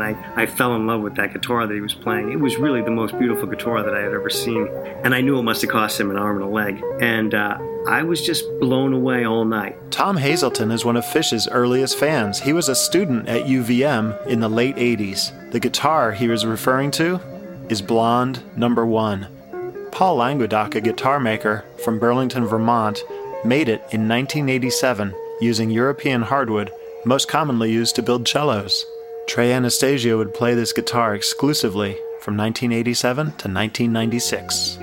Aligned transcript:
And 0.00 0.16
I, 0.16 0.42
I 0.42 0.46
fell 0.46 0.76
in 0.76 0.86
love 0.86 1.00
with 1.00 1.16
that 1.16 1.32
guitar 1.32 1.66
that 1.66 1.74
he 1.74 1.80
was 1.80 1.94
playing. 1.94 2.30
It 2.30 2.38
was 2.38 2.56
really 2.56 2.82
the 2.82 2.90
most 2.92 3.18
beautiful 3.18 3.48
guitar 3.48 3.82
that 3.82 3.94
I 3.94 4.00
had 4.00 4.12
ever 4.12 4.30
seen. 4.30 4.68
And 5.02 5.12
I 5.12 5.20
knew 5.20 5.36
it 5.38 5.42
must 5.42 5.60
have 5.62 5.70
cost 5.70 5.98
him 5.98 6.10
an 6.10 6.16
arm 6.16 6.36
and 6.36 6.44
a 6.44 6.48
leg. 6.48 6.80
And 7.00 7.34
uh, 7.34 7.58
I 7.88 8.04
was 8.04 8.24
just 8.24 8.44
blown 8.60 8.92
away 8.92 9.26
all 9.26 9.44
night. 9.44 9.76
Tom 9.90 10.16
Hazelton 10.16 10.70
is 10.70 10.84
one 10.84 10.96
of 10.96 11.04
Phish's 11.04 11.48
earliest 11.48 11.98
fans. 11.98 12.38
He 12.38 12.52
was 12.52 12.68
a 12.68 12.76
student 12.76 13.28
at 13.28 13.46
UVM 13.46 14.24
in 14.28 14.38
the 14.38 14.48
late 14.48 14.76
80s. 14.76 15.50
The 15.50 15.58
guitar 15.58 16.12
he 16.12 16.28
was 16.28 16.46
referring 16.46 16.92
to 16.92 17.20
is 17.68 17.82
Blonde 17.82 18.40
Number 18.56 18.86
One. 18.86 19.26
Paul 19.90 20.16
Languedoc, 20.16 20.76
a 20.76 20.80
guitar 20.80 21.18
maker 21.18 21.64
from 21.84 21.98
Burlington, 21.98 22.46
Vermont, 22.46 23.02
made 23.44 23.68
it 23.68 23.80
in 23.90 24.08
1987 24.08 25.12
using 25.40 25.70
European 25.70 26.22
hardwood, 26.22 26.70
most 27.04 27.26
commonly 27.26 27.72
used 27.72 27.96
to 27.96 28.02
build 28.02 28.28
cellos. 28.28 28.86
Trey 29.28 29.52
Anastasio 29.52 30.16
would 30.16 30.32
play 30.32 30.54
this 30.54 30.72
guitar 30.72 31.14
exclusively 31.14 31.92
from 32.22 32.34
1987 32.38 33.26
to 33.26 33.30
1996. 33.30 34.78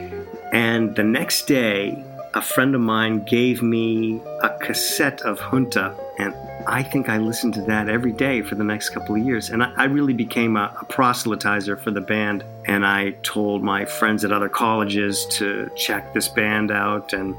And 0.53 0.95
the 0.95 1.03
next 1.03 1.47
day, 1.47 2.05
a 2.35 2.43
friend 2.43 2.75
of 2.75 2.81
mine 2.81 3.25
gave 3.25 3.63
me 3.63 4.21
a 4.43 4.55
cassette 4.59 5.23
of 5.23 5.39
Junta, 5.39 5.95
and 6.19 6.35
I 6.67 6.83
think 6.83 7.09
I 7.09 7.17
listened 7.17 7.55
to 7.55 7.61
that 7.63 7.89
every 7.89 8.11
day 8.11 8.43
for 8.43 8.53
the 8.53 8.63
next 8.63 8.89
couple 8.89 9.15
of 9.15 9.25
years. 9.25 9.49
And 9.49 9.63
I, 9.63 9.73
I 9.77 9.85
really 9.85 10.13
became 10.13 10.57
a, 10.57 10.75
a, 10.79 10.85
proselytizer 10.85 11.79
for 11.79 11.89
the 11.89 12.01
band. 12.01 12.43
And 12.65 12.85
I 12.85 13.11
told 13.23 13.63
my 13.63 13.85
friends 13.85 14.23
at 14.23 14.31
other 14.31 14.49
colleges 14.49 15.25
to 15.31 15.69
check 15.75 16.13
this 16.13 16.27
band 16.27 16.71
out. 16.71 17.13
And 17.13 17.35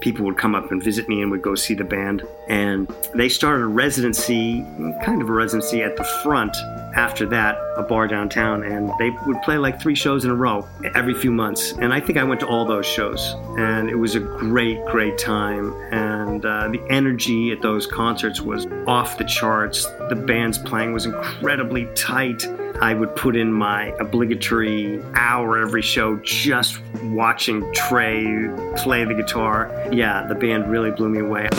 people 0.00 0.24
would 0.24 0.38
come 0.38 0.54
up 0.54 0.70
and 0.70 0.82
visit 0.82 1.08
me 1.08 1.22
and 1.22 1.30
would 1.30 1.42
go 1.42 1.54
see 1.54 1.74
the 1.74 1.84
band. 1.84 2.22
And 2.48 2.88
they 3.14 3.28
started 3.28 3.62
a 3.62 3.66
residency, 3.66 4.62
kind 5.04 5.22
of 5.22 5.28
a 5.28 5.32
residency 5.32 5.82
at 5.82 5.96
the 5.96 6.04
front 6.22 6.56
after 6.94 7.26
that, 7.26 7.56
a 7.76 7.82
bar 7.82 8.08
downtown. 8.08 8.64
And 8.64 8.90
they 8.98 9.10
would 9.26 9.40
play 9.42 9.58
like 9.58 9.80
three 9.80 9.94
shows 9.94 10.24
in 10.24 10.30
a 10.30 10.34
row 10.34 10.66
every 10.94 11.14
few 11.14 11.30
months. 11.30 11.72
And 11.72 11.92
I 11.92 12.00
think 12.00 12.18
I 12.18 12.24
went 12.24 12.40
to 12.40 12.46
all 12.46 12.64
those 12.64 12.86
shows. 12.86 13.34
And 13.58 13.88
it 13.88 13.96
was 13.96 14.14
a 14.14 14.20
great, 14.20 14.84
great 14.86 15.18
time. 15.18 15.72
And 15.92 16.44
uh, 16.44 16.68
the 16.68 16.84
energy 16.90 17.52
at 17.52 17.62
those 17.62 17.86
concerts 17.86 18.40
was 18.40 18.66
off 18.86 19.18
the 19.18 19.24
charts. 19.24 19.86
The 20.08 20.16
band's 20.16 20.58
playing 20.58 20.92
was 20.92 21.06
incredibly 21.06 21.86
tight. 21.94 22.44
I 22.82 22.94
would 22.94 23.14
put 23.14 23.36
in 23.36 23.52
my 23.52 23.94
obligatory 24.00 25.02
hour 25.12 25.58
every 25.58 25.82
show 25.82 26.16
just 26.22 26.80
watching 27.02 27.70
Trey 27.74 28.48
play 28.74 29.04
the 29.04 29.12
guitar. 29.12 29.70
Yeah, 29.92 30.26
the 30.26 30.34
band 30.34 30.70
really 30.70 30.90
blew 30.90 31.10
me 31.10 31.18
away. 31.18 31.50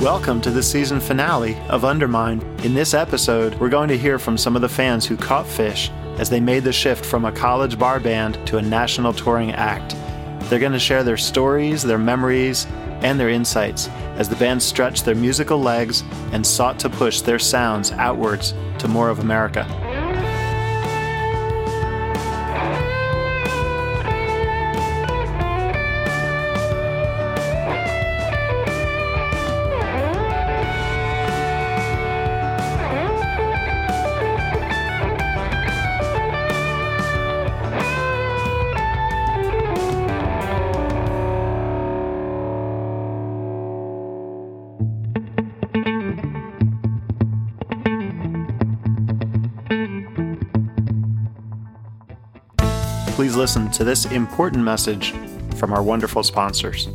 Welcome 0.00 0.40
to 0.40 0.50
the 0.50 0.64
season 0.64 0.98
finale 0.98 1.56
of 1.68 1.84
Undermine. 1.84 2.40
In 2.64 2.74
this 2.74 2.92
episode, 2.92 3.54
we're 3.60 3.68
going 3.68 3.88
to 3.90 3.96
hear 3.96 4.18
from 4.18 4.36
some 4.36 4.56
of 4.56 4.62
the 4.62 4.68
fans 4.68 5.06
who 5.06 5.16
caught 5.16 5.46
Phish 5.46 5.90
as 6.18 6.28
they 6.28 6.40
made 6.40 6.64
the 6.64 6.72
shift 6.72 7.06
from 7.06 7.24
a 7.24 7.30
college 7.30 7.78
bar 7.78 8.00
band 8.00 8.44
to 8.48 8.56
a 8.56 8.62
national 8.62 9.12
touring 9.12 9.52
act. 9.52 9.94
They're 10.50 10.58
going 10.58 10.72
to 10.72 10.80
share 10.80 11.04
their 11.04 11.16
stories, 11.16 11.84
their 11.84 11.98
memories, 11.98 12.66
and 13.02 13.18
their 13.18 13.28
insights 13.28 13.88
as 14.16 14.28
the 14.28 14.36
band 14.36 14.62
stretched 14.62 15.04
their 15.04 15.14
musical 15.14 15.58
legs 15.58 16.02
and 16.32 16.46
sought 16.46 16.78
to 16.80 16.90
push 16.90 17.20
their 17.20 17.38
sounds 17.38 17.92
outwards 17.92 18.54
to 18.78 18.88
more 18.88 19.08
of 19.08 19.18
America. 19.18 19.64
Listen 53.40 53.70
to 53.70 53.84
this 53.84 54.04
important 54.04 54.62
message 54.62 55.12
from 55.56 55.72
our 55.72 55.82
wonderful 55.82 56.22
sponsors. 56.22 56.88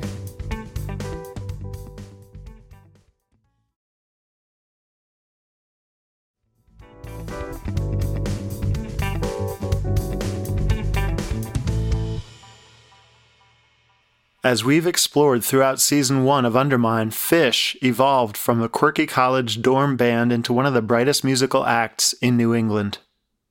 As 14.43 14.63
we've 14.63 14.85
explored 14.85 15.43
throughout 15.43 15.81
season 15.81 16.25
one 16.25 16.45
of 16.45 16.55
Undermine, 16.55 17.09
Phish 17.09 17.75
evolved 17.81 18.37
from 18.37 18.61
a 18.61 18.69
quirky 18.69 19.07
college 19.07 19.63
dorm 19.63 19.97
band 19.97 20.31
into 20.31 20.53
one 20.53 20.67
of 20.67 20.75
the 20.75 20.83
brightest 20.83 21.23
musical 21.23 21.65
acts 21.65 22.13
in 22.21 22.37
New 22.37 22.53
England. 22.53 22.99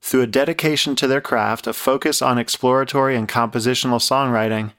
Through 0.05 0.21
a 0.21 0.27
dedication 0.27 0.95
to 0.97 1.07
their 1.07 1.23
craft, 1.23 1.67
a 1.67 1.73
focus 1.73 2.21
on 2.21 2.37
exploratory 2.37 3.17
and 3.17 3.27
compositional 3.27 3.99
songwriting, 3.99 4.73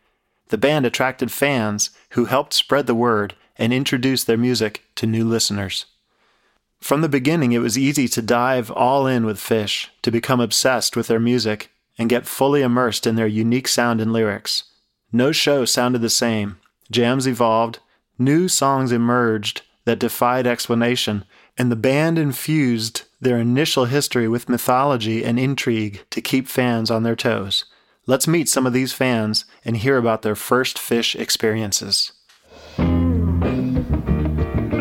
the 0.49 0.57
band 0.57 0.85
attracted 0.85 1.31
fans 1.31 1.89
who 2.11 2.25
helped 2.25 2.53
spread 2.53 2.85
the 2.85 2.93
word 2.93 3.33
and 3.57 3.73
introduce 3.73 4.23
their 4.23 4.37
music 4.37 4.83
to 4.93 5.07
new 5.07 5.25
listeners. 5.27 5.87
From 6.79 7.01
the 7.01 7.09
beginning, 7.09 7.53
it 7.53 7.59
was 7.59 7.75
easy 7.75 8.07
to 8.09 8.21
dive 8.21 8.69
all 8.69 9.07
in 9.07 9.25
with 9.25 9.39
Phish, 9.39 9.87
to 10.03 10.11
become 10.11 10.39
obsessed 10.39 10.95
with 10.95 11.07
their 11.07 11.19
music, 11.19 11.71
and 11.97 12.07
get 12.07 12.27
fully 12.27 12.61
immersed 12.61 13.07
in 13.07 13.15
their 13.15 13.25
unique 13.25 13.67
sound 13.67 13.99
and 13.99 14.13
lyrics. 14.13 14.65
No 15.11 15.31
show 15.31 15.65
sounded 15.65 16.03
the 16.03 16.09
same. 16.11 16.59
Jams 16.91 17.27
evolved, 17.27 17.79
new 18.19 18.47
songs 18.47 18.91
emerged 18.91 19.63
that 19.85 19.97
defied 19.97 20.45
explanation, 20.45 21.25
and 21.57 21.71
the 21.71 21.75
band 21.75 22.17
infused 22.17 23.03
their 23.21 23.37
initial 23.37 23.85
history 23.85 24.27
with 24.27 24.49
mythology 24.49 25.23
and 25.23 25.39
intrigue 25.39 26.03
to 26.09 26.21
keep 26.21 26.47
fans 26.47 26.91
on 26.91 27.03
their 27.03 27.15
toes. 27.15 27.65
Let's 28.05 28.27
meet 28.27 28.49
some 28.49 28.67
of 28.67 28.73
these 28.73 28.93
fans 28.93 29.45
and 29.63 29.77
hear 29.77 29.97
about 29.97 30.21
their 30.21 30.35
first 30.35 30.77
Phish 30.77 31.19
experiences. 31.19 32.11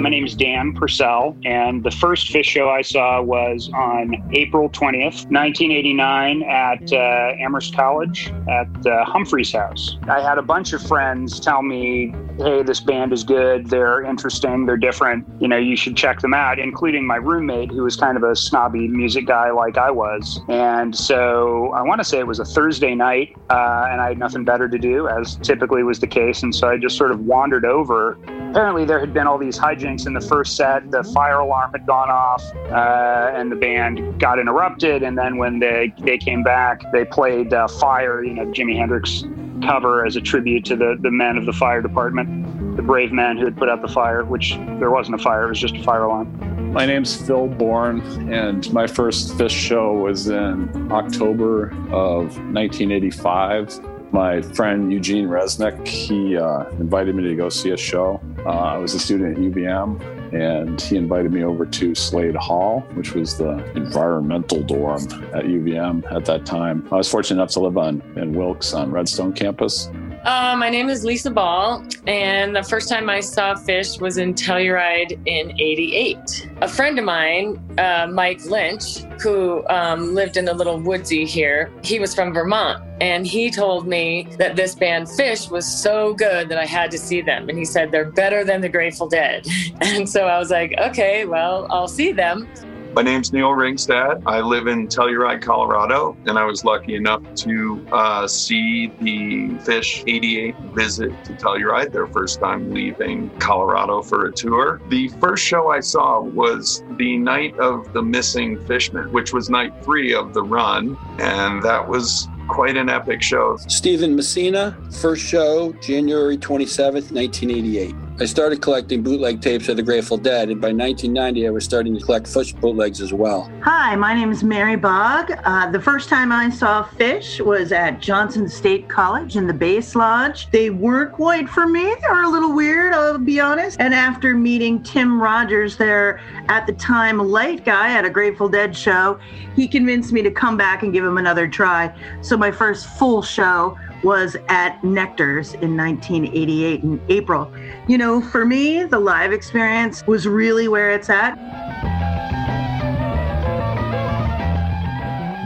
My 0.05 0.11
name 0.11 0.27
is 0.27 0.35
Dan 0.35 0.75
Purcell, 0.75 1.35
and 1.47 1.83
the 1.83 1.91
first 1.91 2.31
Phish 2.31 2.45
show 2.45 2.69
I 2.69 2.83
saw 2.83 3.23
was 3.23 3.71
on 3.75 4.13
April 4.35 4.69
20th, 4.69 5.31
1989, 5.33 6.43
at 6.43 6.93
uh, 6.93 7.43
Amherst 7.43 7.75
College 7.75 8.31
at 8.47 8.87
uh, 8.87 9.03
Humphries 9.07 9.51
house. 9.55 9.97
I 10.07 10.21
had 10.21 10.37
a 10.37 10.43
bunch 10.43 10.75
of 10.75 10.83
friends 10.83 11.41
tell 11.41 11.63
me, 11.63 12.15
hey, 12.37 12.63
this 12.63 12.81
band 12.81 13.15
is 13.15 13.25
good, 13.25 13.71
they're 13.71 14.03
interesting, 14.03 14.67
they're 14.67 14.77
different, 14.77 15.27
you 15.41 15.49
know, 15.49 15.57
you 15.57 15.75
should 15.75 15.97
check 15.97 16.21
them 16.21 16.35
out, 16.35 16.59
including 16.59 17.07
my 17.07 17.17
roommate, 17.17 17.71
who 17.71 17.85
was 17.85 17.97
kind 17.97 18.19
of 18.19 18.25
a 18.25 18.37
snobby 18.37 18.87
music 18.87 19.25
guy 19.25 19.53
like 19.53 19.79
I 19.79 19.91
was. 19.91 20.39
And 20.51 20.95
so 20.95 21.73
I 21.75 21.81
want 21.81 22.01
to 22.01 22.05
say 22.05 22.19
it 22.19 22.27
was 22.27 22.41
a 22.41 22.45
Thursday 22.45 22.95
night, 22.95 23.35
uh, 23.49 23.89
and 23.91 24.03
I 24.03 24.09
had 24.09 24.19
nothing 24.19 24.45
better 24.45 24.69
to 24.69 24.79
do, 24.79 25.09
as 25.09 25.37
typically 25.37 25.83
was 25.83 25.99
the 25.99 26.07
case. 26.07 26.43
And 26.43 26.55
so 26.55 26.69
I 26.69 26.77
just 26.77 26.99
sort 26.99 27.11
of 27.11 27.21
wandered 27.21 27.65
over. 27.65 28.19
Apparently, 28.55 28.85
there 28.85 29.01
had 29.01 29.13
been 29.13 29.27
all 29.27 29.37
these 29.37 29.59
hijinks 29.59 30.07
in 30.07 30.13
the 30.13 30.21
first 30.21 30.55
set. 30.55 30.89
The 30.93 31.03
fire 31.03 31.41
alarm 31.41 31.73
had 31.73 31.85
gone 31.89 32.09
off, 32.09 32.41
uh, 32.71 33.33
and 33.35 33.51
the 33.51 33.57
band 33.57 34.21
got 34.21 34.39
interrupted. 34.39 35.03
And 35.03 35.19
then 35.19 35.39
when 35.39 35.59
they 35.59 35.93
they 36.03 36.17
came 36.17 36.45
back, 36.45 36.81
they 36.93 37.05
played 37.05 37.53
uh, 37.53 37.67
"Fire," 37.67 38.23
you 38.23 38.33
know, 38.33 38.47
Jimi 38.53 38.79
Hendrix 38.79 39.25
cover 39.67 40.07
as 40.07 40.15
a 40.15 40.21
tribute 40.21 40.65
to 40.67 40.77
the 40.77 40.97
the 41.01 41.11
men 41.11 41.37
of 41.37 41.47
the 41.47 41.53
fire 41.53 41.83
department, 41.83 42.77
the 42.77 42.83
brave 42.83 43.11
men 43.11 43.39
who 43.39 43.45
had 43.45 43.57
put 43.57 43.69
out 43.69 43.83
the 43.83 43.89
fire. 43.89 44.25
Which 44.25 44.57
there 44.79 44.93
wasn't 44.93 45.21
a 45.21 45.25
fire; 45.25 45.47
it 45.47 45.49
was 45.49 45.59
just 45.59 45.75
a 45.75 45.83
fire 45.83 46.05
alarm. 46.05 46.73
My 46.73 46.87
name's 46.87 47.21
Phil 47.27 47.49
Bourne, 47.49 48.03
and 48.33 48.73
my 48.73 48.87
first 48.87 49.37
Phish 49.37 49.51
show 49.51 49.95
was 49.95 50.29
in 50.29 50.93
October 50.93 51.71
of 51.91 52.39
1985 52.55 53.81
my 54.15 54.41
friend 54.41 54.93
Eugene 54.93 55.27
Resnick, 55.27 55.85
he 55.89 56.37
uh, 56.37 56.71
invited 56.79 57.17
me 57.17 57.25
to 57.25 57.35
go 57.35 57.49
see 57.49 57.71
a 57.71 57.77
show. 57.77 58.21
Uh, 58.47 58.51
I 58.51 58.79
was 58.79 58.95
a 58.95 58.99
student 59.01 59.37
at 59.37 59.43
UVM, 59.43 60.01
and 60.33 60.81
he 60.81 60.97
invited 60.97 61.33
me 61.33 61.43
over 61.43 61.67
to 61.67 61.97
Slade 61.97 62.37
Hall, 62.37 62.83
which 62.95 63.15
was 63.15 63.37
the 63.37 63.57
environmental 63.75 64.63
dorm 64.63 65.03
at 65.35 65.47
UVM 65.47 66.11
at 66.13 66.25
that 66.27 66.47
time. 66.47 66.87
I 66.93 66.95
was 66.95 67.11
fortunate 67.11 67.43
enough 67.43 67.51
to 67.55 67.61
live 67.61 67.77
on 67.77 68.03
in 68.15 68.35
Wilks 68.35 68.73
on 68.73 68.93
Redstone 68.93 69.33
campus. 69.33 69.91
Uh, 70.25 70.57
my 70.57 70.71
name 70.71 70.89
is 70.89 71.05
Lisa 71.05 71.31
Ball, 71.31 71.85
and 72.07 72.57
the 72.57 72.63
first 72.63 72.89
time 72.89 73.11
I 73.11 73.21
saw 73.21 73.55
Phish 73.55 74.01
was 74.01 74.17
in 74.17 74.33
Telluride 74.33 75.21
in 75.27 75.53
'88. 75.61 76.51
A 76.63 76.69
friend 76.69 76.99
of 76.99 77.05
mine, 77.05 77.63
uh, 77.77 78.09
Mike 78.11 78.43
Lynch, 78.47 79.01
who 79.21 79.63
um, 79.69 80.15
lived 80.15 80.39
in 80.39 80.49
a 80.49 80.55
little 80.55 80.81
woodsy 80.81 81.27
here, 81.27 81.71
he 81.83 82.01
was 82.01 82.15
from 82.15 82.33
Vermont, 82.33 82.83
and 83.03 83.27
he 83.27 83.51
told 83.51 83.87
me 83.87 84.27
that 84.39 84.57
this 84.57 84.75
band 84.75 85.09
Phish 85.09 85.51
was 85.51 85.67
so 85.67 86.15
good 86.15 86.49
that 86.49 86.57
I 86.57 86.65
had 86.65 86.91
to 86.93 86.99
see 86.99 87.21
them. 87.21 87.51
And 87.51 87.59
he 87.59 87.67
said 87.67 87.93
they're 87.93 88.11
better 88.11 88.45
than 88.45 88.63
the 88.63 88.69
Grateful 88.71 89.09
Dead. 89.09 89.47
And 89.83 90.09
so 90.09 90.27
I 90.27 90.39
was 90.39 90.51
like, 90.51 90.73
okay, 90.79 91.27
well, 91.27 91.67
I'll 91.71 91.89
see 91.89 92.13
them. 92.13 92.49
My 92.95 93.03
name's 93.03 93.33
Neil 93.33 93.49
Ringstad. 93.49 94.23
I 94.25 94.39
live 94.39 94.69
in 94.69 94.87
Telluride, 94.87 95.43
Colorado, 95.43 96.17
and 96.27 96.39
I 96.39 96.45
was 96.45 96.65
lucky 96.65 96.95
enough 96.95 97.23
to 97.39 97.85
uh, 97.91 98.29
see 98.29 98.87
the 99.01 99.49
Phish 99.65 100.05
88 100.07 100.57
visit 100.73 101.25
to 101.25 101.33
Telluride, 101.33 101.91
their 101.91 102.07
first 102.07 102.39
time 102.39 102.73
leaving 102.73 103.31
Colorado 103.41 104.01
for 104.01 104.27
a 104.27 104.33
tour. 104.33 104.81
The 104.91 105.09
first 105.21 105.45
show 105.45 105.73
I 105.73 105.81
saw 105.81 106.21
was 106.21 106.85
the 106.97 107.17
night 107.17 107.59
of 107.59 107.93
the 107.95 108.03
missing 108.03 108.65
Fishmen, 108.65 109.13
which 109.13 109.33
was 109.33 109.51
night 109.51 109.73
three 109.83 110.15
of 110.15 110.33
the 110.33 110.45
run, 110.45 110.97
and 111.19 111.65
that 111.65 111.89
was 111.89 112.29
quite 112.47 112.77
an 112.77 112.89
epic 112.89 113.23
show. 113.23 113.57
Stephen 113.67 114.15
Messina, 114.15 114.79
first 115.01 115.27
show, 115.27 115.73
January 115.83 116.39
27th, 116.39 117.11
1988. 117.11 118.04
I 118.21 118.27
started 118.27 118.63
collecting 118.63 119.03
bootleg 119.03 119.41
tapes 119.41 119.69
of 119.69 119.77
the 119.77 119.83
Grateful 119.83 120.17
Dead, 120.17 120.49
and 120.49 120.61
by 120.61 120.69
1990, 120.69 121.49
I 121.49 121.51
was 121.51 121.65
starting 121.65 121.99
to 121.99 122.01
collect 122.01 122.27
Phish 122.27 122.55
bootlegs 122.61 123.01
as 123.01 123.13
well. 123.13 123.51
Hi, 123.63 123.97
my 123.97 124.15
name 124.15 124.31
is 124.31 124.45
Mary 124.45 124.77
Bogg. 124.77 125.33
Uh, 125.45 125.69
the 125.73 125.81
first 125.81 126.09
time 126.09 126.31
I 126.31 126.49
saw 126.49 126.85
Phish 126.85 127.45
was 127.45 127.73
at 127.73 128.01
Johnson 128.01 128.49
State 128.49 128.89
College 128.89 129.35
in 129.35 129.49
the 129.49 129.53
Base 129.53 129.97
Lodge. 129.97 130.49
They 130.53 130.71
weren't 130.71 131.13
quite 131.13 131.49
for 131.49 131.67
me. 131.67 131.83
They 131.83 132.09
were 132.09 132.23
a 132.23 132.29
little 132.29 132.55
weird, 132.55 132.95
I'll 132.95 133.19
be 133.19 133.41
honest. 133.41 133.81
And 133.81 133.93
after 133.93 134.37
meeting 134.37 134.81
Tim 134.85 135.21
Rogers, 135.21 135.77
there 135.77 136.21
at 136.49 136.69
the 136.69 136.73
time 136.75 137.19
light 137.19 137.65
guy 137.65 137.91
at 137.91 138.05
a 138.05 138.11
Grateful 138.11 138.49
Dead 138.49 138.77
show, 138.77 139.19
he 139.57 139.67
convinced 139.67 140.13
me 140.13 140.23
to 140.23 140.31
come 140.31 140.57
back 140.57 140.85
and 140.85 140.93
give 140.93 141.05
him 141.05 141.19
another 141.19 141.49
try. 141.49 141.93
So 142.23 142.37
my 142.37 142.53
first 142.53 142.87
full 142.87 143.23
show 143.23 143.77
was 144.05 144.37
at 144.49 144.85
Nectar's 144.85 145.55
in 145.55 145.77
1988 145.77 146.83
in 146.83 147.01
April. 147.09 147.51
You 147.89 147.99
know, 147.99 148.21
for 148.21 148.45
me, 148.45 148.85
the 148.85 149.01
live 149.01 149.33
experience 149.33 150.07
was 150.07 150.29
really 150.29 150.69
where 150.69 150.91
it's 150.91 151.11
at. 151.11 151.35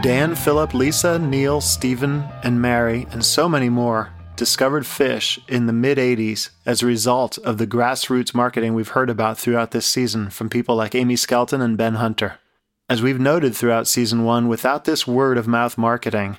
Dan, 0.03 0.35
Philip, 0.35 0.75
Lisa, 0.75 1.19
Neil, 1.19 1.61
Stephen, 1.61 2.25
and 2.43 2.61
Mary, 2.61 3.07
and 3.11 3.25
so 3.25 3.49
many 3.49 3.69
more 3.69 4.13
discovered 4.37 4.85
Phish 4.85 5.39
in 5.49 5.67
the 5.67 5.73
mid 5.73 5.99
80s 5.99 6.51
as 6.65 6.81
a 6.81 6.87
result 6.87 7.39
of 7.39 7.59
the 7.59 7.67
grassroots 7.67 8.33
marketing 8.33 8.75
we've 8.75 8.91
heard 8.91 9.11
about 9.11 9.37
throughout 9.37 9.73
this 9.73 9.85
season 9.85 10.31
from 10.31 10.49
people 10.49 10.77
like 10.77 10.95
Amy 10.95 11.17
Skelton 11.17 11.61
and 11.61 11.77
Ben 11.77 11.95
Hunter. 11.95 12.39
As 12.89 13.03
we've 13.03 13.21
noted 13.21 13.55
throughout 13.55 13.89
season 13.89 14.25
one, 14.25 14.47
without 14.47 14.85
this 14.85 15.07
word 15.07 15.37
of 15.37 15.49
mouth 15.49 15.77
marketing, 15.77 16.39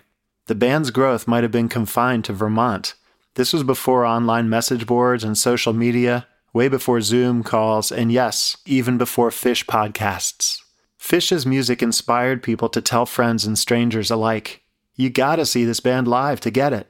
the 0.50 0.56
band's 0.56 0.90
growth 0.90 1.28
might 1.28 1.44
have 1.44 1.52
been 1.52 1.70
confined 1.70 2.26
to 2.26 2.34
Vermont. 2.34 2.96
This 3.36 3.54
was 3.54 3.62
before 3.62 4.04
online 4.04 4.50
message 4.50 4.88
boards 4.88 5.24
and 5.24 5.38
social 5.38 5.74
media, 5.74 6.28
way 6.54 6.68
before 6.68 7.02
Zoom 7.02 7.44
calls, 7.44 7.92
and 7.92 8.12
yes, 8.12 8.58
even 8.66 8.98
before 8.98 9.30
Phish 9.30 9.66
podcasts. 9.68 10.60
Phish's 11.00 11.46
music 11.46 11.84
inspired 11.84 12.42
people 12.42 12.68
to 12.70 12.82
tell 12.82 13.06
friends 13.06 13.46
and 13.46 13.60
strangers 13.60 14.10
alike, 14.10 14.64
you 14.96 15.12
gotta 15.12 15.46
see 15.46 15.66
this 15.66 15.80
band 15.80 16.08
live 16.08 16.40
to 16.42 16.50
get 16.50 16.74
it. 16.74 16.90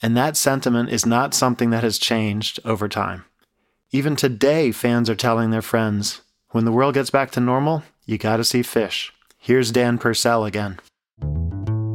And 0.00 0.16
that 0.16 0.36
sentiment 0.36 0.90
is 0.90 1.04
not 1.04 1.34
something 1.34 1.70
that 1.70 1.82
has 1.82 1.98
changed 1.98 2.60
over 2.64 2.88
time. 2.88 3.24
Even 3.90 4.14
today, 4.14 4.70
fans 4.70 5.10
are 5.10 5.16
telling 5.16 5.50
their 5.50 5.60
friends, 5.60 6.22
when 6.50 6.64
the 6.64 6.72
world 6.72 6.94
gets 6.94 7.10
back 7.10 7.32
to 7.32 7.40
normal, 7.40 7.82
you 8.06 8.16
gotta 8.16 8.44
see 8.44 8.60
Phish. 8.60 9.10
Here's 9.38 9.72
Dan 9.72 9.98
Purcell 9.98 10.44
again. 10.44 10.78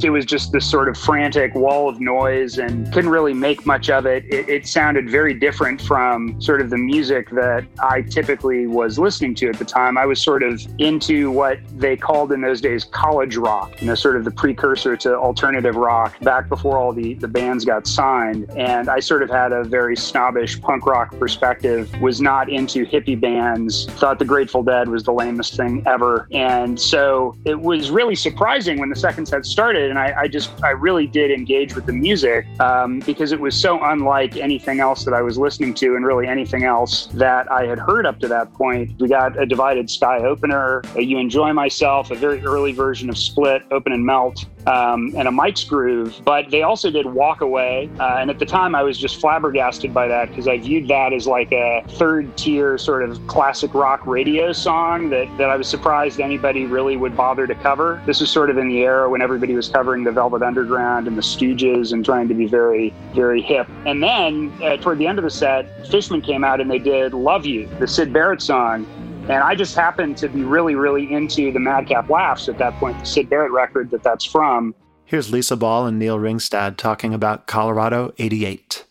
It 0.02 0.10
was 0.10 0.26
just 0.26 0.52
this 0.52 0.70
sort 0.70 0.88
of 0.88 0.96
frantic 0.96 1.54
wall 1.54 1.88
of 1.88 2.00
noise 2.00 2.58
and 2.58 2.92
couldn't 2.92 3.10
really 3.10 3.32
make 3.32 3.64
much 3.64 3.88
of 3.88 4.04
it. 4.06 4.24
it. 4.26 4.48
It 4.48 4.66
sounded 4.66 5.08
very 5.08 5.32
different 5.32 5.80
from 5.80 6.40
sort 6.40 6.60
of 6.60 6.70
the 6.70 6.76
music 6.76 7.30
that 7.30 7.64
I 7.80 8.02
typically 8.02 8.66
was 8.66 8.98
listening 8.98 9.34
to 9.36 9.48
at 9.48 9.58
the 9.58 9.64
time. 9.64 9.96
I 9.96 10.04
was 10.04 10.20
sort 10.20 10.42
of 10.42 10.62
into 10.78 11.30
what 11.30 11.58
they 11.78 11.96
called 11.96 12.32
in 12.32 12.42
those 12.42 12.60
days 12.60 12.84
college 12.84 13.36
rock, 13.36 13.80
you 13.80 13.86
know, 13.86 13.94
sort 13.94 14.16
of 14.16 14.24
the 14.24 14.30
precursor 14.30 14.96
to 14.98 15.16
alternative 15.16 15.76
rock 15.76 16.18
back 16.20 16.48
before 16.48 16.76
all 16.76 16.92
the, 16.92 17.14
the 17.14 17.28
bands 17.28 17.64
got 17.64 17.86
signed. 17.86 18.50
And 18.56 18.90
I 18.90 19.00
sort 19.00 19.22
of 19.22 19.30
had 19.30 19.52
a 19.52 19.64
very 19.64 19.96
snobbish 19.96 20.60
punk 20.60 20.86
rock 20.86 21.18
perspective, 21.18 21.90
was 22.00 22.20
not 22.20 22.50
into 22.50 22.84
hippie 22.84 23.18
bands, 23.18 23.86
thought 23.92 24.18
the 24.18 24.24
Grateful 24.24 24.62
Dead 24.62 24.88
was 24.88 25.04
the 25.04 25.12
lamest 25.12 25.56
thing 25.56 25.82
ever. 25.86 26.28
And 26.32 26.78
so 26.78 27.36
it 27.44 27.58
was 27.58 27.90
really 27.90 28.14
surprising 28.14 28.78
when 28.78 28.90
the 28.90 28.96
second 28.96 29.26
set 29.26 29.46
started 29.46 29.85
and 29.90 29.98
I, 29.98 30.22
I, 30.22 30.28
just 30.28 30.50
I 30.62 30.70
really 30.70 31.06
did 31.06 31.30
engage 31.30 31.74
with 31.74 31.86
the 31.86 31.92
music 31.92 32.46
um, 32.60 33.00
because 33.00 33.32
it 33.32 33.40
was 33.40 33.54
so 33.54 33.82
unlike 33.82 34.36
anything 34.36 34.80
else 34.80 35.04
that 35.04 35.14
I 35.14 35.22
was 35.22 35.38
listening 35.38 35.74
to, 35.74 35.96
and 35.96 36.04
really 36.04 36.26
anything 36.26 36.64
else 36.64 37.06
that 37.14 37.50
I 37.50 37.66
had 37.66 37.78
heard 37.78 38.06
up 38.06 38.18
to 38.20 38.28
that 38.28 38.52
point. 38.54 38.92
We 39.00 39.08
got 39.08 39.40
a 39.40 39.46
divided 39.46 39.90
sky 39.90 40.18
opener, 40.18 40.82
You 40.96 41.18
Enjoy 41.18 41.52
Myself, 41.52 42.10
a 42.10 42.14
very 42.14 42.44
early 42.44 42.72
version 42.72 43.08
of 43.08 43.18
Split, 43.18 43.62
Open 43.70 43.92
and 43.92 44.04
Melt, 44.04 44.44
um, 44.66 45.14
and 45.16 45.28
a 45.28 45.30
Mike's 45.30 45.64
Groove. 45.64 46.20
But 46.24 46.50
they 46.50 46.62
also 46.62 46.90
did 46.90 47.06
Walk 47.06 47.40
Away, 47.40 47.88
uh, 48.00 48.16
and 48.18 48.30
at 48.30 48.38
the 48.38 48.46
time 48.46 48.74
I 48.74 48.82
was 48.82 48.98
just 48.98 49.20
flabbergasted 49.20 49.92
by 49.94 50.08
that 50.08 50.28
because 50.28 50.48
I 50.48 50.58
viewed 50.58 50.88
that 50.88 51.12
as 51.12 51.26
like 51.26 51.52
a 51.52 51.82
third 51.90 52.36
tier 52.36 52.78
sort 52.78 53.02
of 53.02 53.24
classic 53.26 53.74
rock 53.74 54.06
radio 54.06 54.52
song 54.52 55.10
that 55.10 55.26
that 55.38 55.50
I 55.50 55.56
was 55.56 55.68
surprised 55.68 56.20
anybody 56.20 56.66
really 56.66 56.96
would 56.96 57.16
bother 57.16 57.46
to 57.46 57.54
cover. 57.56 58.02
This 58.06 58.20
was 58.20 58.30
sort 58.30 58.50
of 58.50 58.58
in 58.58 58.68
the 58.68 58.78
era 58.78 59.08
when 59.08 59.22
everybody 59.22 59.54
was 59.54 59.68
covering 59.76 60.04
the 60.04 60.10
Velvet 60.10 60.42
Underground 60.42 61.06
and 61.06 61.18
the 61.18 61.22
Stooges 61.22 61.92
and 61.92 62.02
trying 62.02 62.28
to 62.28 62.34
be 62.34 62.46
very, 62.46 62.94
very 63.14 63.42
hip. 63.42 63.68
And 63.84 64.02
then 64.02 64.50
uh, 64.62 64.78
toward 64.78 64.96
the 64.96 65.06
end 65.06 65.18
of 65.18 65.22
the 65.22 65.30
set, 65.30 65.86
Fishman 65.90 66.22
came 66.22 66.44
out 66.44 66.62
and 66.62 66.70
they 66.70 66.78
did 66.78 67.12
Love 67.12 67.44
You, 67.44 67.68
the 67.78 67.86
Syd 67.86 68.10
Barrett 68.10 68.40
song. 68.40 68.86
And 69.24 69.32
I 69.32 69.54
just 69.54 69.74
happened 69.74 70.16
to 70.16 70.30
be 70.30 70.44
really, 70.44 70.76
really 70.76 71.12
into 71.12 71.52
the 71.52 71.60
Madcap 71.60 72.08
Laughs 72.08 72.48
at 72.48 72.56
that 72.56 72.72
point, 72.80 72.98
the 73.00 73.04
Syd 73.04 73.28
Barrett 73.28 73.52
record 73.52 73.90
that 73.90 74.02
that's 74.02 74.24
from. 74.24 74.74
Here's 75.04 75.30
Lisa 75.30 75.56
Ball 75.56 75.84
and 75.84 75.98
Neil 75.98 76.16
Ringstad 76.16 76.78
talking 76.78 77.12
about 77.12 77.46
Colorado 77.46 78.14
88. 78.16 78.86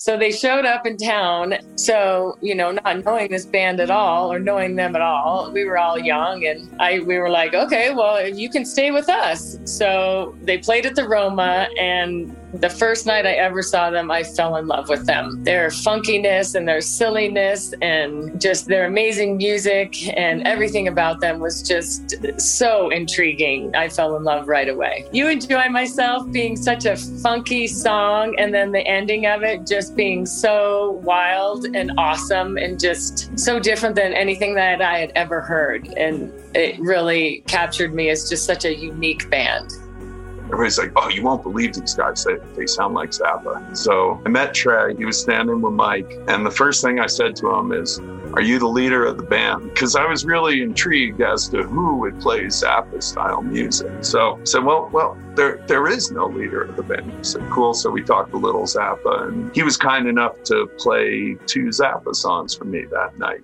So 0.00 0.16
they 0.16 0.32
showed 0.32 0.64
up 0.64 0.86
in 0.86 0.96
town. 0.96 1.56
So, 1.74 2.38
you 2.40 2.54
know, 2.54 2.70
not 2.70 3.04
knowing 3.04 3.30
this 3.30 3.44
band 3.44 3.80
at 3.80 3.90
all 3.90 4.32
or 4.32 4.38
knowing 4.38 4.76
them 4.76 4.96
at 4.96 5.02
all, 5.02 5.52
we 5.52 5.66
were 5.66 5.76
all 5.76 5.98
young 5.98 6.46
and 6.46 6.74
I 6.80 7.00
we 7.00 7.18
were 7.18 7.28
like, 7.28 7.52
okay, 7.52 7.92
well, 7.92 8.26
you 8.26 8.48
can 8.48 8.64
stay 8.64 8.90
with 8.90 9.10
us. 9.10 9.58
So 9.64 10.34
they 10.40 10.56
played 10.56 10.86
at 10.86 10.94
the 10.94 11.06
Roma 11.06 11.68
and 11.78 12.34
the 12.52 12.70
first 12.70 13.06
night 13.06 13.26
I 13.26 13.32
ever 13.32 13.62
saw 13.62 13.90
them, 13.90 14.10
I 14.10 14.24
fell 14.24 14.56
in 14.56 14.66
love 14.66 14.88
with 14.88 15.06
them. 15.06 15.42
Their 15.44 15.68
funkiness 15.68 16.54
and 16.54 16.66
their 16.66 16.80
silliness 16.80 17.72
and 17.80 18.40
just 18.40 18.66
their 18.66 18.86
amazing 18.86 19.36
music 19.36 20.16
and 20.16 20.46
everything 20.46 20.88
about 20.88 21.20
them 21.20 21.38
was 21.38 21.62
just 21.62 22.16
so 22.40 22.90
intriguing. 22.90 23.74
I 23.76 23.88
fell 23.88 24.16
in 24.16 24.24
love 24.24 24.48
right 24.48 24.68
away. 24.68 25.06
You 25.12 25.28
enjoy 25.28 25.68
myself 25.68 26.30
being 26.32 26.56
such 26.56 26.86
a 26.86 26.96
funky 26.96 27.66
song 27.66 28.34
and 28.38 28.52
then 28.52 28.72
the 28.72 28.86
ending 28.86 29.26
of 29.26 29.42
it 29.42 29.66
just 29.66 29.94
being 29.94 30.26
so 30.26 31.00
wild 31.04 31.66
and 31.74 31.92
awesome 31.98 32.56
and 32.56 32.80
just 32.80 33.38
so 33.38 33.60
different 33.60 33.94
than 33.94 34.12
anything 34.12 34.54
that 34.56 34.82
I 34.82 34.98
had 34.98 35.12
ever 35.14 35.40
heard. 35.40 35.86
And 35.96 36.32
it 36.54 36.80
really 36.80 37.44
captured 37.46 37.94
me 37.94 38.10
as 38.10 38.28
just 38.28 38.44
such 38.44 38.64
a 38.64 38.74
unique 38.74 39.30
band 39.30 39.72
everybody's 40.52 40.78
like, 40.78 40.92
oh, 40.96 41.08
you 41.08 41.22
won't 41.22 41.42
believe 41.42 41.74
these 41.74 41.94
guys. 41.94 42.24
They, 42.24 42.36
they 42.56 42.66
sound 42.66 42.94
like 42.94 43.10
Zappa. 43.10 43.76
So 43.76 44.20
I 44.26 44.28
met 44.28 44.52
Trey. 44.52 44.96
He 44.96 45.04
was 45.04 45.18
standing 45.20 45.62
with 45.62 45.72
Mike. 45.72 46.12
And 46.28 46.44
the 46.44 46.50
first 46.50 46.82
thing 46.82 46.98
I 46.98 47.06
said 47.06 47.36
to 47.36 47.54
him 47.54 47.72
is, 47.72 48.00
are 48.34 48.42
you 48.42 48.58
the 48.58 48.68
leader 48.68 49.04
of 49.04 49.16
the 49.16 49.22
band? 49.22 49.64
Because 49.70 49.96
I 49.96 50.06
was 50.06 50.24
really 50.24 50.62
intrigued 50.62 51.20
as 51.20 51.48
to 51.48 51.62
who 51.62 51.96
would 51.96 52.20
play 52.20 52.44
Zappa 52.44 53.02
style 53.02 53.42
music. 53.42 53.92
So 54.04 54.38
I 54.40 54.44
said, 54.44 54.64
well, 54.64 54.88
well, 54.92 55.16
there 55.34 55.64
there 55.66 55.88
is 55.88 56.10
no 56.10 56.26
leader 56.26 56.62
of 56.62 56.76
the 56.76 56.82
band. 56.82 57.12
He 57.12 57.24
said, 57.24 57.48
cool. 57.50 57.74
So 57.74 57.90
we 57.90 58.02
talked 58.02 58.32
a 58.32 58.36
little 58.36 58.62
Zappa, 58.62 59.28
and 59.28 59.54
he 59.54 59.62
was 59.62 59.76
kind 59.76 60.06
enough 60.06 60.40
to 60.44 60.68
play 60.78 61.36
two 61.46 61.66
Zappa 61.66 62.14
songs 62.14 62.54
for 62.54 62.64
me 62.64 62.84
that 62.90 63.18
night. 63.18 63.40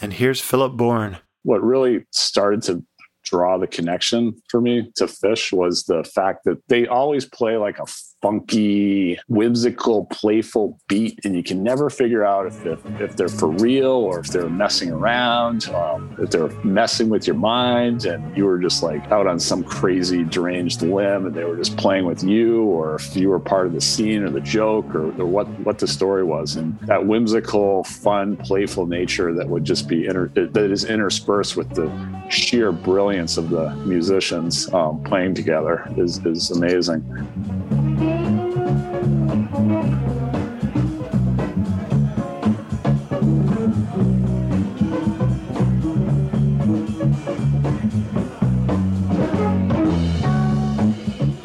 And 0.00 0.12
here's 0.12 0.40
Philip 0.40 0.76
Bourne. 0.76 1.18
What 1.42 1.62
really 1.62 2.04
started 2.10 2.62
to 2.64 2.84
draw 3.26 3.58
the 3.58 3.66
connection 3.66 4.34
for 4.48 4.60
me 4.60 4.90
to 4.96 5.04
Phish 5.04 5.52
was 5.52 5.84
the 5.84 6.04
fact 6.04 6.44
that 6.44 6.62
they 6.68 6.86
always 6.86 7.26
play 7.26 7.56
like 7.56 7.78
a 7.78 7.86
funky, 8.26 9.16
whimsical, 9.28 10.06
playful 10.06 10.76
beat, 10.88 11.20
and 11.24 11.36
you 11.36 11.44
can 11.44 11.62
never 11.62 11.88
figure 11.88 12.24
out 12.24 12.44
if, 12.44 12.66
if, 12.66 12.84
if 13.00 13.16
they're 13.16 13.28
for 13.28 13.50
real 13.50 13.92
or 13.92 14.18
if 14.18 14.26
they're 14.26 14.48
messing 14.48 14.90
around, 14.90 15.68
um, 15.68 16.12
if 16.18 16.30
they're 16.30 16.48
messing 16.64 17.08
with 17.08 17.24
your 17.24 17.36
mind, 17.36 18.04
and 18.04 18.36
you 18.36 18.44
were 18.44 18.58
just 18.58 18.82
like 18.82 19.00
out 19.12 19.28
on 19.28 19.38
some 19.38 19.62
crazy 19.62 20.24
deranged 20.24 20.82
limb, 20.82 21.26
and 21.26 21.36
they 21.36 21.44
were 21.44 21.56
just 21.56 21.76
playing 21.76 22.04
with 22.04 22.24
you, 22.24 22.64
or 22.64 22.96
if 22.96 23.14
you 23.14 23.28
were 23.28 23.38
part 23.38 23.64
of 23.68 23.72
the 23.72 23.80
scene 23.80 24.22
or 24.24 24.30
the 24.30 24.40
joke 24.40 24.92
or, 24.92 25.06
or 25.20 25.26
what 25.26 25.46
what 25.60 25.78
the 25.78 25.86
story 25.86 26.24
was, 26.24 26.56
and 26.56 26.76
that 26.80 27.06
whimsical, 27.06 27.84
fun, 27.84 28.36
playful 28.38 28.86
nature 28.86 29.32
that 29.34 29.48
would 29.48 29.64
just 29.64 29.86
be 29.86 30.06
inter- 30.06 30.32
that 30.34 30.70
is 30.72 30.84
interspersed 30.84 31.56
with 31.56 31.70
the 31.76 31.88
sheer 32.28 32.72
brilliance 32.72 33.36
of 33.36 33.50
the 33.50 33.70
musicians 33.86 34.72
um, 34.74 35.00
playing 35.04 35.32
together 35.32 35.88
is 35.96 36.18
is 36.26 36.50
amazing. 36.50 38.15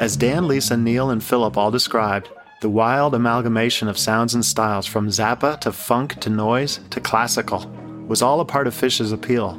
As 0.01 0.17
Dan, 0.17 0.47
Lisa, 0.47 0.75
Neil, 0.75 1.11
and 1.11 1.23
Philip 1.23 1.55
all 1.57 1.69
described, 1.69 2.27
the 2.59 2.71
wild 2.71 3.13
amalgamation 3.13 3.87
of 3.87 3.99
sounds 3.99 4.33
and 4.33 4.43
styles 4.43 4.87
from 4.87 5.09
Zappa 5.09 5.59
to 5.59 5.71
funk 5.71 6.19
to 6.21 6.29
noise 6.31 6.79
to 6.89 6.99
classical 6.99 7.67
was 8.07 8.23
all 8.23 8.39
a 8.39 8.45
part 8.45 8.65
of 8.65 8.73
Phish's 8.73 9.11
appeal. 9.11 9.53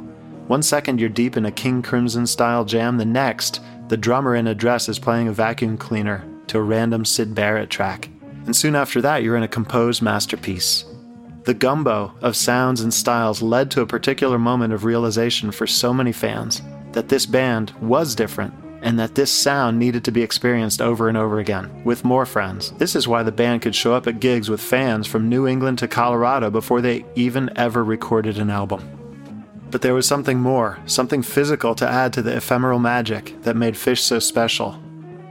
One 0.47 0.61
second 0.61 0.99
you're 0.99 1.07
deep 1.07 1.37
in 1.37 1.45
a 1.45 1.51
King 1.51 1.81
Crimson 1.81 2.27
style 2.27 2.65
jam, 2.65 2.97
the 2.97 3.05
next, 3.05 3.61
the 3.87 3.95
drummer 3.95 4.35
in 4.35 4.47
a 4.47 4.53
dress 4.53 4.89
is 4.89 4.99
playing 4.99 5.29
a 5.29 5.31
vacuum 5.31 5.77
cleaner 5.77 6.27
to 6.47 6.57
a 6.57 6.61
random 6.61 7.05
Syd 7.05 7.33
Barrett 7.33 7.69
track. 7.69 8.09
And 8.45 8.53
soon 8.53 8.75
after 8.75 8.99
that, 8.99 9.23
you're 9.23 9.37
in 9.37 9.43
a 9.43 9.47
composed 9.47 10.01
masterpiece. 10.01 10.83
The 11.45 11.53
gumbo 11.53 12.13
of 12.19 12.35
sounds 12.35 12.81
and 12.81 12.93
styles 12.93 13.41
led 13.41 13.71
to 13.71 13.81
a 13.81 13.87
particular 13.87 14.37
moment 14.37 14.73
of 14.73 14.83
realization 14.83 15.51
for 15.51 15.67
so 15.67 15.93
many 15.93 16.11
fans 16.11 16.61
that 16.91 17.07
this 17.07 17.25
band 17.25 17.71
was 17.79 18.13
different 18.13 18.53
and 18.83 18.99
that 18.99 19.15
this 19.15 19.31
sound 19.31 19.79
needed 19.79 20.03
to 20.03 20.11
be 20.11 20.21
experienced 20.21 20.81
over 20.81 21.07
and 21.09 21.17
over 21.17 21.39
again 21.39 21.83
with 21.83 22.03
more 22.03 22.25
friends. 22.25 22.71
This 22.73 22.95
is 22.95 23.07
why 23.07 23.23
the 23.23 23.31
band 23.31 23.63
could 23.63 23.73
show 23.73 23.93
up 23.93 24.05
at 24.05 24.19
gigs 24.19 24.49
with 24.49 24.61
fans 24.61 25.07
from 25.07 25.29
New 25.29 25.47
England 25.47 25.79
to 25.79 25.87
Colorado 25.87 26.51
before 26.51 26.81
they 26.81 27.05
even 27.15 27.49
ever 27.55 27.83
recorded 27.83 28.37
an 28.37 28.49
album. 28.49 28.87
But 29.71 29.81
there 29.81 29.95
was 29.95 30.05
something 30.05 30.39
more, 30.39 30.77
something 30.85 31.23
physical 31.23 31.73
to 31.75 31.89
add 31.89 32.13
to 32.13 32.21
the 32.21 32.35
ephemeral 32.35 32.77
magic 32.77 33.41
that 33.41 33.55
made 33.55 33.73
Phish 33.73 33.99
so 33.99 34.19
special. 34.19 34.79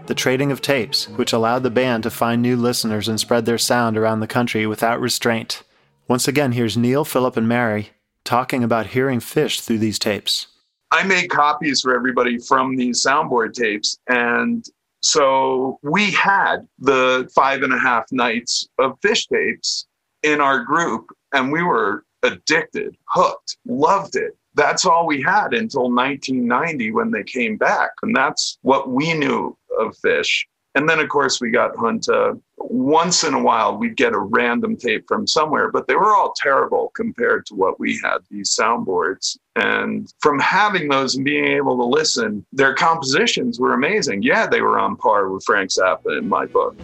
The 0.06 0.14
trading 0.14 0.50
of 0.50 0.60
tapes, 0.60 1.08
which 1.10 1.32
allowed 1.32 1.62
the 1.62 1.70
band 1.70 2.02
to 2.02 2.10
find 2.10 2.42
new 2.42 2.56
listeners 2.56 3.06
and 3.06 3.20
spread 3.20 3.46
their 3.46 3.58
sound 3.58 3.96
around 3.96 4.18
the 4.18 4.26
country 4.26 4.66
without 4.66 5.00
restraint. 5.00 5.62
Once 6.08 6.26
again, 6.26 6.52
here's 6.52 6.76
Neil, 6.76 7.04
Philip, 7.04 7.36
and 7.36 7.46
Mary 7.46 7.90
talking 8.24 8.64
about 8.64 8.88
hearing 8.88 9.20
Phish 9.20 9.60
through 9.60 9.78
these 9.78 9.98
tapes. 9.98 10.48
I 10.92 11.04
made 11.04 11.30
copies 11.30 11.80
for 11.80 11.94
everybody 11.96 12.36
from 12.38 12.76
these 12.76 13.02
soundboard 13.02 13.54
tapes. 13.54 13.98
And 14.08 14.62
so 15.00 15.78
we 15.82 16.10
had 16.10 16.68
the 16.78 17.30
five 17.34 17.62
and 17.62 17.72
a 17.72 17.78
half 17.78 18.12
nights 18.12 18.68
of 18.78 19.00
Phish 19.00 19.26
tapes 19.26 19.86
in 20.22 20.42
our 20.42 20.62
group, 20.62 21.06
and 21.32 21.50
we 21.50 21.62
were 21.62 22.04
addicted, 22.22 22.94
hooked, 23.08 23.56
loved 23.66 24.16
it. 24.16 24.36
That's 24.54 24.84
all 24.84 25.06
we 25.06 25.22
had 25.22 25.54
until 25.54 25.90
1990 25.90 26.92
when 26.92 27.10
they 27.10 27.24
came 27.24 27.56
back. 27.56 27.92
And 28.02 28.14
that's 28.14 28.58
what 28.60 28.90
we 28.90 29.14
knew 29.14 29.56
of 29.80 29.96
Phish. 30.04 30.44
And 30.74 30.86
then, 30.86 31.00
of 31.00 31.08
course, 31.08 31.40
we 31.40 31.50
got 31.50 31.74
Junta. 31.74 32.38
Once 32.64 33.24
in 33.24 33.34
a 33.34 33.42
while, 33.42 33.76
we'd 33.76 33.96
get 33.96 34.12
a 34.12 34.18
random 34.18 34.76
tape 34.76 35.04
from 35.08 35.26
somewhere, 35.26 35.70
but 35.70 35.86
they 35.86 35.94
were 35.94 36.14
all 36.14 36.32
terrible 36.36 36.90
compared 36.94 37.44
to 37.46 37.54
what 37.54 37.78
we 37.78 38.00
had, 38.02 38.18
these 38.30 38.56
soundboards. 38.56 39.36
And 39.56 40.12
from 40.20 40.38
having 40.38 40.88
those 40.88 41.16
and 41.16 41.24
being 41.24 41.46
able 41.46 41.76
to 41.76 41.84
listen, 41.84 42.44
their 42.52 42.74
compositions 42.74 43.60
were 43.60 43.74
amazing. 43.74 44.22
Yeah, 44.22 44.46
they 44.46 44.60
were 44.60 44.78
on 44.78 44.96
par 44.96 45.28
with 45.28 45.44
Frank 45.44 45.70
Zappa 45.70 46.18
in 46.18 46.28
my 46.28 46.46
book. 46.46 46.76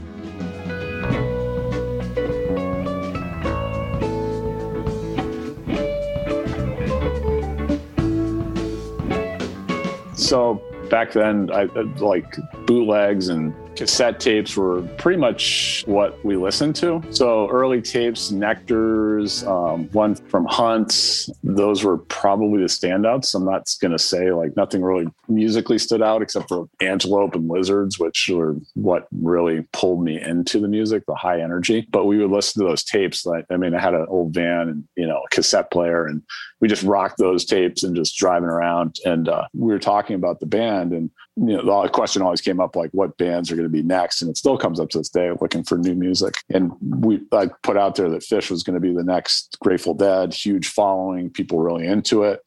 So 10.14 10.62
back 10.90 11.12
then, 11.12 11.50
I 11.50 11.64
like 12.00 12.36
bootlegs 12.66 13.28
and 13.28 13.54
cassette 13.78 14.18
tapes 14.18 14.56
were 14.56 14.82
pretty 14.98 15.20
much 15.20 15.84
what 15.86 16.22
we 16.24 16.36
listened 16.36 16.74
to. 16.74 17.00
So 17.10 17.48
early 17.48 17.80
tapes, 17.80 18.32
Nectars, 18.32 19.46
um, 19.46 19.88
one 19.92 20.16
from 20.16 20.46
Hunts, 20.46 21.30
those 21.44 21.84
were 21.84 21.98
probably 21.98 22.60
the 22.60 22.66
standouts. 22.66 23.36
I'm 23.36 23.44
not 23.44 23.68
going 23.80 23.92
to 23.92 23.98
say 23.98 24.32
like 24.32 24.56
nothing 24.56 24.82
really 24.82 25.06
musically 25.28 25.78
stood 25.78 26.02
out 26.02 26.22
except 26.22 26.48
for 26.48 26.68
Antelope 26.80 27.36
and 27.36 27.48
Lizards, 27.48 28.00
which 28.00 28.28
were 28.34 28.56
what 28.74 29.06
really 29.12 29.64
pulled 29.72 30.02
me 30.02 30.20
into 30.20 30.58
the 30.58 30.66
music, 30.66 31.04
the 31.06 31.14
high 31.14 31.40
energy. 31.40 31.86
But 31.92 32.06
we 32.06 32.18
would 32.18 32.32
listen 32.32 32.60
to 32.60 32.68
those 32.68 32.82
tapes. 32.82 33.24
Like, 33.24 33.44
I 33.48 33.56
mean, 33.56 33.76
I 33.76 33.80
had 33.80 33.94
an 33.94 34.06
old 34.08 34.34
van 34.34 34.68
and, 34.68 34.88
you 34.96 35.06
know, 35.06 35.22
a 35.24 35.28
cassette 35.28 35.70
player 35.70 36.04
and 36.04 36.20
we 36.60 36.66
just 36.66 36.82
rocked 36.82 37.18
those 37.18 37.44
tapes 37.44 37.84
and 37.84 37.94
just 37.94 38.16
driving 38.16 38.48
around. 38.48 38.96
And 39.04 39.28
uh, 39.28 39.46
we 39.54 39.72
were 39.72 39.78
talking 39.78 40.16
about 40.16 40.40
the 40.40 40.46
band 40.46 40.92
and, 40.92 41.10
you 41.40 41.56
know, 41.56 41.82
the 41.82 41.88
question 41.88 42.22
always 42.22 42.40
came 42.40 42.60
up 42.60 42.74
like 42.74 42.90
what 42.92 43.16
bands 43.16 43.50
are 43.50 43.56
going 43.56 43.66
to 43.68 43.72
be 43.72 43.82
next, 43.82 44.22
and 44.22 44.30
it 44.30 44.36
still 44.36 44.58
comes 44.58 44.80
up 44.80 44.88
to 44.90 44.98
this 44.98 45.08
day 45.08 45.30
looking 45.40 45.62
for 45.62 45.78
new 45.78 45.94
music. 45.94 46.42
And 46.50 46.72
we 46.80 47.20
I 47.32 47.48
put 47.62 47.76
out 47.76 47.94
there 47.96 48.08
that 48.10 48.22
Phish 48.22 48.50
was 48.50 48.62
going 48.62 48.74
to 48.74 48.80
be 48.80 48.92
the 48.92 49.04
next 49.04 49.56
Grateful 49.60 49.94
Dead, 49.94 50.34
huge 50.34 50.68
following, 50.68 51.30
people 51.30 51.60
really 51.60 51.86
into 51.86 52.24
it. 52.24 52.42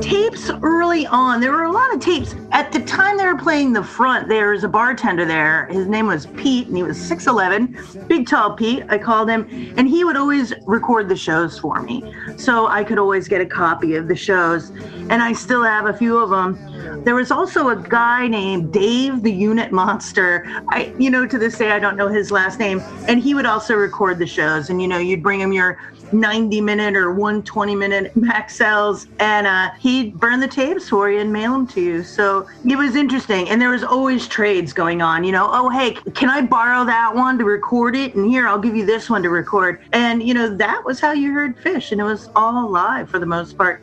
Tapes 0.00 0.50
early 0.62 1.06
on, 1.06 1.40
there 1.40 1.52
were 1.52 1.64
a 1.64 1.72
lot 1.72 1.94
of 1.94 2.00
tapes. 2.00 2.34
At 2.52 2.70
the 2.70 2.80
time 2.80 3.16
they 3.16 3.24
were 3.24 3.38
playing 3.38 3.72
the 3.72 3.82
front, 3.82 4.28
there 4.28 4.50
was 4.50 4.62
a 4.62 4.68
bartender 4.68 5.24
there. 5.24 5.66
His 5.66 5.86
name 5.86 6.06
was 6.06 6.26
Pete, 6.36 6.68
and 6.68 6.76
he 6.76 6.82
was 6.82 6.98
6'11, 6.98 8.06
big 8.06 8.26
tall 8.26 8.54
Pete, 8.54 8.84
I 8.88 8.98
called 8.98 9.30
him. 9.30 9.46
And 9.76 9.88
he 9.88 10.04
would 10.04 10.16
always 10.16 10.52
record 10.66 11.08
the 11.08 11.16
shows 11.16 11.58
for 11.58 11.80
me. 11.82 12.14
So 12.36 12.66
I 12.66 12.84
could 12.84 12.98
always 12.98 13.26
get 13.26 13.40
a 13.40 13.46
copy 13.46 13.94
of 13.94 14.06
the 14.06 14.16
shows. 14.16 14.70
And 15.08 15.22
I 15.22 15.32
still 15.32 15.62
have 15.62 15.86
a 15.86 15.94
few 15.94 16.18
of 16.18 16.30
them. 16.30 17.04
There 17.04 17.14
was 17.14 17.30
also 17.30 17.70
a 17.70 17.76
guy 17.76 18.28
named 18.28 18.72
Dave 18.72 19.22
the 19.22 19.32
Unit 19.32 19.72
Monster. 19.72 20.44
I, 20.70 20.92
you 20.98 21.10
know, 21.10 21.26
to 21.26 21.38
this 21.38 21.56
day, 21.56 21.70
I 21.70 21.78
don't 21.78 21.96
know 21.96 22.08
his 22.08 22.30
last 22.30 22.58
name. 22.58 22.80
And 23.08 23.20
he 23.20 23.34
would 23.34 23.46
also 23.46 23.74
record 23.74 24.18
the 24.18 24.26
shows. 24.26 24.68
And, 24.70 24.80
you 24.82 24.88
know, 24.88 24.98
you'd 24.98 25.22
bring 25.22 25.40
him 25.40 25.52
your 25.52 25.78
90 26.12 26.60
minute 26.60 26.96
or 26.96 27.10
120 27.12 27.74
minute 27.74 28.14
Maxells 28.18 29.06
and 29.18 29.46
uh, 29.46 29.70
he'd 29.86 30.18
burn 30.18 30.40
the 30.40 30.48
tapes 30.48 30.88
for 30.88 31.08
you 31.08 31.20
and 31.20 31.32
mail 31.32 31.52
them 31.52 31.66
to 31.68 31.80
you. 31.80 32.02
So 32.02 32.48
it 32.68 32.76
was 32.76 32.96
interesting. 32.96 33.48
And 33.48 33.62
there 33.62 33.70
was 33.70 33.84
always 33.84 34.26
trades 34.26 34.72
going 34.72 35.00
on, 35.00 35.22
you 35.22 35.30
know, 35.30 35.48
oh, 35.52 35.68
hey, 35.68 35.92
can 36.14 36.28
I 36.28 36.42
borrow 36.42 36.84
that 36.84 37.14
one 37.14 37.38
to 37.38 37.44
record 37.44 37.94
it? 37.94 38.16
And 38.16 38.28
here, 38.28 38.48
I'll 38.48 38.58
give 38.58 38.74
you 38.74 38.84
this 38.84 39.08
one 39.08 39.22
to 39.22 39.30
record. 39.30 39.80
And, 39.92 40.22
you 40.22 40.34
know, 40.34 40.54
that 40.56 40.84
was 40.84 40.98
how 40.98 41.12
you 41.12 41.32
heard 41.32 41.56
Phish. 41.58 41.92
And 41.92 42.00
it 42.00 42.04
was 42.04 42.28
all 42.34 42.68
live 42.68 43.08
for 43.08 43.20
the 43.20 43.26
most 43.26 43.56
part. 43.56 43.80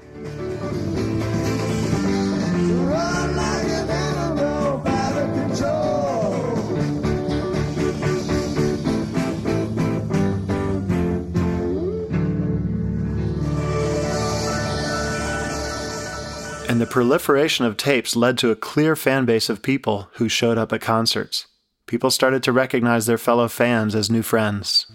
And 16.73 16.81
the 16.81 16.87
proliferation 16.87 17.65
of 17.65 17.77
tapes 17.77 18.15
led 18.15 18.35
to 18.39 18.49
a 18.49 18.55
clear 18.55 18.95
fan 18.95 19.25
base 19.25 19.47
of 19.47 19.61
people 19.61 20.09
who 20.13 20.27
showed 20.27 20.57
up 20.57 20.73
at 20.73 20.81
concerts. 20.81 21.45
People 21.85 22.09
started 22.09 22.41
to 22.41 22.51
recognize 22.51 23.05
their 23.05 23.19
fellow 23.19 23.47
fans 23.47 23.93
as 23.93 24.09
new 24.09 24.23
friends. 24.23 24.87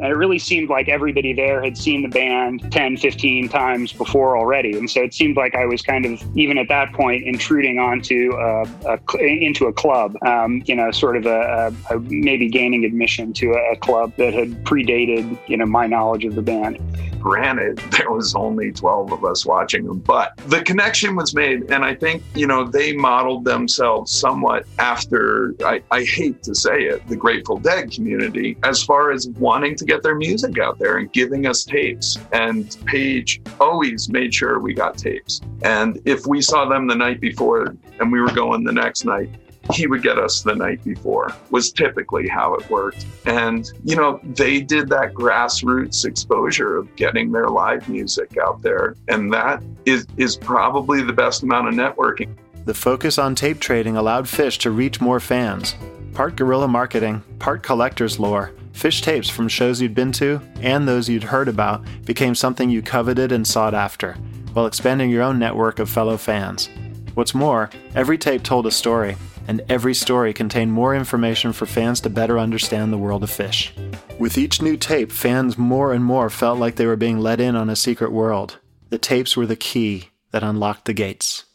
And 0.00 0.12
it 0.12 0.16
really 0.16 0.38
seemed 0.38 0.68
like 0.68 0.88
everybody 0.88 1.32
there 1.32 1.62
had 1.62 1.76
seen 1.76 2.02
the 2.02 2.08
band 2.08 2.70
10, 2.70 2.96
15 2.98 3.48
times 3.48 3.92
before 3.92 4.36
already. 4.36 4.76
And 4.78 4.88
so 4.88 5.02
it 5.02 5.12
seemed 5.12 5.36
like 5.36 5.54
I 5.54 5.66
was 5.66 5.82
kind 5.82 6.06
of, 6.06 6.22
even 6.36 6.56
at 6.56 6.68
that 6.68 6.92
point, 6.92 7.24
intruding 7.24 7.78
onto 7.78 8.32
a, 8.38 8.62
a 8.86 9.18
into 9.18 9.66
a 9.66 9.72
club, 9.72 10.16
um, 10.24 10.62
you 10.66 10.74
know, 10.74 10.90
sort 10.90 11.16
of 11.16 11.26
a, 11.26 11.74
a, 11.90 11.98
maybe 12.00 12.48
gaining 12.48 12.84
admission 12.84 13.32
to 13.34 13.52
a, 13.52 13.76
club 13.78 14.12
that 14.16 14.34
had 14.34 14.64
predated, 14.64 15.38
you 15.46 15.56
know, 15.56 15.64
my 15.64 15.86
knowledge 15.86 16.24
of 16.24 16.34
the 16.34 16.42
band. 16.42 16.78
Granted, 17.20 17.78
there 17.96 18.10
was 18.10 18.34
only 18.34 18.72
12 18.72 19.12
of 19.12 19.24
us 19.24 19.46
watching 19.46 19.84
them, 19.84 19.98
but 19.98 20.36
the 20.48 20.62
connection 20.62 21.16
was 21.16 21.34
made. 21.34 21.70
And 21.70 21.84
I 21.84 21.94
think, 21.94 22.22
you 22.34 22.46
know, 22.46 22.64
they 22.64 22.92
modeled 22.92 23.44
themselves 23.44 24.12
somewhat 24.12 24.66
after, 24.78 25.54
I, 25.64 25.82
I 25.90 26.04
hate 26.04 26.42
to 26.44 26.54
say 26.54 26.82
it, 26.82 27.06
the 27.08 27.16
Grateful 27.16 27.58
Dead 27.58 27.90
community, 27.92 28.56
as 28.64 28.82
far 28.82 29.12
as 29.12 29.28
wanting 29.28 29.76
to 29.76 29.84
get 29.88 30.02
their 30.02 30.14
music 30.14 30.58
out 30.58 30.78
there 30.78 30.98
and 30.98 31.10
giving 31.12 31.46
us 31.46 31.64
tapes. 31.64 32.18
And 32.32 32.76
Page 32.84 33.40
always 33.58 34.08
made 34.08 34.34
sure 34.34 34.60
we 34.60 34.74
got 34.74 34.98
tapes. 34.98 35.40
And 35.62 36.00
if 36.04 36.26
we 36.26 36.42
saw 36.42 36.68
them 36.68 36.86
the 36.86 36.94
night 36.94 37.20
before 37.20 37.74
and 37.98 38.12
we 38.12 38.20
were 38.20 38.30
going 38.30 38.64
the 38.64 38.72
next 38.72 39.04
night, 39.04 39.30
he 39.72 39.86
would 39.86 40.02
get 40.02 40.18
us 40.18 40.42
the 40.42 40.54
night 40.54 40.82
before 40.84 41.34
was 41.50 41.72
typically 41.72 42.26
how 42.28 42.54
it 42.54 42.70
worked. 42.70 43.04
And 43.26 43.70
you 43.84 43.96
know 43.96 44.20
they 44.22 44.60
did 44.60 44.88
that 44.88 45.12
grassroots 45.12 46.06
exposure 46.06 46.78
of 46.78 46.94
getting 46.96 47.32
their 47.32 47.48
live 47.48 47.86
music 47.88 48.38
out 48.38 48.62
there. 48.62 48.94
And 49.08 49.32
that 49.32 49.62
is 49.84 50.06
is 50.16 50.36
probably 50.36 51.02
the 51.02 51.12
best 51.12 51.42
amount 51.42 51.68
of 51.68 51.74
networking. 51.74 52.34
The 52.64 52.72
focus 52.72 53.18
on 53.18 53.34
tape 53.34 53.60
trading 53.60 53.96
allowed 53.96 54.24
Phish 54.24 54.58
to 54.60 54.70
reach 54.70 55.02
more 55.02 55.20
fans. 55.20 55.74
Part 56.14 56.36
guerrilla 56.36 56.68
marketing 56.68 57.22
part 57.38 57.62
collector's 57.62 58.18
lore 58.18 58.52
Phish 58.78 59.02
tapes 59.02 59.28
from 59.28 59.48
shows 59.48 59.80
you'd 59.80 59.92
been 59.96 60.12
to 60.12 60.40
and 60.60 60.86
those 60.86 61.08
you'd 61.08 61.24
heard 61.24 61.48
about 61.48 61.84
became 62.04 62.36
something 62.36 62.70
you 62.70 62.80
coveted 62.80 63.32
and 63.32 63.44
sought 63.44 63.74
after, 63.74 64.12
while 64.52 64.66
expanding 64.66 65.10
your 65.10 65.24
own 65.24 65.36
network 65.36 65.80
of 65.80 65.90
fellow 65.90 66.16
fans. 66.16 66.68
What's 67.14 67.34
more, 67.34 67.70
every 67.96 68.16
tape 68.16 68.44
told 68.44 68.68
a 68.68 68.70
story, 68.70 69.16
and 69.48 69.62
every 69.68 69.94
story 69.94 70.32
contained 70.32 70.72
more 70.72 70.94
information 70.94 71.52
for 71.52 71.66
fans 71.66 72.00
to 72.02 72.08
better 72.08 72.38
understand 72.38 72.92
the 72.92 72.98
world 72.98 73.24
of 73.24 73.30
Phish. 73.30 73.72
With 74.16 74.38
each 74.38 74.62
new 74.62 74.76
tape, 74.76 75.10
fans 75.10 75.58
more 75.58 75.92
and 75.92 76.04
more 76.04 76.30
felt 76.30 76.60
like 76.60 76.76
they 76.76 76.86
were 76.86 76.94
being 76.94 77.18
let 77.18 77.40
in 77.40 77.56
on 77.56 77.68
a 77.68 77.74
secret 77.74 78.12
world. 78.12 78.58
The 78.90 78.98
tapes 78.98 79.36
were 79.36 79.46
the 79.46 79.56
key 79.56 80.10
that 80.30 80.44
unlocked 80.44 80.84
the 80.84 80.92
gates. 80.92 81.46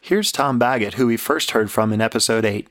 Here's 0.00 0.32
Tom 0.32 0.58
Baggett, 0.58 0.94
who 0.94 1.06
we 1.06 1.16
first 1.16 1.52
heard 1.52 1.70
from 1.70 1.92
in 1.92 2.00
episode 2.00 2.44
8 2.44 2.66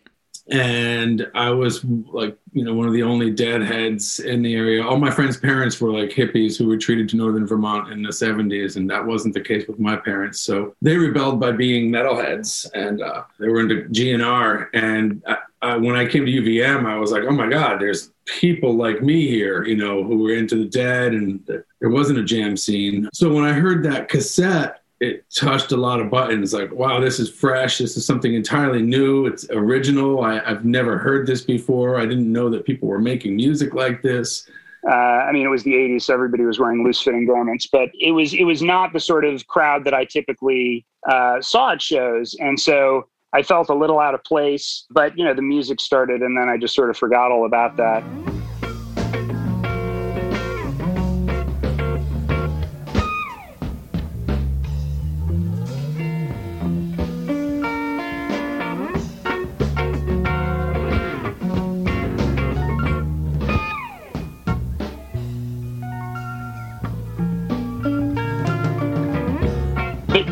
and 0.50 1.30
I 1.36 1.50
was 1.50 1.84
like, 1.84 2.38
you 2.54 2.63
know, 2.63 2.74
one 2.74 2.88
of 2.88 2.94
the 2.94 3.04
only 3.04 3.32
deadheads 3.32 4.20
in 4.20 4.42
the 4.42 4.56
area. 4.56 4.86
All 4.86 4.98
my 4.98 5.12
friends' 5.12 5.38
parents 5.38 5.80
were 5.82 5.92
like 5.92 6.10
hippies 6.10 6.58
who 6.58 6.72
retreated 6.72 7.10
to 7.10 7.18
northern 7.18 7.46
Vermont 7.46 7.92
in 7.92 8.01
the 8.01 8.10
70s, 8.10 8.77
and 8.77 8.89
that 8.89 9.06
wasn't 9.06 9.34
the 9.34 9.42
case 9.42 9.68
with 9.68 9.80
my 9.80 9.98
parents. 9.98 10.39
So 10.39 10.74
they 10.82 10.96
rebelled 10.96 11.39
by 11.39 11.51
being 11.51 11.92
metalheads, 11.92 12.70
and 12.74 13.01
uh, 13.01 13.24
they 13.39 13.50
were 13.50 13.60
into 13.60 13.89
GNR. 13.89 14.69
And 14.74 15.21
I, 15.28 15.38
I, 15.62 15.76
when 15.76 15.95
I 15.95 16.06
came 16.06 16.26
to 16.26 16.32
UVM, 16.32 16.86
I 16.86 16.98
was 16.98 17.12
like, 17.12 17.24
oh 17.24 17.32
my 17.32 17.50
God, 17.50 17.82
there's 17.82 18.12
people 18.26 18.76
like 18.76 19.02
me 19.02 19.28
here, 19.28 19.65
you 19.65 19.76
know, 19.76 20.04
who 20.04 20.17
were 20.17 20.34
into 20.34 20.56
the 20.56 20.69
dead, 20.69 21.13
and 21.13 21.45
there 21.45 21.89
wasn't 21.89 22.19
a 22.19 22.24
jam 22.24 22.56
scene. 22.56 23.10
So 23.13 23.34
when 23.34 23.43
I 23.43 23.52
heard 23.52 23.84
that 23.84 24.08
cassette, 24.08 24.82
it 24.99 25.25
touched 25.29 25.71
a 25.71 25.77
lot 25.77 25.99
of 25.99 26.10
buttons. 26.10 26.53
Like 26.53 26.71
wow 26.71 26.99
this 26.99 27.19
is 27.19 27.29
fresh. 27.29 27.77
This 27.77 27.97
is 27.97 28.05
something 28.05 28.33
entirely 28.33 28.81
new. 28.81 29.25
It's 29.25 29.49
original. 29.49 30.21
I, 30.21 30.39
have 30.47 30.65
never 30.65 30.97
heard 30.97 31.27
this 31.27 31.41
before. 31.41 31.99
I 31.99 32.05
didn't 32.05 32.31
know 32.31 32.49
that 32.49 32.65
people 32.65 32.88
were 32.88 32.99
making 32.99 33.36
music 33.36 33.73
like 33.73 34.01
this. 34.01 34.49
Uh, 34.88 34.93
i 34.93 35.31
mean 35.33 35.45
it 35.45 35.49
was 35.49 35.63
the 35.63 35.73
80s 35.73 36.03
so 36.03 36.13
everybody 36.13 36.45
was 36.45 36.60
wearing 36.60 36.83
loose 36.83 37.01
fitting 37.01 37.25
garments 37.25 37.67
but 37.69 37.89
it 37.99 38.12
was 38.12 38.33
it 38.33 38.43
was 38.43 38.62
not 38.62 38.93
the 38.93 38.99
sort 38.99 39.25
of 39.25 39.45
crowd 39.47 39.83
that 39.83 39.93
i 39.93 40.05
typically 40.05 40.86
uh, 41.10 41.41
saw 41.41 41.71
at 41.71 41.81
shows. 41.81 42.36
And 42.39 42.57
so 42.57 43.10
i 43.33 43.41
felt 43.41 43.69
a 43.69 43.73
little 43.73 43.99
out 43.99 44.13
of 44.13 44.23
place 44.23 44.86
but 44.91 45.17
you 45.17 45.25
know 45.25 45.33
the 45.33 45.41
music 45.41 45.81
started 45.81 46.21
and 46.21 46.38
then 46.38 46.47
i 46.47 46.57
just 46.57 46.75
sort 46.75 46.89
of 46.89 46.95
forgot 46.95 47.31
all 47.31 47.45
about 47.45 47.75
that 47.75 48.03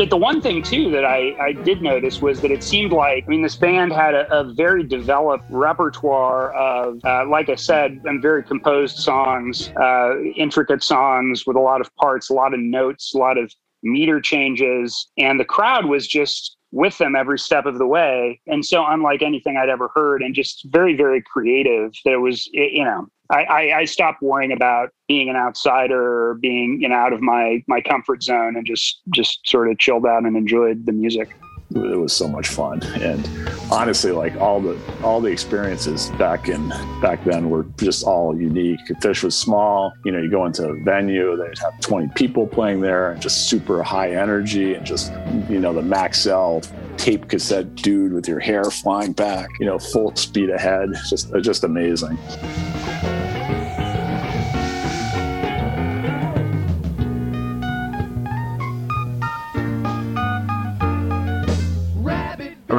but 0.06 0.12
the 0.12 0.18
one 0.18 0.39
thing 0.39 0.62
too 0.62 0.91
that 0.91 1.04
I, 1.04 1.34
I 1.41 1.54
did 1.54 1.82
notice 1.82 2.22
was 2.22 2.39
that 2.41 2.52
it 2.52 2.62
seemed 2.62 2.91
like 2.91 3.24
I 3.26 3.30
mean 3.32 3.41
this 3.41 3.56
band 3.56 3.91
had 3.91 4.13
a, 4.13 4.32
a 4.32 4.54
very 4.54 4.84
developed 4.84 5.46
repertoire 5.50 6.54
of 6.54 7.00
uh, 7.04 7.26
like 7.28 7.50
I 7.50 7.56
said 7.56 8.00
and 8.04 8.22
very 8.22 8.44
composed 8.44 8.98
songs, 8.98 9.72
uh, 9.82 10.22
intricate 10.36 10.84
songs 10.84 11.48
with 11.48 11.58
a 11.58 11.60
lot 11.60 11.82
of 11.82 11.89
parts, 11.96 12.30
a 12.30 12.34
lot 12.34 12.54
of 12.54 12.60
notes, 12.60 13.15
a 13.15 13.18
lot 13.18 13.39
of 13.39 13.52
meter 13.82 14.22
changes, 14.22 15.08
and 15.18 15.39
the 15.39 15.46
crowd 15.46 15.86
was 15.86 16.06
just 16.06 16.56
with 16.72 17.00
them 17.00 17.15
every 17.15 17.39
step 17.39 17.65
of 17.65 17.80
the 17.80 17.88
way. 17.88 18.39
And 18.46 18.63
so 18.63 18.86
unlike 18.86 19.24
anything 19.24 19.58
I'd 19.58 19.70
ever 19.70 19.89
heard 19.96 20.22
and 20.22 20.36
just 20.36 20.68
very, 20.70 20.96
very 20.96 21.24
creative. 21.24 21.94
There 22.04 22.20
was, 22.20 22.46
you 22.54 22.84
know, 22.84 23.08
I, 23.30 23.44
I, 23.44 23.78
I, 23.80 23.86
stopped 23.86 24.22
worrying 24.22 24.52
about 24.52 24.90
being 25.08 25.30
an 25.30 25.36
outsider 25.36 26.30
or 26.30 26.36
being 26.36 26.80
you 26.82 26.90
know 26.90 26.96
out 26.96 27.14
of 27.14 27.22
my 27.22 27.64
my 27.68 27.82
comfort 27.82 28.24
zone 28.24 28.56
and 28.56 28.66
just 28.66 29.02
just 29.10 29.40
sort 29.46 29.70
of 29.70 29.78
chilled 29.80 30.06
out 30.06 30.26
and 30.26 30.38
enjoyed 30.38 30.86
the 30.86 30.92
music. 30.92 31.36
It 31.74 31.98
was 31.98 32.14
so 32.14 32.28
much 32.28 32.50
fun. 32.50 32.84
And 33.02 33.28
honestly 33.72 34.12
like 34.12 34.36
all 34.36 34.62
the 34.62 34.80
all 35.04 35.20
the 35.20 35.32
experiences 35.32 36.12
back 36.12 36.48
in 36.48 36.70
back 37.02 37.24
then 37.24 37.50
were 37.50 37.66
just 37.78 38.04
all 38.06 38.38
unique. 38.38 38.80
Phish 39.02 39.24
was 39.24 39.36
small. 39.36 39.94
You 40.06 40.12
know 40.12 40.20
you 40.20 40.30
go 40.30 40.46
into 40.46 40.68
a 40.68 40.84
venue 40.84 41.36
they'd 41.36 41.58
have 41.58 41.80
20 41.82 42.10
people 42.16 42.46
playing 42.46 42.82
there 42.82 43.12
and 43.12 43.22
just 43.22 43.50
super 43.50 43.82
high 43.82 44.12
energy 44.12 44.76
and 44.76 44.86
just 44.86 45.12
you 45.50 45.60
know 45.60 45.74
the 45.74 45.82
maxell 45.82 46.66
tape 46.98 47.28
cassette 47.28 47.76
dude 47.76 48.14
with 48.14 48.28
your 48.28 48.40
hair 48.40 48.66
flying 48.66 49.14
back 49.14 49.50
you 49.60 49.66
know 49.66 49.80
full 49.80 50.16
speed 50.16 50.52
ahead. 50.52 50.90
Just 51.10 51.34
just 51.42 51.64
amazing 51.64 52.18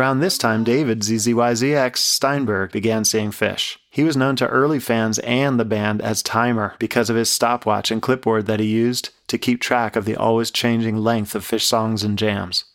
Around 0.07 0.21
this 0.21 0.39
time, 0.39 0.63
David 0.63 1.01
ZZYZX 1.01 1.97
Steinberg 1.97 2.71
began 2.71 3.05
seeing 3.05 3.33
Phish. 3.33 3.77
He 3.91 4.05
was 4.05 4.17
known 4.17 4.37
to 4.37 4.47
early 4.47 4.79
fans 4.79 5.19
and 5.19 5.59
the 5.59 5.65
band 5.65 6.01
as 6.01 6.23
Timer 6.23 6.77
because 6.79 7.11
of 7.11 7.17
his 7.17 7.29
stopwatch 7.29 7.91
and 7.91 8.01
clipboard 8.01 8.47
that 8.47 8.61
he 8.61 8.67
used 8.67 9.11
to 9.27 9.37
keep 9.37 9.61
track 9.61 9.97
of 9.97 10.05
the 10.05 10.15
always 10.15 10.53
changing 10.53 10.99
length 10.99 11.35
of 11.35 11.45
Phish 11.45 11.63
songs 11.63 12.05
and 12.05 12.17
jams. 12.17 12.67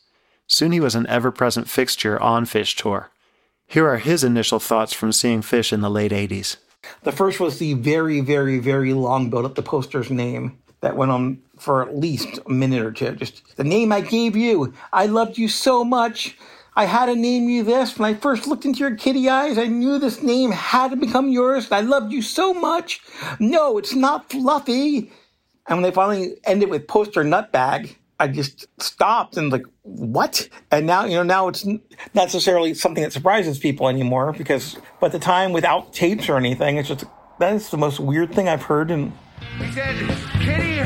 Soon 0.46 0.74
he 0.74 0.82
was 0.82 0.94
an 0.94 1.08
ever 1.08 1.32
present 1.32 1.70
fixture 1.70 2.22
on 2.22 2.44
Phish 2.44 2.76
Tour. 2.76 3.12
Here 3.66 3.88
are 3.88 4.00
his 4.00 4.26
initial 4.26 4.60
thoughts 4.60 4.92
from 4.92 5.14
seeing 5.14 5.40
Phish 5.42 5.72
in 5.72 5.80
the 5.80 5.90
late 5.90 6.12
80s. 6.12 6.58
The 7.04 7.14
first 7.14 7.40
was 7.40 7.60
the 7.60 7.76
very, 7.76 8.20
very, 8.20 8.60
very 8.60 8.94
long 8.94 9.30
build 9.30 9.46
up 9.46 9.56
the 9.56 9.62
poster's 9.62 10.12
name 10.12 10.58
that 10.82 10.98
went 10.98 11.14
on 11.14 11.42
for 11.58 11.82
at 11.82 11.96
least 11.96 12.40
a 12.46 12.52
minute 12.52 12.84
or 12.84 12.92
two. 12.92 13.14
Just 13.14 13.56
the 13.56 13.64
name 13.64 13.94
I 13.94 14.02
gave 14.02 14.36
you. 14.36 14.74
I 14.92 15.06
loved 15.06 15.38
you 15.38 15.48
so 15.48 15.86
much. 15.86 16.36
I 16.76 16.86
had 16.86 17.08
to 17.08 17.16
name 17.16 17.50
you 17.50 17.64
this. 17.64 18.00
When 18.00 18.14
I 18.14 18.18
first 18.18 18.48
looked 18.48 18.64
into 18.64 18.80
your 18.80 18.96
kitty 18.96 19.28
eyes, 19.28 19.58
I 19.58 19.68
knew 19.68 20.00
this 20.00 20.24
name 20.24 20.52
had 20.52 20.92
to 20.92 20.96
become 20.96 21.30
yours. 21.30 21.72
I 21.72 21.82
loved 21.82 22.14
you 22.14 22.22
so 22.22 22.54
much. 22.54 23.02
No, 23.40 23.78
it's 23.78 23.94
not 23.94 24.30
fluffy. 24.30 25.12
And 25.68 25.78
when 25.78 25.84
they 25.84 25.92
finally 25.92 26.38
ended 26.46 26.70
with 26.70 26.88
poster 26.88 27.24
nutbag, 27.24 27.96
I 28.20 28.28
just 28.28 28.68
stopped 28.82 29.36
and 29.36 29.52
like, 29.52 29.66
what? 29.82 30.48
And 30.70 30.88
now, 30.88 31.06
you 31.06 31.16
know, 31.16 31.24
now 31.24 31.48
it's 31.50 31.66
not 31.66 31.82
necessarily 32.14 32.74
something 32.74 33.04
that 33.04 33.12
surprises 33.12 33.60
people 33.60 33.90
anymore 33.90 34.32
because, 34.32 34.78
but 35.00 35.12
the 35.12 35.20
time 35.20 35.52
without 35.54 35.92
tapes 35.92 36.30
or 36.30 36.38
anything, 36.38 36.78
it's 36.78 36.88
just, 36.88 37.04
that 37.40 37.54
is 37.54 37.70
the 37.70 37.78
most 37.78 38.00
weird 38.00 38.34
thing 38.34 38.48
I've 38.48 38.64
heard. 38.64 38.92
And 38.92 39.12
he 39.58 39.72
said, 39.72 39.96
Kitty, 40.40 40.84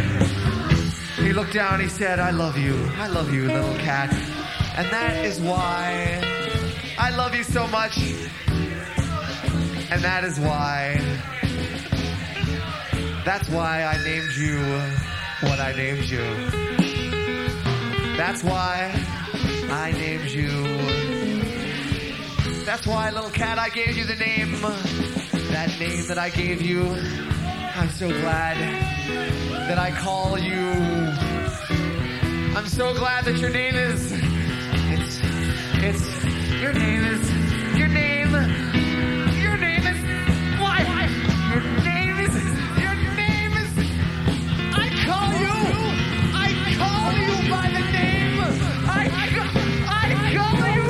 he 1.23 1.33
looked 1.33 1.53
down, 1.53 1.79
he 1.79 1.89
said, 1.89 2.19
I 2.19 2.31
love 2.31 2.57
you. 2.57 2.75
I 2.95 3.07
love 3.07 3.33
you, 3.33 3.47
little 3.47 3.75
cat. 3.75 4.44
And 4.77 4.91
that 4.91 5.23
is 5.23 5.39
why 5.39 6.21
I 6.97 7.09
love 7.15 7.33
you 7.33 7.43
so 7.43 7.65
much. 7.67 7.97
And 9.89 10.01
that 10.03 10.25
is 10.25 10.37
why, 10.37 10.99
that's 13.23 13.47
why 13.47 13.83
I 13.83 14.03
named 14.03 14.33
you 14.35 14.59
what 15.47 15.59
I 15.61 15.71
named 15.77 16.09
you. 16.09 16.25
That's 18.17 18.43
why 18.43 18.91
I 19.69 19.93
named 19.93 20.29
you. 20.31 20.51
That's 22.65 22.85
why, 22.85 23.11
little 23.11 23.29
cat, 23.29 23.57
I 23.57 23.69
gave 23.69 23.95
you 23.95 24.03
the 24.03 24.15
name. 24.15 24.59
That 25.51 25.73
name 25.79 26.05
that 26.07 26.17
I 26.17 26.29
gave 26.29 26.61
you. 26.61 26.83
I'm 27.75 27.89
so 27.91 28.09
glad 28.09 28.57
that 29.69 29.77
I 29.77 29.91
call 29.91 30.37
you. 30.37 30.67
I'm 32.57 32.67
so 32.67 32.93
glad 32.93 33.23
that 33.23 33.37
your 33.37 33.51
name 33.51 33.75
is. 33.75 34.34
It's. 35.87 36.01
Your 36.59 36.73
name 36.73 37.03
is. 37.03 37.21
Your 37.77 37.87
name. 37.87 38.31
Your 39.37 39.55
name 39.55 39.85
is. 39.85 39.99
Why? 40.59 40.81
Your 41.53 41.61
name 41.83 42.17
is. 42.25 42.33
Your 42.81 42.95
name 43.13 43.53
is. 43.53 43.69
I 44.73 44.89
call 45.05 45.29
you. 45.37 45.53
I 46.33 46.49
call 46.81 47.13
you 47.13 47.33
by 47.51 47.69
the 47.69 47.85
name. 47.91 48.39
I. 48.89 49.05
I 49.13 49.29
call 49.29 49.45
you. 49.53 50.85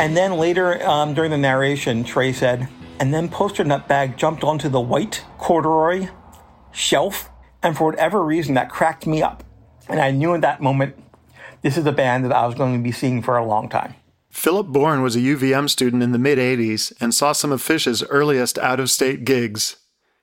And 0.00 0.16
then 0.16 0.38
later 0.38 0.82
um, 0.86 1.12
during 1.12 1.30
the 1.30 1.38
narration, 1.38 2.02
Trey 2.02 2.32
said, 2.32 2.68
and 2.98 3.12
then 3.12 3.28
Poster 3.28 3.64
Nutbag 3.64 4.16
jumped 4.16 4.42
onto 4.42 4.70
the 4.70 4.80
white 4.80 5.22
corduroy 5.44 6.08
shelf, 6.72 7.28
and 7.62 7.76
for 7.76 7.84
whatever 7.84 8.24
reason, 8.24 8.54
that 8.54 8.70
cracked 8.70 9.06
me 9.06 9.22
up. 9.22 9.44
And 9.90 10.00
I 10.00 10.10
knew 10.10 10.32
in 10.32 10.40
that 10.40 10.62
moment, 10.62 10.96
this 11.60 11.76
is 11.76 11.84
a 11.84 11.92
band 11.92 12.24
that 12.24 12.32
I 12.32 12.46
was 12.46 12.54
going 12.54 12.74
to 12.78 12.82
be 12.82 12.92
seeing 12.92 13.20
for 13.20 13.36
a 13.36 13.44
long 13.44 13.68
time. 13.68 13.94
Philip 14.30 14.68
Bourne 14.68 15.02
was 15.02 15.16
a 15.16 15.20
UVM 15.20 15.68
student 15.68 16.02
in 16.02 16.12
the 16.12 16.18
mid 16.18 16.38
80s 16.38 16.94
and 16.98 17.12
saw 17.12 17.32
some 17.32 17.52
of 17.52 17.60
Phish's 17.60 18.02
earliest 18.04 18.56
out 18.58 18.80
of 18.80 18.90
state 18.90 19.24
gigs. 19.24 19.76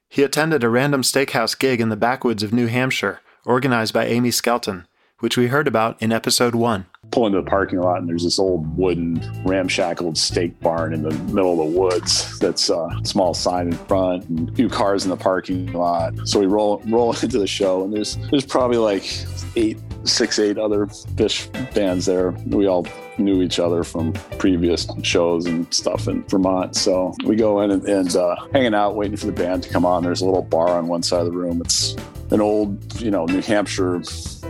He 0.09 0.23
attended 0.23 0.63
a 0.63 0.69
random 0.69 1.03
steakhouse 1.03 1.57
gig 1.57 1.79
in 1.79 1.89
the 1.89 1.95
backwoods 1.95 2.41
of 2.41 2.51
New 2.51 2.65
Hampshire, 2.65 3.21
organized 3.45 3.93
by 3.93 4.07
Amy 4.07 4.31
Skelton, 4.31 4.87
which 5.21 5.37
we 5.37 5.47
heard 5.47 5.67
about 5.67 6.01
in 6.01 6.11
episode 6.11 6.53
1 6.53 6.85
pull 7.11 7.25
into 7.25 7.41
the 7.41 7.49
parking 7.49 7.79
lot 7.79 7.99
and 7.99 8.07
there's 8.07 8.23
this 8.23 8.39
old 8.39 8.77
wooden 8.77 9.19
ramshackled 9.43 10.17
steak 10.17 10.57
barn 10.61 10.93
in 10.93 11.01
the 11.01 11.11
middle 11.33 11.51
of 11.51 11.71
the 11.71 11.79
woods 11.79 12.37
that's 12.39 12.69
a 12.69 12.89
small 13.03 13.33
sign 13.33 13.67
in 13.67 13.73
front 13.73 14.27
and 14.29 14.49
a 14.49 14.53
few 14.53 14.69
cars 14.69 15.03
in 15.03 15.09
the 15.09 15.17
parking 15.17 15.71
lot 15.73 16.13
so 16.25 16.39
we 16.39 16.45
roll 16.45 16.81
roll 16.87 17.11
into 17.21 17.39
the 17.39 17.47
show 17.47 17.83
and 17.83 17.93
there's 17.93 18.17
there's 18.29 18.45
probably 18.45 18.77
like 18.77 19.03
eight 19.55 19.77
six 20.03 20.39
eight 20.39 20.57
other 20.57 20.85
Phish 20.87 21.51
bands 21.73 22.05
there 22.05 22.31
we 22.47 22.67
all 22.67 22.85
knew 23.17 23.41
each 23.41 23.59
other 23.59 23.83
from 23.83 24.13
previous 24.37 24.87
shows 25.03 25.45
and 25.45 25.71
stuff 25.73 26.07
in 26.07 26.23
Vermont. 26.23 26.75
So 26.75 27.13
we 27.25 27.35
go 27.35 27.61
in 27.61 27.71
and, 27.71 27.83
and 27.87 28.15
uh, 28.15 28.35
hanging 28.51 28.73
out, 28.73 28.95
waiting 28.95 29.17
for 29.17 29.27
the 29.27 29.31
band 29.31 29.63
to 29.63 29.69
come 29.69 29.85
on. 29.85 30.03
There's 30.03 30.21
a 30.21 30.25
little 30.25 30.41
bar 30.41 30.69
on 30.69 30.87
one 30.87 31.03
side 31.03 31.21
of 31.21 31.25
the 31.27 31.31
room. 31.37 31.61
It's 31.61 31.95
an 32.31 32.41
old, 32.41 33.01
you 33.01 33.11
know, 33.11 33.25
New 33.25 33.41
Hampshire 33.41 34.01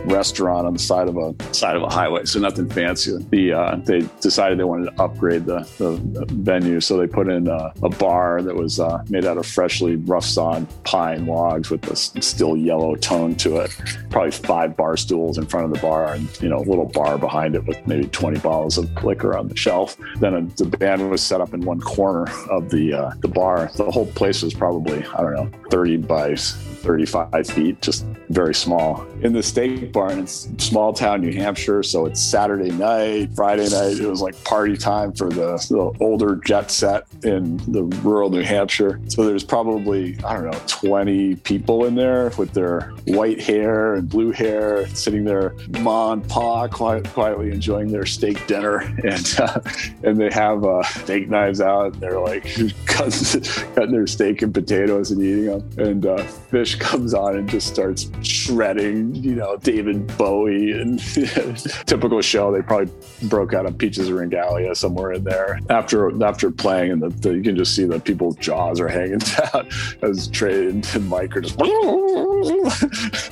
restaurant 0.04 0.66
on 0.66 0.72
the 0.72 0.78
side 0.78 1.08
of 1.08 1.16
a 1.16 1.34
side 1.54 1.76
of 1.76 1.82
a 1.82 1.88
highway, 1.88 2.24
so 2.24 2.38
nothing 2.38 2.68
fancy. 2.68 3.16
The 3.30 3.52
uh, 3.52 3.76
they 3.84 4.08
decided 4.20 4.58
they 4.58 4.64
wanted 4.64 4.96
to 4.96 5.02
upgrade 5.02 5.46
the, 5.46 5.68
the 5.78 6.24
venue, 6.30 6.80
so 6.80 6.96
they 6.96 7.06
put 7.06 7.28
in 7.28 7.48
a, 7.48 7.72
a 7.82 7.88
bar 7.88 8.42
that 8.42 8.54
was 8.54 8.80
uh, 8.80 9.02
made 9.08 9.24
out 9.24 9.36
of 9.36 9.46
freshly 9.46 9.96
rough 9.96 10.24
sawn 10.24 10.66
pine 10.84 11.26
logs 11.26 11.70
with 11.70 11.88
a 11.90 11.96
still 11.96 12.56
yellow 12.56 12.94
tone 12.96 13.34
to 13.36 13.58
it. 13.58 13.76
Probably 14.10 14.30
five 14.30 14.76
bar 14.76 14.96
stools 14.96 15.38
in 15.38 15.46
front 15.46 15.66
of 15.66 15.72
the 15.72 15.80
bar, 15.80 16.14
and 16.14 16.28
you 16.40 16.48
know, 16.48 16.58
a 16.58 16.66
little 16.66 16.86
bar 16.86 17.18
behind 17.18 17.54
it 17.54 17.64
with 17.66 17.84
maybe 17.86 18.06
20 18.06 18.38
bottles 18.40 18.78
of 18.78 19.04
liquor 19.04 19.36
on 19.36 19.48
the 19.48 19.56
shelf. 19.56 19.96
Then 20.20 20.34
a, 20.34 20.42
the 20.42 20.64
band 20.64 21.10
was 21.10 21.22
set 21.22 21.40
up 21.40 21.52
in 21.52 21.62
one 21.62 21.80
corner 21.80 22.30
of 22.48 22.70
the 22.70 22.94
uh, 22.94 23.12
the 23.20 23.28
bar. 23.28 23.70
The 23.76 23.90
whole 23.90 24.06
place 24.06 24.42
was 24.42 24.54
probably 24.54 25.04
I 25.04 25.22
don't 25.22 25.34
know 25.34 25.50
30 25.70 25.98
by 25.98 26.36
35 26.82 27.46
feet, 27.46 27.71
just 27.80 28.04
very 28.28 28.54
small. 28.54 29.06
In 29.22 29.32
the 29.32 29.42
steak 29.42 29.92
barn, 29.92 30.20
it's 30.20 30.48
small 30.58 30.92
town 30.92 31.20
New 31.20 31.32
Hampshire, 31.32 31.82
so 31.82 32.06
it's 32.06 32.20
Saturday 32.20 32.70
night, 32.70 33.30
Friday 33.34 33.68
night. 33.68 33.98
It 33.98 34.08
was 34.08 34.20
like 34.20 34.42
party 34.44 34.76
time 34.76 35.12
for 35.12 35.28
the, 35.28 35.56
the 35.70 35.92
older 36.04 36.36
jet 36.36 36.70
set 36.70 37.06
in 37.24 37.58
the 37.72 37.84
rural 38.02 38.30
New 38.30 38.42
Hampshire. 38.42 39.00
So 39.08 39.24
there's 39.24 39.44
probably, 39.44 40.16
I 40.24 40.34
don't 40.34 40.50
know, 40.50 40.60
20 40.66 41.36
people 41.36 41.84
in 41.84 41.94
there 41.94 42.30
with 42.38 42.52
their 42.52 42.92
white 43.06 43.40
hair 43.40 43.94
and 43.94 44.08
blue 44.08 44.32
hair, 44.32 44.86
sitting 44.88 45.24
there, 45.24 45.54
ma 45.80 46.12
and 46.12 46.26
pa, 46.28 46.68
quiet, 46.68 47.08
quietly 47.10 47.52
enjoying 47.52 47.92
their 47.92 48.06
steak 48.06 48.46
dinner. 48.46 48.80
And 49.02 49.34
uh, 49.40 49.60
and 50.04 50.18
they 50.18 50.30
have 50.30 50.64
uh, 50.64 50.82
steak 50.84 51.28
knives 51.28 51.60
out. 51.60 51.92
and 51.92 52.00
They're 52.00 52.20
like 52.20 52.44
cutting, 52.86 53.42
cutting 53.74 53.92
their 53.92 54.06
steak 54.06 54.42
and 54.42 54.54
potatoes 54.54 55.10
and 55.10 55.22
eating 55.22 55.46
them. 55.46 55.70
And 55.78 56.06
uh, 56.06 56.18
Phish 56.50 56.78
comes 56.80 57.14
on 57.14 57.36
and 57.36 57.48
just 57.48 57.61
starts 57.62 58.10
shredding, 58.22 59.14
you 59.14 59.34
know, 59.34 59.56
David 59.56 60.06
Bowie 60.16 60.72
and 60.72 60.98
typical 61.86 62.20
show. 62.20 62.52
They 62.52 62.62
probably 62.62 62.92
broke 63.28 63.54
out 63.54 63.66
of 63.66 63.78
Peaches 63.78 64.08
en 64.08 64.14
Regalia 64.14 64.74
somewhere 64.74 65.12
in 65.12 65.24
there 65.24 65.60
after 65.70 66.24
after 66.24 66.50
playing, 66.50 66.92
and 66.92 67.02
the, 67.02 67.08
the, 67.08 67.34
you 67.34 67.42
can 67.42 67.56
just 67.56 67.74
see 67.74 67.84
that 67.84 68.04
people's 68.04 68.36
jaws 68.36 68.80
are 68.80 68.88
hanging 68.92 69.18
down 69.18 69.68
as 70.02 70.28
Trey 70.28 70.68
and 70.68 70.82
Mike 71.08 71.36
are 71.36 71.40
just 71.40 71.58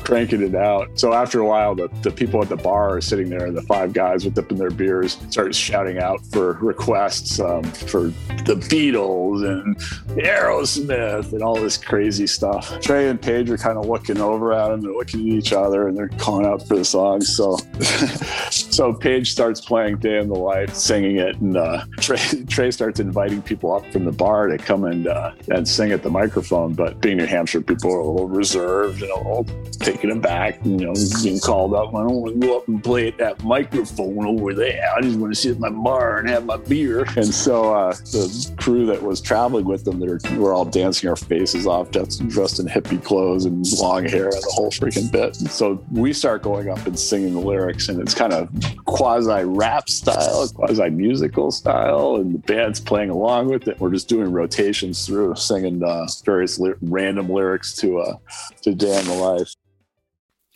cranking 0.05 0.43
it 0.43 0.55
out. 0.55 0.99
So 0.99 1.13
after 1.13 1.41
a 1.41 1.47
while, 1.47 1.75
the, 1.75 1.89
the 2.03 2.11
people 2.11 2.43
at 2.43 2.49
the 2.49 2.57
bar 2.57 2.97
are 2.97 3.01
sitting 3.01 3.29
there, 3.29 3.47
and 3.47 3.57
the 3.57 3.63
five 3.63 3.93
guys 3.93 4.25
with 4.25 4.35
dipping 4.35 4.59
their 4.59 4.71
beers 4.71 5.19
start 5.31 5.55
shouting 5.55 5.99
out 5.99 6.25
for 6.27 6.55
requests 6.55 7.41
um, 7.41 7.65
for 7.65 8.13
the 8.45 8.57
Beatles 8.57 9.47
and 9.47 9.77
Aerosmith 10.19 11.33
and 11.33 11.43
all 11.43 11.55
this 11.55 11.77
crazy 11.77 12.27
stuff. 12.27 12.81
Trey 12.81 13.09
and 13.09 13.21
Page 13.21 13.51
are 13.51 13.59
kind 13.59 13.79
of 13.79 13.87
looking 13.87 14.20
over 14.21 14.53
at 14.53 14.69
them, 14.69 14.81
they're 14.81 14.93
looking 14.93 15.21
at 15.21 15.39
each 15.39 15.53
other, 15.53 15.89
and 15.89 15.97
they're 15.97 16.09
calling 16.09 16.47
out 16.47 16.67
for 16.67 16.77
the 16.77 16.85
songs. 16.85 17.35
So, 17.35 17.57
so 18.51 18.93
Page 18.93 19.33
starts 19.33 19.61
playing 19.61 19.99
"Day 19.99 20.19
in 20.19 20.29
the 20.29 20.39
Life," 20.39 20.75
singing 20.75 21.17
it, 21.17 21.37
and 21.37 21.57
uh, 21.57 21.85
Trey, 21.99 22.19
Trey 22.49 22.71
starts 22.71 23.01
inviting 23.01 23.43
people 23.43 23.73
up 23.73 23.87
from 23.93 24.05
the 24.05 24.13
bar 24.13 24.49
to 24.49 24.59
come 24.59 24.85
and 24.85 25.07
uh, 25.07 25.33
and 25.49 25.67
sing 25.67 25.93
at 25.93 26.03
the 26.03 26.11
microphone. 26.11 26.75
But 26.75 27.01
being 27.01 27.19
New 27.19 27.27
Hampshire, 27.27 27.61
people 27.61 27.93
are 27.93 27.99
a 27.99 28.07
little 28.07 28.29
reserved 28.29 29.03
and 29.03 29.11
a 29.11 29.17
little 29.17 29.45
taken 29.81 30.11
aback. 30.11 30.65
You 30.65 30.77
know, 30.77 30.95
being 31.23 31.41
called 31.41 31.75
up. 31.75 31.95
I 31.95 32.03
don't 32.03 32.21
want 32.21 32.41
to 32.41 32.47
go 32.47 32.59
up 32.59 32.69
and 32.69 32.83
play 32.83 33.09
at 33.09 33.19
that 33.19 33.43
microphone 33.45 34.27
over 34.27 34.55
there. 34.55 34.91
I 34.97 35.01
just 35.01 35.19
want 35.19 35.33
to 35.35 35.41
sit 35.41 35.53
at 35.53 35.61
my 35.61 35.71
bar 35.71 36.19
and 36.19 36.29
have 36.29 36.45
my 36.45 36.57
beer. 36.57 37.07
And 37.17 37.33
so 37.35 37.75
uh, 37.75 37.93
the 37.93 38.55
crew 38.59 38.87
that 38.87 39.03
was 39.03 39.21
traveling 39.21 39.65
with 39.65 39.85
them, 39.85 40.01
that 40.01 40.37
were 40.37 40.53
all 40.53 40.65
dancing 40.65 41.09
our 41.09 41.17
faces 41.17 41.67
off, 41.67 41.91
just 41.91 42.27
dressed 42.29 42.59
in 42.59 42.67
hippie 42.67 43.03
clothes 43.03 43.45
and 43.45 43.67
long 43.79 44.00
hair 44.09 44.27
and 44.27 44.33
the 44.33 44.53
whole 44.53 44.71
freaking 44.71 45.11
bit. 45.11 45.37
So 45.37 45.85
we 45.93 46.13
start 46.13 46.43
going 46.43 46.69
up 46.69 46.87
and 46.87 46.99
singing 46.99 47.35
the 47.35 47.41
lyrics, 47.41 47.89
and 47.89 48.01
it's 48.01 48.15
kind 48.15 48.33
of 48.33 48.49
quasi 48.85 49.45
rap 49.45 49.89
style, 49.89 50.49
quasi 50.49 50.91
musical 50.91 51.51
style, 51.51 52.17
and 52.17 52.35
the 52.35 52.39
band's 52.39 52.81
playing 52.81 53.11
along 53.11 53.49
with 53.49 53.69
it. 53.69 53.79
We're 53.81 53.91
just 53.91 54.09
doing 54.09 54.33
rotations 54.33 55.07
through, 55.07 55.37
singing 55.37 55.83
uh, 55.83 56.07
various 56.25 56.61
random 56.83 57.29
lyrics 57.29 57.75
to 57.77 57.99
uh, 57.99 58.17
to 58.63 58.75
the 58.75 59.01
Life. 59.21 59.55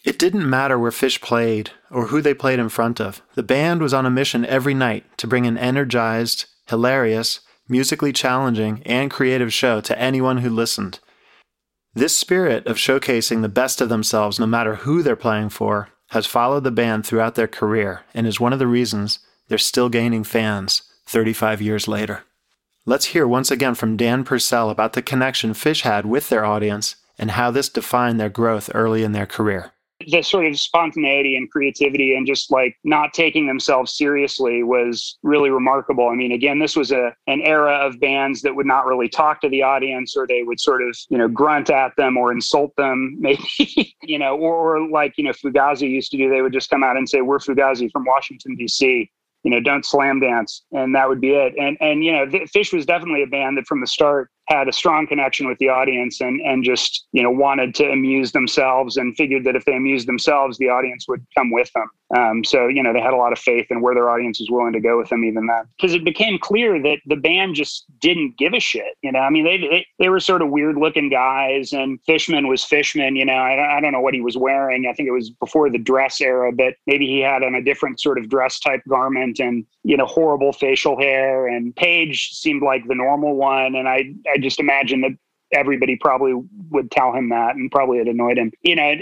It 0.04 0.18
didn't 0.18 0.48
matter 0.48 0.78
where 0.78 0.90
Phish 0.90 1.20
played 1.22 1.70
or 1.90 2.08
who 2.08 2.20
they 2.20 2.34
played 2.34 2.58
in 2.58 2.68
front 2.68 3.00
of. 3.00 3.22
The 3.34 3.42
band 3.42 3.80
was 3.80 3.94
on 3.94 4.04
a 4.04 4.10
mission 4.10 4.44
every 4.44 4.74
night 4.74 5.04
to 5.16 5.26
bring 5.26 5.46
an 5.46 5.56
energized, 5.56 6.44
hilarious, 6.68 7.40
musically 7.68 8.12
challenging, 8.12 8.82
and 8.84 9.10
creative 9.10 9.52
show 9.52 9.80
to 9.80 9.98
anyone 9.98 10.38
who 10.38 10.50
listened. 10.50 11.00
This 11.96 12.18
spirit 12.18 12.66
of 12.66 12.76
showcasing 12.76 13.42
the 13.42 13.48
best 13.48 13.80
of 13.80 13.88
themselves, 13.88 14.40
no 14.40 14.46
matter 14.46 14.74
who 14.76 15.00
they're 15.00 15.14
playing 15.14 15.50
for, 15.50 15.90
has 16.08 16.26
followed 16.26 16.64
the 16.64 16.72
band 16.72 17.06
throughout 17.06 17.36
their 17.36 17.46
career 17.46 18.02
and 18.12 18.26
is 18.26 18.40
one 18.40 18.52
of 18.52 18.58
the 18.58 18.66
reasons 18.66 19.20
they're 19.46 19.58
still 19.58 19.88
gaining 19.88 20.24
fans 20.24 20.82
35 21.06 21.62
years 21.62 21.86
later. 21.86 22.24
Let's 22.84 23.06
hear 23.06 23.28
once 23.28 23.52
again 23.52 23.76
from 23.76 23.96
Dan 23.96 24.24
Purcell 24.24 24.70
about 24.70 24.94
the 24.94 25.02
connection 25.02 25.52
Phish 25.52 25.82
had 25.82 26.04
with 26.04 26.30
their 26.30 26.44
audience 26.44 26.96
and 27.16 27.30
how 27.30 27.52
this 27.52 27.68
defined 27.68 28.18
their 28.18 28.28
growth 28.28 28.70
early 28.74 29.04
in 29.04 29.12
their 29.12 29.26
career. 29.26 29.73
The 30.08 30.22
sort 30.22 30.46
of 30.46 30.58
spontaneity 30.58 31.36
and 31.36 31.50
creativity 31.50 32.14
and 32.14 32.26
just 32.26 32.50
like 32.50 32.76
not 32.84 33.14
taking 33.14 33.46
themselves 33.46 33.96
seriously 33.96 34.62
was 34.62 35.18
really 35.22 35.50
remarkable. 35.50 36.08
I 36.08 36.14
mean, 36.14 36.32
again, 36.32 36.58
this 36.58 36.76
was 36.76 36.92
a 36.92 37.14
an 37.26 37.40
era 37.42 37.74
of 37.74 38.00
bands 38.00 38.42
that 38.42 38.54
would 38.54 38.66
not 38.66 38.86
really 38.86 39.08
talk 39.08 39.40
to 39.42 39.48
the 39.48 39.62
audience 39.62 40.16
or 40.16 40.26
they 40.26 40.42
would 40.42 40.60
sort 40.60 40.82
of, 40.82 40.96
you 41.08 41.18
know, 41.18 41.28
grunt 41.28 41.70
at 41.70 41.94
them 41.96 42.16
or 42.16 42.32
insult 42.32 42.74
them, 42.76 43.16
maybe, 43.20 43.94
you 44.02 44.18
know, 44.18 44.36
or, 44.36 44.76
or 44.76 44.88
like, 44.88 45.14
you 45.16 45.24
know, 45.24 45.32
Fugazi 45.32 45.88
used 45.88 46.10
to 46.12 46.16
do, 46.16 46.30
they 46.30 46.42
would 46.42 46.52
just 46.52 46.70
come 46.70 46.82
out 46.82 46.96
and 46.96 47.08
say, 47.08 47.20
We're 47.20 47.38
Fugazi 47.38 47.90
from 47.90 48.04
Washington, 48.04 48.56
DC 48.56 49.08
you 49.44 49.50
know, 49.50 49.60
don't 49.60 49.84
slam 49.84 50.20
dance, 50.20 50.64
and 50.72 50.94
that 50.94 51.06
would 51.06 51.20
be 51.20 51.32
it. 51.32 51.54
And 51.58 51.76
and 51.80 52.02
you 52.02 52.12
know, 52.12 52.26
Phish 52.26 52.72
was 52.72 52.86
definitely 52.86 53.22
a 53.22 53.26
band 53.26 53.58
that 53.58 53.66
from 53.66 53.80
the 53.82 53.86
start 53.86 54.30
had 54.48 54.68
a 54.68 54.72
strong 54.72 55.06
connection 55.06 55.48
with 55.48 55.58
the 55.58 55.68
audience 55.68 56.20
and 56.20 56.40
and 56.42 56.64
just 56.64 57.06
you 57.12 57.22
know 57.22 57.30
wanted 57.30 57.74
to 57.74 57.90
amuse 57.90 58.32
themselves 58.32 58.96
and 58.96 59.16
figured 59.16 59.44
that 59.44 59.56
if 59.56 59.64
they 59.64 59.76
amused 59.76 60.06
themselves, 60.06 60.58
the 60.58 60.68
audience 60.68 61.06
would 61.08 61.24
come 61.36 61.50
with 61.50 61.70
them. 61.74 61.88
Um, 62.14 62.44
so 62.44 62.68
you 62.68 62.82
know, 62.82 62.92
they 62.92 63.00
had 63.00 63.12
a 63.12 63.16
lot 63.16 63.32
of 63.32 63.38
faith 63.38 63.66
in 63.70 63.80
where 63.80 63.94
their 63.94 64.08
audience 64.08 64.38
was 64.38 64.50
willing 64.50 64.72
to 64.72 64.80
go 64.80 64.98
with 64.98 65.08
them, 65.08 65.24
even 65.24 65.46
then, 65.46 65.64
because 65.76 65.94
it 65.94 66.04
became 66.04 66.38
clear 66.38 66.80
that 66.82 66.98
the 67.06 67.16
band 67.16 67.54
just 67.54 67.84
didn't 68.00 68.36
give 68.38 68.52
a 68.52 68.60
shit. 68.60 68.96
You 69.02 69.10
know, 69.12 69.18
I 69.18 69.30
mean, 69.30 69.44
they 69.44 69.58
they, 69.58 69.86
they 69.98 70.08
were 70.08 70.20
sort 70.20 70.42
of 70.42 70.50
weird 70.50 70.76
looking 70.76 71.10
guys, 71.10 71.72
and 71.72 71.98
Fishman 72.06 72.46
was 72.46 72.62
Fishman. 72.62 73.16
You 73.16 73.24
know, 73.24 73.34
I, 73.34 73.78
I 73.78 73.80
don't 73.80 73.92
know 73.92 74.00
what 74.00 74.14
he 74.14 74.20
was 74.20 74.36
wearing. 74.36 74.86
I 74.86 74.92
think 74.92 75.08
it 75.08 75.12
was 75.12 75.30
before 75.30 75.70
the 75.70 75.78
dress 75.78 76.20
era, 76.20 76.52
but 76.52 76.74
maybe 76.86 77.06
he 77.06 77.20
had 77.20 77.42
on 77.42 77.54
a 77.54 77.62
different 77.62 78.00
sort 78.00 78.18
of 78.18 78.28
dress 78.28 78.60
type 78.60 78.82
garment 78.88 79.40
and 79.40 79.66
you 79.82 79.96
know 79.96 80.06
horrible 80.06 80.52
facial 80.52 80.98
hair. 80.98 81.48
And 81.48 81.74
Page 81.74 82.30
seemed 82.32 82.62
like 82.62 82.86
the 82.86 82.94
normal 82.94 83.34
one, 83.34 83.74
and 83.74 83.88
I 83.88 84.14
I 84.32 84.38
just 84.38 84.60
imagine 84.60 85.00
that 85.00 85.12
everybody 85.52 85.96
probably 85.96 86.34
would 86.70 86.90
tell 86.90 87.12
him 87.12 87.28
that 87.28 87.54
and 87.54 87.70
probably 87.70 87.98
it 87.98 88.08
annoyed 88.08 88.38
him. 88.38 88.52
You 88.62 88.76
know, 88.76 88.94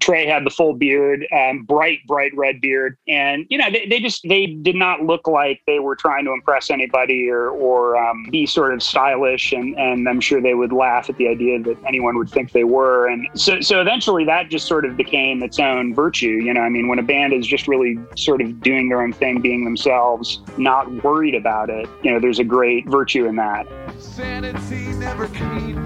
Trey 0.00 0.26
had 0.26 0.44
the 0.44 0.50
full 0.50 0.74
beard, 0.74 1.26
um, 1.32 1.64
bright, 1.64 1.98
bright 2.06 2.32
red 2.36 2.60
beard. 2.60 2.96
And, 3.08 3.46
you 3.48 3.58
know, 3.58 3.70
they, 3.70 3.86
they, 3.86 4.00
just, 4.00 4.26
they 4.28 4.46
did 4.46 4.76
not 4.76 5.02
look 5.02 5.26
like 5.26 5.62
they 5.66 5.78
were 5.78 5.96
trying 5.96 6.24
to 6.26 6.32
impress 6.32 6.70
anybody 6.70 7.28
or, 7.28 7.48
or 7.50 7.96
um, 7.96 8.26
be 8.30 8.46
sort 8.46 8.72
of 8.72 8.82
stylish. 8.82 9.52
And, 9.52 9.76
and 9.78 10.08
I'm 10.08 10.20
sure 10.20 10.40
they 10.40 10.54
would 10.54 10.72
laugh 10.72 11.10
at 11.10 11.16
the 11.16 11.28
idea 11.28 11.60
that 11.60 11.76
anyone 11.86 12.16
would 12.18 12.30
think 12.30 12.52
they 12.52 12.64
were. 12.64 13.08
And 13.08 13.26
so, 13.34 13.60
so 13.60 13.80
eventually 13.80 14.24
that 14.24 14.48
just 14.48 14.66
sort 14.66 14.84
of 14.84 14.96
became 14.96 15.42
its 15.42 15.58
own 15.58 15.94
virtue. 15.94 16.28
You 16.28 16.54
know, 16.54 16.60
I 16.60 16.68
mean, 16.68 16.88
when 16.88 16.98
a 16.98 17.02
band 17.02 17.32
is 17.32 17.46
just 17.46 17.66
really 17.66 17.98
sort 18.16 18.40
of 18.40 18.60
doing 18.60 18.88
their 18.88 19.02
own 19.02 19.12
thing, 19.12 19.40
being 19.40 19.64
themselves, 19.64 20.40
not 20.56 20.90
worried 21.02 21.34
about 21.34 21.70
it, 21.70 21.88
you 22.02 22.12
know, 22.12 22.20
there's 22.20 22.38
a 22.38 22.44
great 22.44 22.88
virtue 22.88 23.26
in 23.26 23.36
that. 23.36 23.66
Sanity 23.98 24.92
never 24.94 25.28
came 25.28 25.79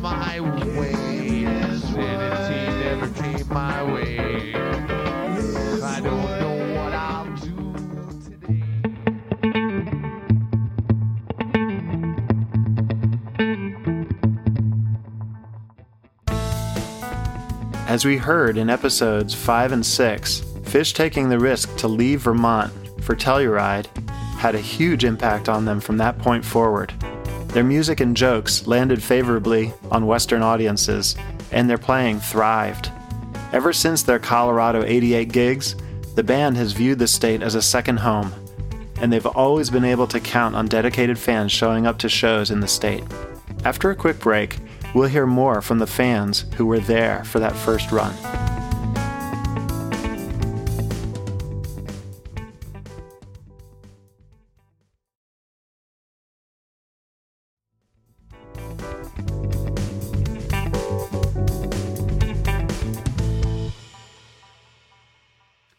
my 0.00 0.40
way. 0.40 0.92
Never 2.88 3.08
came 3.08 3.48
my 3.48 3.82
way. 3.82 4.54
I 5.82 6.00
don't 6.00 6.40
know 6.40 6.56
what 6.74 6.92
I'll 6.92 7.36
do 7.36 7.74
today. 8.24 8.64
As 17.86 18.04
we 18.04 18.16
heard 18.16 18.58
in 18.58 18.70
episodes 18.70 19.34
5 19.34 19.72
and 19.72 19.84
6, 19.84 20.40
Phish 20.62 20.92
taking 20.94 21.28
the 21.28 21.38
risk 21.38 21.76
to 21.76 21.88
leave 21.88 22.22
Vermont 22.22 22.72
for 23.02 23.14
Telluride 23.14 23.86
had 24.36 24.54
a 24.54 24.60
huge 24.60 25.04
impact 25.04 25.48
on 25.48 25.64
them 25.64 25.80
from 25.80 25.96
that 25.96 26.18
point 26.18 26.44
forward. 26.44 26.92
Their 27.48 27.64
music 27.64 28.00
and 28.00 28.16
jokes 28.16 28.66
landed 28.66 29.02
favorably 29.02 29.72
on 29.90 30.06
Western 30.06 30.42
audiences, 30.42 31.16
and 31.50 31.68
their 31.68 31.78
playing 31.78 32.20
thrived. 32.20 32.90
Ever 33.52 33.72
since 33.72 34.02
their 34.02 34.18
Colorado 34.18 34.84
88 34.84 35.32
gigs, 35.32 35.74
the 36.14 36.22
band 36.22 36.56
has 36.56 36.72
viewed 36.72 36.98
the 36.98 37.08
state 37.08 37.42
as 37.42 37.54
a 37.54 37.62
second 37.62 37.98
home, 37.98 38.34
and 39.00 39.12
they've 39.12 39.24
always 39.24 39.70
been 39.70 39.84
able 39.84 40.06
to 40.08 40.20
count 40.20 40.54
on 40.54 40.66
dedicated 40.66 41.18
fans 41.18 41.50
showing 41.50 41.86
up 41.86 41.98
to 41.98 42.08
shows 42.08 42.50
in 42.50 42.60
the 42.60 42.68
state. 42.68 43.04
After 43.64 43.90
a 43.90 43.96
quick 43.96 44.18
break, 44.18 44.58
we'll 44.94 45.08
hear 45.08 45.26
more 45.26 45.62
from 45.62 45.78
the 45.78 45.86
fans 45.86 46.44
who 46.56 46.66
were 46.66 46.80
there 46.80 47.24
for 47.24 47.38
that 47.38 47.56
first 47.56 47.90
run. 47.90 48.14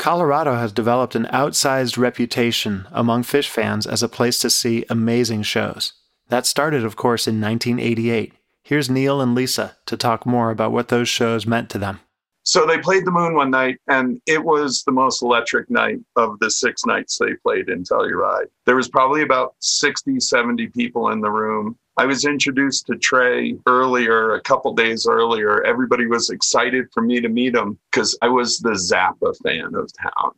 Colorado 0.09 0.55
has 0.55 0.71
developed 0.71 1.13
an 1.13 1.25
outsized 1.25 1.95
reputation 1.95 2.87
among 2.91 3.21
Phish 3.21 3.47
fans 3.47 3.85
as 3.85 4.01
a 4.01 4.09
place 4.09 4.39
to 4.39 4.49
see 4.49 4.83
amazing 4.89 5.43
shows. 5.43 5.93
That 6.29 6.47
started, 6.47 6.83
of 6.83 6.95
course, 6.95 7.27
in 7.27 7.39
1988. 7.39 8.33
Here's 8.63 8.89
Neil 8.89 9.21
and 9.21 9.35
Lisa 9.35 9.77
to 9.85 9.95
talk 9.95 10.25
more 10.25 10.49
about 10.49 10.71
what 10.71 10.87
those 10.87 11.07
shows 11.07 11.45
meant 11.45 11.69
to 11.69 11.77
them. 11.77 11.99
So 12.41 12.65
they 12.65 12.79
played 12.79 13.05
the 13.05 13.11
moon 13.11 13.35
one 13.35 13.51
night, 13.51 13.77
and 13.87 14.19
it 14.25 14.43
was 14.43 14.81
the 14.83 14.91
most 14.91 15.21
electric 15.21 15.69
night 15.69 15.99
of 16.15 16.39
the 16.39 16.49
six 16.49 16.87
nights 16.87 17.19
they 17.19 17.35
played 17.43 17.69
in 17.69 17.83
Telluride. 17.83 18.47
There 18.65 18.77
was 18.77 18.89
probably 18.89 19.21
about 19.21 19.53
60, 19.59 20.19
70 20.19 20.69
people 20.69 21.11
in 21.11 21.21
the 21.21 21.29
room. 21.29 21.77
I 21.99 22.05
was 22.05 22.23
introduced 22.23 22.87
to 22.87 22.95
Trey 22.95 23.57
earlier, 23.67 24.35
a 24.35 24.41
couple 24.41 24.73
days 24.73 25.05
earlier. 25.05 25.61
Everybody 25.65 26.05
was 26.05 26.29
excited 26.29 26.87
for 26.93 27.01
me 27.01 27.19
to 27.19 27.27
meet 27.27 27.53
him 27.53 27.77
because 27.91 28.17
I 28.21 28.29
was 28.29 28.59
the 28.59 28.69
Zappa 28.69 29.35
fan 29.43 29.75
of 29.75 29.91
town. 29.91 30.31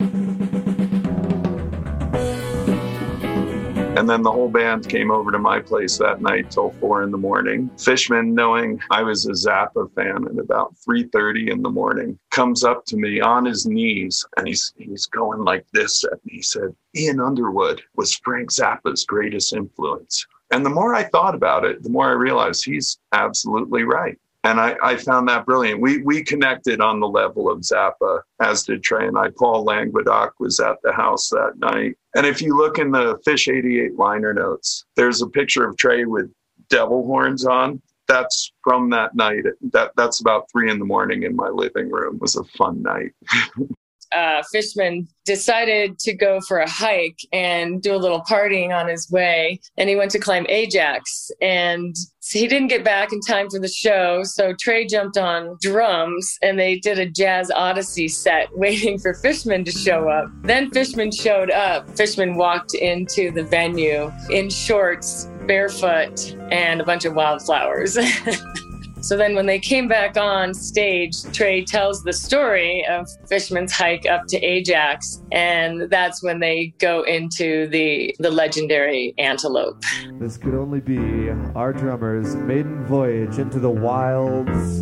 And 3.95 4.09
then 4.09 4.23
the 4.23 4.31
whole 4.31 4.49
band 4.49 4.89
came 4.89 5.11
over 5.11 5.29
to 5.31 5.37
my 5.37 5.59
place 5.59 5.99
that 5.99 6.19
night 6.19 6.49
till 6.49 6.71
four 6.79 7.03
in 7.03 7.11
the 7.11 7.19
morning. 7.19 7.69
Fishman, 7.77 8.33
knowing 8.33 8.81
I 8.89 9.03
was 9.03 9.27
a 9.27 9.33
Zappa 9.33 9.93
fan 9.93 10.25
at 10.25 10.39
about 10.39 10.73
3:30 10.77 11.51
in 11.51 11.61
the 11.61 11.69
morning, 11.69 12.17
comes 12.31 12.63
up 12.63 12.85
to 12.85 12.97
me 12.97 13.21
on 13.21 13.45
his 13.45 13.67
knees 13.67 14.25
and 14.35 14.47
he's 14.47 14.73
he's 14.79 15.05
going 15.05 15.43
like 15.43 15.67
this 15.73 16.03
at 16.05 16.25
me. 16.25 16.37
He 16.37 16.41
said, 16.41 16.75
Ian 16.97 17.19
Underwood 17.19 17.83
was 17.95 18.15
Frank 18.15 18.49
Zappa's 18.49 19.05
greatest 19.05 19.53
influence. 19.53 20.25
And 20.51 20.65
the 20.65 20.69
more 20.69 20.93
I 20.93 21.03
thought 21.03 21.33
about 21.33 21.65
it, 21.65 21.81
the 21.81 21.89
more 21.89 22.09
I 22.09 22.13
realized 22.13 22.65
he's 22.65 22.99
absolutely 23.13 23.83
right. 23.83 24.17
And 24.43 24.59
I, 24.59 24.75
I, 24.81 24.97
found 24.97 25.29
that 25.29 25.45
brilliant. 25.45 25.81
We 25.81 26.01
we 26.01 26.23
connected 26.23 26.81
on 26.81 26.99
the 26.99 27.07
level 27.07 27.49
of 27.49 27.59
Zappa, 27.59 28.21
as 28.41 28.63
did 28.63 28.81
Trey 28.81 29.07
and 29.07 29.15
I. 29.15 29.29
Paul 29.37 29.63
Languedoc 29.63 30.39
was 30.39 30.59
at 30.59 30.81
the 30.81 30.91
house 30.91 31.29
that 31.29 31.59
night. 31.59 31.95
And 32.15 32.25
if 32.25 32.41
you 32.41 32.57
look 32.57 32.79
in 32.79 32.89
the 32.89 33.19
Phish 33.19 33.55
88 33.55 33.97
liner 33.97 34.33
notes, 34.33 34.83
there's 34.95 35.21
a 35.21 35.27
picture 35.27 35.67
of 35.67 35.77
Trey 35.77 36.05
with 36.05 36.31
devil 36.69 37.05
horns 37.05 37.45
on. 37.45 37.81
That's 38.07 38.51
from 38.63 38.89
that 38.89 39.13
night. 39.13 39.43
That 39.73 39.91
that's 39.95 40.21
about 40.21 40.49
three 40.51 40.71
in 40.71 40.79
the 40.79 40.85
morning 40.85 41.21
in 41.21 41.35
my 41.35 41.49
living 41.49 41.91
room. 41.91 42.15
It 42.15 42.21
was 42.21 42.35
a 42.35 42.43
fun 42.43 42.81
night. 42.81 43.11
uh, 44.11 44.43
Fishman 44.51 45.07
decided 45.25 45.99
to 45.99 46.13
go 46.13 46.39
for 46.41 46.59
a 46.59 46.69
hike 46.69 47.19
and 47.31 47.81
do 47.81 47.95
a 47.95 47.97
little 47.97 48.21
partying 48.21 48.75
on 48.75 48.87
his 48.87 49.09
way. 49.11 49.59
And 49.77 49.89
he 49.89 49.95
went 49.95 50.11
to 50.11 50.19
climb 50.19 50.45
Ajax. 50.49 51.31
And 51.41 51.95
he 52.29 52.47
didn't 52.47 52.69
get 52.69 52.83
back 52.83 53.11
in 53.11 53.19
time 53.21 53.49
for 53.49 53.59
the 53.59 53.67
show. 53.67 54.23
So 54.23 54.53
Trey 54.59 54.85
jumped 54.85 55.17
on 55.17 55.57
drums 55.61 56.37
and 56.41 56.59
they 56.59 56.77
did 56.79 56.99
a 56.99 57.05
jazz 57.05 57.51
odyssey 57.51 58.07
set 58.07 58.49
waiting 58.57 58.97
for 58.99 59.13
Fishman 59.13 59.63
to 59.65 59.71
show 59.71 60.09
up. 60.09 60.29
Then 60.43 60.71
Fishman 60.71 61.11
showed 61.11 61.51
up. 61.51 61.89
Fishman 61.95 62.35
walked 62.35 62.73
into 62.73 63.31
the 63.31 63.43
venue 63.43 64.11
in 64.29 64.49
shorts, 64.49 65.29
barefoot, 65.45 66.35
and 66.51 66.81
a 66.81 66.83
bunch 66.83 67.05
of 67.05 67.13
wildflowers. 67.13 67.97
So 69.01 69.17
then 69.17 69.33
when 69.33 69.47
they 69.47 69.57
came 69.57 69.87
back 69.87 70.15
on 70.15 70.53
stage, 70.53 71.23
Trey 71.33 71.65
tells 71.65 72.03
the 72.03 72.13
story 72.13 72.85
of 72.87 73.09
Fishman's 73.27 73.71
hike 73.71 74.05
up 74.05 74.27
to 74.27 74.37
Ajax, 74.37 75.23
and 75.31 75.89
that's 75.89 76.23
when 76.23 76.39
they 76.39 76.73
go 76.77 77.01
into 77.01 77.67
the 77.67 78.15
the 78.19 78.29
legendary 78.29 79.15
Antelope. 79.17 79.83
This 80.19 80.37
could 80.37 80.53
only 80.53 80.81
be 80.81 81.31
our 81.55 81.73
drummer's 81.73 82.35
maiden 82.35 82.85
voyage 82.85 83.39
into 83.39 83.59
the 83.59 83.71
wilds 83.71 84.81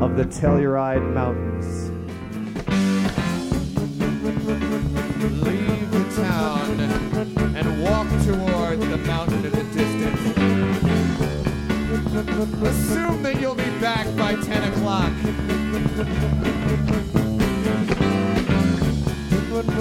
of 0.00 0.16
the 0.16 0.24
Telluride 0.24 1.12
Mountains. 1.12 1.90
Leave 5.42 5.90
the 5.90 6.22
town 6.22 6.80
and 7.56 7.82
walk 7.82 8.06
toward 8.24 8.80
the 8.80 8.96
mountain 8.98 9.44
in 9.44 9.50
the 9.50 9.64
distance. 9.74 10.35
Assume 12.16 13.22
that 13.24 13.38
you'll 13.38 13.54
be 13.54 13.68
back 13.78 14.06
by 14.16 14.36
10 14.36 14.72
o'clock. 14.72 15.12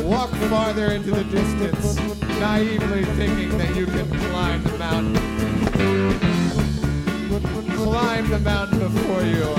Walk 0.03 0.31
farther 0.49 0.91
into 0.91 1.11
the 1.11 1.23
distance, 1.23 1.95
naively 2.37 3.05
thinking 3.15 3.57
that 3.57 3.73
you 3.73 3.85
can 3.85 4.09
climb 4.29 4.61
the 4.63 4.77
mountain. 4.77 5.15
Climb 7.71 8.29
the 8.29 8.39
mountain 8.39 8.79
before 8.79 9.21
you. 9.23 9.55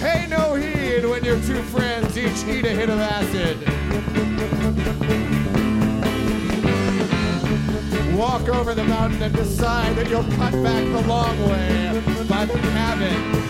Pay 0.00 0.26
no 0.26 0.54
heed 0.54 1.04
when 1.08 1.22
your 1.22 1.40
two 1.42 1.62
friends 1.62 2.18
each 2.18 2.44
eat 2.48 2.66
a 2.66 2.70
hit 2.70 2.90
of 2.90 2.98
acid. 2.98 3.58
Walk 8.20 8.46
over 8.50 8.74
the 8.74 8.84
mountain 8.84 9.22
and 9.22 9.34
decide 9.34 9.96
that 9.96 10.10
you'll 10.10 10.22
cut 10.24 10.52
back 10.62 10.84
the 10.84 11.08
long 11.08 11.40
way, 11.48 12.02
but 12.28 12.50
haven't. 12.50 13.40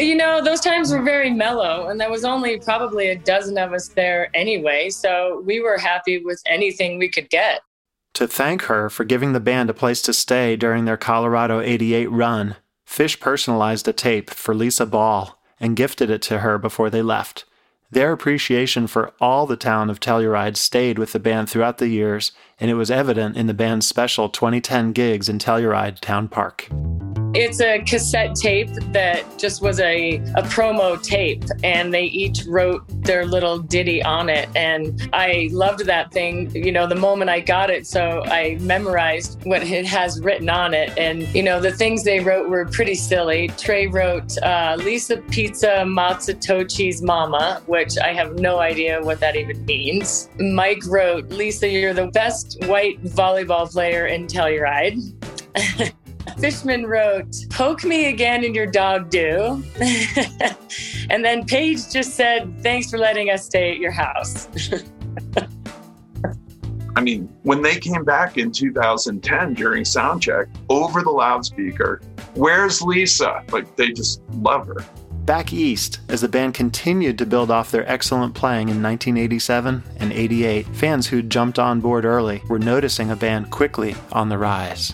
You 0.00 0.14
know, 0.14 0.40
those 0.40 0.60
times 0.60 0.92
were 0.92 1.02
very 1.02 1.30
mellow, 1.30 1.88
and 1.88 2.00
there 2.00 2.12
was 2.12 2.24
only 2.24 2.60
probably 2.60 3.08
a 3.08 3.16
dozen 3.16 3.58
of 3.58 3.72
us 3.72 3.88
there 3.88 4.30
anyway, 4.34 4.90
so 4.90 5.42
we 5.44 5.58
were 5.58 5.78
happy 5.78 6.22
with 6.24 6.40
anything 6.46 7.00
we 7.00 7.08
could 7.08 7.28
get. 7.28 7.62
To 8.12 8.28
thank 8.28 8.62
her 8.62 8.88
for 8.88 9.02
giving 9.02 9.32
the 9.32 9.40
band 9.40 9.68
a 9.68 9.74
place 9.74 10.00
to 10.02 10.12
stay 10.12 10.54
during 10.54 10.84
their 10.84 10.96
Colorado 10.96 11.58
88 11.60 12.08
run, 12.12 12.54
Phish 12.86 13.18
personalized 13.18 13.88
a 13.88 13.92
tape 13.92 14.30
for 14.30 14.54
Lisa 14.54 14.86
Ball 14.86 15.42
and 15.58 15.74
gifted 15.74 16.08
it 16.08 16.22
to 16.22 16.38
her 16.38 16.56
before 16.58 16.88
they 16.88 17.02
left. 17.02 17.46
Their 17.94 18.10
appreciation 18.10 18.88
for 18.88 19.12
all 19.20 19.46
the 19.46 19.56
town 19.56 19.88
of 19.88 20.00
Telluride 20.00 20.56
stayed 20.56 20.98
with 20.98 21.12
the 21.12 21.20
band 21.20 21.48
throughout 21.48 21.78
the 21.78 21.86
years, 21.86 22.32
and 22.58 22.68
it 22.68 22.74
was 22.74 22.90
evident 22.90 23.36
in 23.36 23.46
the 23.46 23.54
band's 23.54 23.86
special 23.86 24.28
2010 24.28 24.90
gigs 24.90 25.28
in 25.28 25.38
Telluride 25.38 26.00
Town 26.00 26.26
Park. 26.26 26.68
It's 27.36 27.60
a 27.60 27.80
cassette 27.80 28.36
tape 28.36 28.70
that 28.92 29.24
just 29.40 29.60
was 29.60 29.80
a, 29.80 30.18
a 30.36 30.42
promo 30.44 31.02
tape, 31.02 31.42
and 31.64 31.92
they 31.92 32.04
each 32.04 32.44
wrote 32.46 32.84
their 33.02 33.26
little 33.26 33.58
ditty 33.58 34.00
on 34.04 34.28
it. 34.28 34.48
And 34.54 35.08
I 35.12 35.48
loved 35.50 35.84
that 35.86 36.12
thing, 36.12 36.54
you 36.54 36.70
know, 36.70 36.86
the 36.86 36.94
moment 36.94 37.30
I 37.30 37.40
got 37.40 37.70
it. 37.70 37.88
So 37.88 38.22
I 38.26 38.56
memorized 38.60 39.44
what 39.44 39.64
it 39.64 39.84
has 39.84 40.20
written 40.20 40.48
on 40.48 40.74
it. 40.74 40.96
And, 40.96 41.22
you 41.34 41.42
know, 41.42 41.60
the 41.60 41.72
things 41.72 42.04
they 42.04 42.20
wrote 42.20 42.48
were 42.48 42.66
pretty 42.66 42.94
silly. 42.94 43.48
Trey 43.58 43.88
wrote 43.88 44.38
uh, 44.38 44.76
Lisa 44.78 45.16
Pizza 45.16 45.84
Matsatochi's 45.84 47.02
Mama, 47.02 47.62
which 47.66 47.98
I 47.98 48.12
have 48.12 48.38
no 48.38 48.60
idea 48.60 49.02
what 49.02 49.18
that 49.18 49.34
even 49.34 49.64
means. 49.64 50.28
Mike 50.38 50.86
wrote, 50.86 51.28
Lisa, 51.30 51.68
you're 51.68 51.94
the 51.94 52.06
best 52.06 52.58
white 52.66 53.02
volleyball 53.02 53.68
player 53.68 54.06
in 54.06 54.28
Telluride. 54.28 55.00
Fishman 56.38 56.86
wrote, 56.86 57.34
Poke 57.50 57.84
me 57.84 58.06
again 58.06 58.44
and 58.44 58.54
your 58.54 58.66
dog 58.66 59.10
do. 59.10 59.62
and 61.10 61.24
then 61.24 61.44
Paige 61.44 61.90
just 61.90 62.14
said, 62.14 62.54
Thanks 62.62 62.90
for 62.90 62.98
letting 62.98 63.30
us 63.30 63.44
stay 63.44 63.72
at 63.72 63.78
your 63.78 63.92
house. 63.92 64.48
I 66.96 67.00
mean, 67.00 67.28
when 67.42 67.60
they 67.60 67.78
came 67.78 68.04
back 68.04 68.38
in 68.38 68.52
2010 68.52 69.54
during 69.54 69.82
soundcheck 69.82 70.46
over 70.68 71.02
the 71.02 71.10
loudspeaker, 71.10 72.00
where's 72.34 72.80
Lisa? 72.82 73.42
Like, 73.50 73.74
they 73.76 73.92
just 73.92 74.22
love 74.34 74.68
her. 74.68 74.84
Back 75.24 75.52
east, 75.52 76.00
as 76.08 76.20
the 76.20 76.28
band 76.28 76.54
continued 76.54 77.18
to 77.18 77.26
build 77.26 77.50
off 77.50 77.70
their 77.70 77.90
excellent 77.90 78.34
playing 78.34 78.68
in 78.68 78.82
1987 78.82 79.82
and 79.98 80.12
88, 80.12 80.66
fans 80.66 81.06
who'd 81.06 81.30
jumped 81.30 81.58
on 81.58 81.80
board 81.80 82.04
early 82.04 82.42
were 82.48 82.58
noticing 82.58 83.10
a 83.10 83.16
band 83.16 83.50
quickly 83.50 83.96
on 84.12 84.28
the 84.28 84.38
rise. 84.38 84.92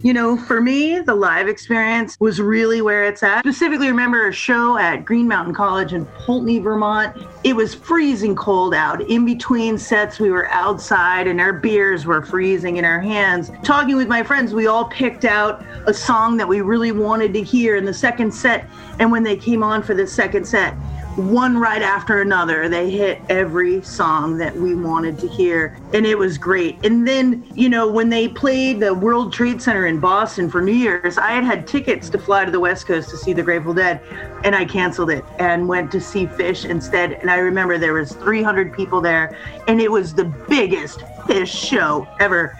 You 0.00 0.12
know, 0.12 0.36
for 0.36 0.60
me, 0.60 1.00
the 1.00 1.14
live 1.16 1.48
experience 1.48 2.16
was 2.20 2.40
really 2.40 2.80
where 2.82 3.04
it's 3.04 3.24
at. 3.24 3.40
Specifically, 3.40 3.88
remember 3.88 4.28
a 4.28 4.32
show 4.32 4.78
at 4.78 5.04
Green 5.04 5.26
Mountain 5.26 5.54
College 5.54 5.92
in 5.92 6.06
Poultney, 6.06 6.62
Vermont. 6.62 7.16
It 7.42 7.56
was 7.56 7.74
freezing 7.74 8.36
cold 8.36 8.74
out. 8.74 9.00
In 9.00 9.24
between 9.24 9.76
sets, 9.76 10.20
we 10.20 10.30
were 10.30 10.48
outside 10.50 11.26
and 11.26 11.40
our 11.40 11.52
beers 11.52 12.06
were 12.06 12.22
freezing 12.22 12.76
in 12.76 12.84
our 12.84 13.00
hands. 13.00 13.50
Talking 13.64 13.96
with 13.96 14.06
my 14.06 14.22
friends, 14.22 14.54
we 14.54 14.68
all 14.68 14.84
picked 14.84 15.24
out 15.24 15.64
a 15.88 15.92
song 15.92 16.36
that 16.36 16.46
we 16.46 16.60
really 16.60 16.92
wanted 16.92 17.34
to 17.34 17.42
hear 17.42 17.74
in 17.74 17.84
the 17.84 17.94
second 17.94 18.32
set. 18.32 18.68
And 19.00 19.10
when 19.10 19.24
they 19.24 19.36
came 19.36 19.64
on 19.64 19.82
for 19.82 19.94
the 19.94 20.06
second 20.06 20.46
set, 20.46 20.76
one 21.18 21.58
right 21.58 21.82
after 21.82 22.20
another. 22.20 22.68
They 22.68 22.90
hit 22.90 23.20
every 23.28 23.82
song 23.82 24.38
that 24.38 24.54
we 24.54 24.74
wanted 24.74 25.18
to 25.18 25.28
hear, 25.28 25.76
and 25.92 26.06
it 26.06 26.16
was 26.16 26.38
great. 26.38 26.84
And 26.84 27.06
then, 27.06 27.44
you 27.54 27.68
know, 27.68 27.90
when 27.90 28.08
they 28.08 28.28
played 28.28 28.78
the 28.80 28.94
World 28.94 29.32
Trade 29.32 29.60
Center 29.60 29.86
in 29.86 29.98
Boston 29.98 30.48
for 30.48 30.62
New 30.62 30.72
Year's, 30.72 31.18
I 31.18 31.32
had 31.32 31.44
had 31.44 31.66
tickets 31.66 32.08
to 32.10 32.18
fly 32.18 32.44
to 32.44 32.50
the 32.50 32.60
West 32.60 32.86
Coast 32.86 33.10
to 33.10 33.16
see 33.16 33.32
the 33.32 33.42
Grateful 33.42 33.74
Dead, 33.74 34.00
and 34.44 34.54
I 34.54 34.64
canceled 34.64 35.10
it 35.10 35.24
and 35.40 35.66
went 35.66 35.90
to 35.92 36.00
see 36.00 36.26
Phish 36.26 36.64
instead. 36.68 37.12
And 37.14 37.30
I 37.30 37.38
remember 37.38 37.78
there 37.78 37.94
was 37.94 38.12
300 38.12 38.72
people 38.72 39.00
there, 39.00 39.36
and 39.66 39.80
it 39.80 39.90
was 39.90 40.14
the 40.14 40.24
biggest 40.48 41.00
Phish 41.26 41.48
show 41.48 42.06
ever. 42.20 42.56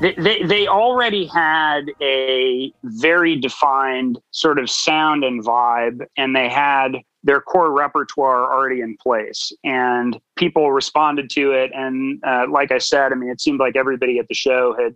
They, 0.00 0.42
they, 0.42 0.66
already 0.68 1.26
had 1.26 1.90
a 2.00 2.72
very 2.84 3.36
defined 3.36 4.18
sort 4.30 4.58
of 4.58 4.70
sound 4.70 5.24
and 5.24 5.44
vibe, 5.44 6.06
and 6.16 6.34
they 6.34 6.48
had 6.48 6.92
their 7.24 7.40
core 7.40 7.72
repertoire 7.72 8.52
already 8.52 8.80
in 8.80 8.96
place, 8.96 9.52
and 9.64 10.18
people 10.36 10.70
responded 10.70 11.28
to 11.30 11.52
it. 11.52 11.72
And 11.74 12.22
uh, 12.24 12.46
like 12.48 12.70
I 12.70 12.78
said, 12.78 13.12
I 13.12 13.16
mean, 13.16 13.30
it 13.30 13.40
seemed 13.40 13.58
like 13.58 13.76
everybody 13.76 14.18
at 14.18 14.28
the 14.28 14.34
show 14.34 14.76
had 14.78 14.94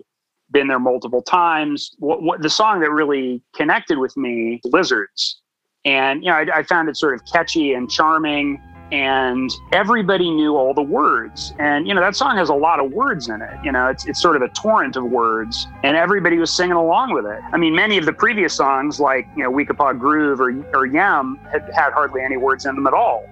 been 0.52 0.68
there 0.68 0.78
multiple 0.78 1.22
times. 1.22 1.90
What, 1.98 2.22
what 2.22 2.42
the 2.42 2.50
song 2.50 2.80
that 2.80 2.90
really 2.90 3.42
connected 3.56 3.98
with 3.98 4.16
me, 4.16 4.60
Lizards, 4.64 5.40
and 5.84 6.22
you 6.22 6.30
know, 6.30 6.36
I, 6.36 6.58
I 6.58 6.62
found 6.62 6.88
it 6.88 6.96
sort 6.96 7.14
of 7.14 7.24
catchy 7.26 7.74
and 7.74 7.90
charming 7.90 8.62
and 8.92 9.50
everybody 9.72 10.31
knew 10.31 10.55
all 10.55 10.74
the 10.74 10.83
words. 10.83 11.55
And 11.59 11.88
you 11.88 11.94
know 11.94 12.02
that 12.02 12.14
song 12.14 12.37
has 12.37 12.50
a 12.50 12.55
lot 12.55 12.78
of 12.78 12.92
words 12.92 13.28
in 13.28 13.40
it. 13.40 13.59
You 13.64 13.72
know, 13.72 13.88
it's 13.88 14.07
it's 14.07 14.20
sort 14.20 14.37
of 14.37 14.42
a 14.42 14.48
torrent 14.48 14.96
of 14.96 15.05
words, 15.05 15.66
and 15.83 15.96
everybody 15.96 16.38
was 16.38 16.55
singing 16.55 16.76
along 16.76 17.14
with 17.14 17.24
it. 17.24 17.40
I 17.52 17.57
mean, 17.57 17.74
many 17.74 17.96
of 17.96 18.05
the 18.05 18.12
previous 18.12 18.55
songs, 18.55 19.00
like 19.00 19.26
you 19.35 19.42
know 19.42 19.50
Weekapaug 19.50 19.98
Groove 19.98 20.40
or 20.40 20.50
or 20.74 20.87
Yem, 20.87 21.40
had 21.50 21.68
had 21.74 21.92
hardly 21.92 22.20
any 22.20 22.37
words 22.37 22.66
in 22.66 22.74
them 22.74 22.87
at 22.87 22.92
all. 22.92 23.26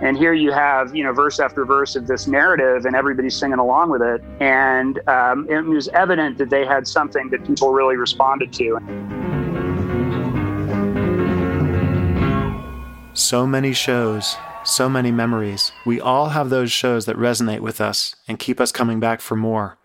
And 0.00 0.18
here 0.18 0.34
you 0.34 0.50
have, 0.50 0.92
you 0.94 1.04
know, 1.04 1.12
verse 1.12 1.38
after 1.38 1.64
verse 1.64 1.94
of 1.94 2.08
this 2.08 2.26
narrative, 2.26 2.84
and 2.84 2.96
everybody's 2.96 3.36
singing 3.36 3.60
along 3.60 3.90
with 3.90 4.02
it. 4.02 4.22
And 4.40 4.98
um, 5.08 5.48
it 5.48 5.64
was 5.64 5.86
evident 5.88 6.36
that 6.38 6.50
they 6.50 6.66
had 6.66 6.88
something 6.88 7.30
that 7.30 7.46
people 7.46 7.72
really 7.72 7.96
responded 7.96 8.52
to. 8.54 8.80
So 13.14 13.46
many 13.46 13.72
shows 13.72 14.36
so 14.64 14.88
many 14.88 15.10
memories. 15.10 15.72
We 15.84 16.00
all 16.00 16.30
have 16.30 16.50
those 16.50 16.72
shows 16.72 17.06
that 17.06 17.16
resonate 17.16 17.60
with 17.60 17.80
us 17.80 18.16
and 18.26 18.38
keep 18.38 18.60
us 18.60 18.72
coming 18.72 19.00
back 19.00 19.20
for 19.20 19.36
more. 19.36 19.78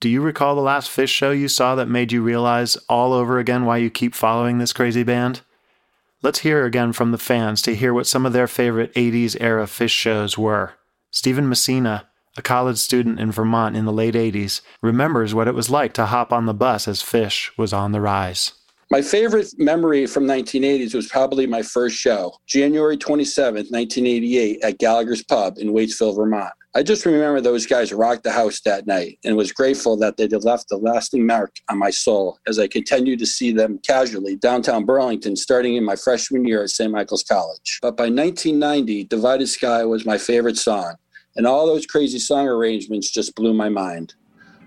Do 0.00 0.08
you 0.08 0.20
recall 0.20 0.54
the 0.54 0.60
last 0.60 0.90
Phish 0.90 1.08
show 1.08 1.30
you 1.30 1.48
saw 1.48 1.74
that 1.74 1.88
made 1.88 2.12
you 2.12 2.22
realize 2.22 2.76
all 2.88 3.12
over 3.12 3.38
again 3.38 3.64
why 3.64 3.78
you 3.78 3.88
keep 3.88 4.14
following 4.14 4.58
this 4.58 4.72
crazy 4.72 5.02
band? 5.02 5.40
Let's 6.22 6.40
hear 6.40 6.64
again 6.64 6.92
from 6.92 7.12
the 7.12 7.18
fans 7.18 7.62
to 7.62 7.74
hear 7.74 7.94
what 7.94 8.06
some 8.06 8.26
of 8.26 8.32
their 8.32 8.46
favorite 8.46 8.92
80s 8.94 9.36
era 9.40 9.64
Phish 9.64 9.90
shows 9.90 10.36
were. 10.36 10.74
Stephen 11.10 11.48
Messina, 11.48 12.08
a 12.36 12.42
college 12.42 12.78
student 12.78 13.18
in 13.18 13.30
Vermont 13.30 13.76
in 13.76 13.86
the 13.86 13.92
late 13.92 14.14
80s, 14.14 14.60
remembers 14.82 15.34
what 15.34 15.48
it 15.48 15.54
was 15.54 15.70
like 15.70 15.94
to 15.94 16.06
hop 16.06 16.32
on 16.32 16.46
the 16.46 16.54
bus 16.54 16.86
as 16.86 17.02
Phish 17.02 17.56
was 17.56 17.72
on 17.72 17.92
the 17.92 18.00
rise. 18.00 18.52
My 18.88 19.02
favorite 19.02 19.52
memory 19.58 20.06
from 20.06 20.26
1980s 20.26 20.94
was 20.94 21.08
probably 21.08 21.44
my 21.44 21.60
first 21.60 21.96
show, 21.96 22.32
January 22.46 22.96
27th, 22.96 23.72
1988, 23.72 24.62
at 24.62 24.78
Gallagher's 24.78 25.24
Pub 25.24 25.58
in 25.58 25.72
Waitsfield, 25.72 26.14
Vermont. 26.14 26.52
I 26.72 26.84
just 26.84 27.04
remember 27.04 27.40
those 27.40 27.66
guys 27.66 27.92
rocked 27.92 28.22
the 28.22 28.30
house 28.30 28.60
that 28.60 28.86
night 28.86 29.18
and 29.24 29.36
was 29.36 29.50
grateful 29.50 29.96
that 29.96 30.16
they 30.16 30.28
left 30.28 30.70
a 30.70 30.76
lasting 30.76 31.26
mark 31.26 31.50
on 31.68 31.80
my 31.80 31.90
soul 31.90 32.38
as 32.46 32.60
I 32.60 32.68
continued 32.68 33.18
to 33.18 33.26
see 33.26 33.50
them 33.50 33.80
casually 33.84 34.36
downtown 34.36 34.84
Burlington 34.84 35.34
starting 35.34 35.74
in 35.74 35.84
my 35.84 35.96
freshman 35.96 36.46
year 36.46 36.62
at 36.62 36.70
St. 36.70 36.92
Michael's 36.92 37.24
College. 37.24 37.80
But 37.82 37.96
by 37.96 38.04
1990, 38.04 39.06
Divided 39.06 39.48
Sky 39.48 39.84
was 39.84 40.06
my 40.06 40.16
favorite 40.16 40.58
song, 40.58 40.94
and 41.34 41.44
all 41.44 41.66
those 41.66 41.86
crazy 41.86 42.20
song 42.20 42.46
arrangements 42.46 43.10
just 43.10 43.34
blew 43.34 43.52
my 43.52 43.68
mind. 43.68 44.14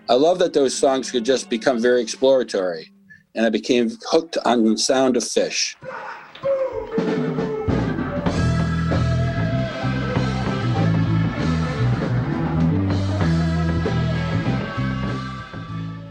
I 0.10 0.15
love 0.15 0.39
that 0.39 0.51
those 0.51 0.75
songs 0.75 1.10
could 1.10 1.23
just 1.23 1.49
become 1.49 1.79
very 1.79 2.01
exploratory 2.01 2.91
and 3.36 3.46
I 3.46 3.50
became 3.50 3.92
hooked 4.10 4.38
on 4.46 4.63
the 4.65 4.78
sound 4.78 5.18
of 5.18 5.24
Phish. 5.24 5.76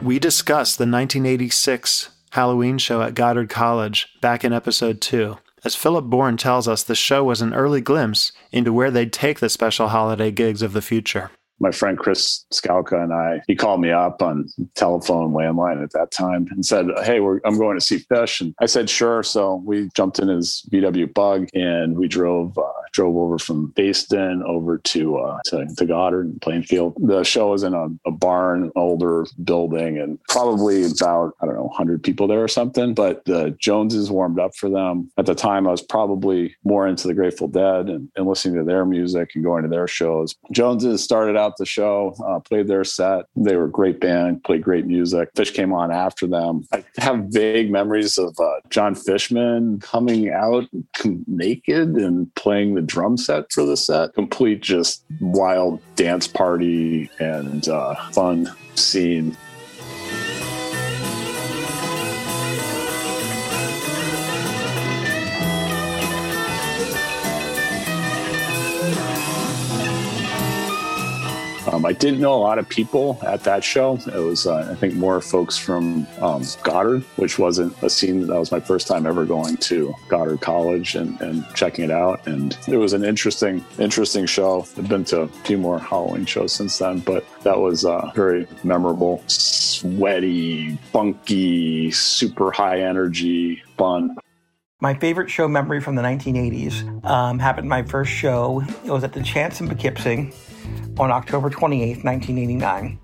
We 0.03 0.19
discussed 0.19 0.79
the 0.79 0.85
1986 0.85 2.11
Halloween 2.31 2.79
show 2.79 3.03
at 3.03 3.15
Goddard 3.15 3.51
College 3.51 4.09
back 4.21 4.45
in 4.45 4.53
episode 4.53 5.01
2. 5.01 5.37
As 5.65 5.75
Philip 5.75 6.07
Bourne 6.07 6.37
tells 6.37 6.69
us, 6.69 6.83
the 6.83 6.95
show 6.95 7.25
was 7.25 7.43
an 7.43 7.53
early 7.53 7.81
glimpse 7.81 8.33
into 8.53 8.73
where 8.73 8.91
they'd 8.91 9.13
take 9.13 9.41
the 9.41 9.49
special 9.49 9.89
holiday 9.89 10.31
gigs 10.31 10.63
of 10.63 10.73
the 10.73 10.81
future 10.81 11.31
my 11.61 11.71
friend 11.71 11.99
Chris 11.99 12.45
Skalka 12.53 13.03
and 13.03 13.13
I, 13.13 13.43
he 13.47 13.57
called 13.57 13.81
me 13.81 13.91
up 13.91 14.23
on 14.23 14.49
telephone 14.75 15.33
landline 15.33 15.83
at 15.83 15.93
that 15.93 16.11
time 16.11 16.47
and 16.51 16.65
said, 16.65 16.87
Hey, 17.05 17.19
I'm 17.19 17.59
going 17.59 17.77
to 17.77 17.85
see 17.85 17.99
Phish. 17.99 18.41
And 18.41 18.55
I 18.61 18.67
said, 18.67 18.89
Sure. 18.89 19.23
So 19.23 19.57
we 19.65 19.89
jumped 19.95 20.19
in 20.19 20.29
his 20.29 20.65
VW 20.71 21.13
bug 21.13 21.49
and 21.55 21.97
we 21.97 22.09
drove, 22.09 22.57
uh, 22.59 22.63
drove 22.99 23.17
over 23.17 23.39
from 23.39 23.69
Baston 23.77 24.43
over 24.43 24.79
to 24.79 25.19
uh, 25.19 25.39
to, 25.45 25.69
to 25.77 25.87
Goddard 25.87 26.27
and 26.27 26.43
Plainfield. 26.43 26.97
The 26.99 27.23
show 27.23 27.51
was 27.51 27.63
in 27.63 27.73
a, 27.73 27.87
a 28.05 28.11
barn, 28.11 28.73
older 28.75 29.25
building, 29.45 29.99
and 29.99 30.19
probably 30.25 30.85
about 30.85 31.35
I 31.41 31.47
don't 31.47 31.55
know 31.55 31.63
100 31.63 32.03
people 32.03 32.27
there 32.27 32.43
or 32.43 32.49
something. 32.49 32.95
But 32.95 33.25
the 33.25 33.57
Joneses 33.61 34.11
warmed 34.11 34.41
up 34.41 34.57
for 34.57 34.69
them. 34.69 35.13
At 35.17 35.27
the 35.27 35.37
time, 35.37 35.69
I 35.69 35.71
was 35.71 35.81
probably 35.81 36.57
more 36.65 36.89
into 36.89 37.07
the 37.07 37.15
Grateful 37.15 37.47
Dead 37.47 37.89
and, 37.89 38.09
and 38.17 38.27
listening 38.27 38.57
to 38.57 38.65
their 38.65 38.85
music 38.85 39.31
and 39.37 39.45
going 39.45 39.63
to 39.63 39.69
their 39.69 39.87
shows. 39.87 40.35
Joneses 40.51 41.05
started 41.05 41.37
out 41.37 41.57
the 41.57 41.67
show, 41.67 42.17
uh, 42.27 42.41
played 42.41 42.67
their 42.67 42.83
set. 42.83 43.27
They 43.37 43.55
were 43.55 43.67
a 43.67 43.71
great 43.71 44.01
band, 44.01 44.43
played 44.43 44.63
great 44.63 44.87
music. 44.87 45.33
Phish 45.35 45.55
came 45.55 45.73
on 45.73 45.93
after 45.93 46.27
them. 46.27 46.67
I 46.73 46.83
have 46.97 47.27
vague 47.29 47.71
memories 47.71 48.19
of 48.19 48.37
uh, 48.41 48.55
Jon 48.71 48.97
Fishman 48.97 49.79
coming 49.79 50.31
out 50.31 50.65
naked 51.29 51.91
and 51.91 52.35
playing 52.35 52.75
the 52.75 52.88
drum 52.89 53.17
set 53.17 53.53
for 53.53 53.65
the 53.65 53.77
set. 53.77 54.15
Complete 54.15 54.61
just 54.61 55.05
wild 55.21 55.81
dance 55.95 56.27
party 56.27 57.11
and 57.21 57.69
uh, 57.69 57.95
fun 58.11 58.51
scene. 58.75 59.37
Um, 71.71 71.85
I 71.85 71.93
didn't 71.93 72.21
know 72.21 72.35
a 72.35 72.41
lot 72.41 72.59
of 72.59 72.67
people 72.69 73.19
at 73.27 73.45
that 73.45 73.63
show. 73.63 73.97
It 74.07 74.19
was, 74.19 74.47
uh, 74.47 74.69
I 74.71 74.75
think, 74.75 74.95
more 74.95 75.21
folks 75.21 75.59
from 75.59 76.07
um, 76.21 76.43
Goddard, 76.63 77.03
which 77.17 77.39
wasn't 77.39 77.77
a 77.83 77.91
scene 77.91 78.27
that 78.27 78.39
was 78.39 78.51
my 78.51 78.61
first 78.61 78.87
time 78.87 79.07
ever 79.07 79.27
going 79.27 79.59
to 79.59 79.95
Goddard 80.09 80.41
College 80.41 80.95
and, 80.95 81.21
and 81.21 81.45
checking 81.55 81.85
it 81.85 81.91
out. 81.91 82.27
And 82.27 82.57
it 82.67 82.79
was 82.79 82.95
an 82.95 83.05
interesting, 83.05 83.63
interesting 83.79 84.25
show. 84.25 84.67
I've 84.79 84.89
been 84.89 85.05
to 85.07 85.23
a 85.23 85.29
few 85.29 85.59
more 85.59 85.79
Halloween 85.79 86.25
shows 86.25 86.53
since 86.53 86.79
then, 86.79 87.01
but 87.01 87.27
that 87.43 87.59
was 87.59 87.85
uh, 87.85 88.13
very 88.15 88.47
memorable. 88.65 89.23
Sweaty, 89.27 90.77
funky, 90.93 91.91
super 91.91 92.51
high 92.51 92.81
energy, 92.81 93.63
fun. 93.77 94.17
My 94.81 94.95
favorite 94.95 95.29
show 95.29 95.49
memory 95.49 95.81
from 95.81 95.97
the 95.97 96.03
1980s 96.03 97.05
um, 97.05 97.41
happened 97.41 97.69
my 97.69 97.83
first 97.83 98.13
show. 98.13 98.63
It 98.85 98.91
was 98.93 99.03
at 99.03 99.13
the 99.13 99.25
Chance 99.25 99.61
in 99.61 99.67
Poughkeepsie 99.67 100.31
on 101.01 101.11
October 101.11 101.51
28, 101.51 102.05
1989. 102.05 103.01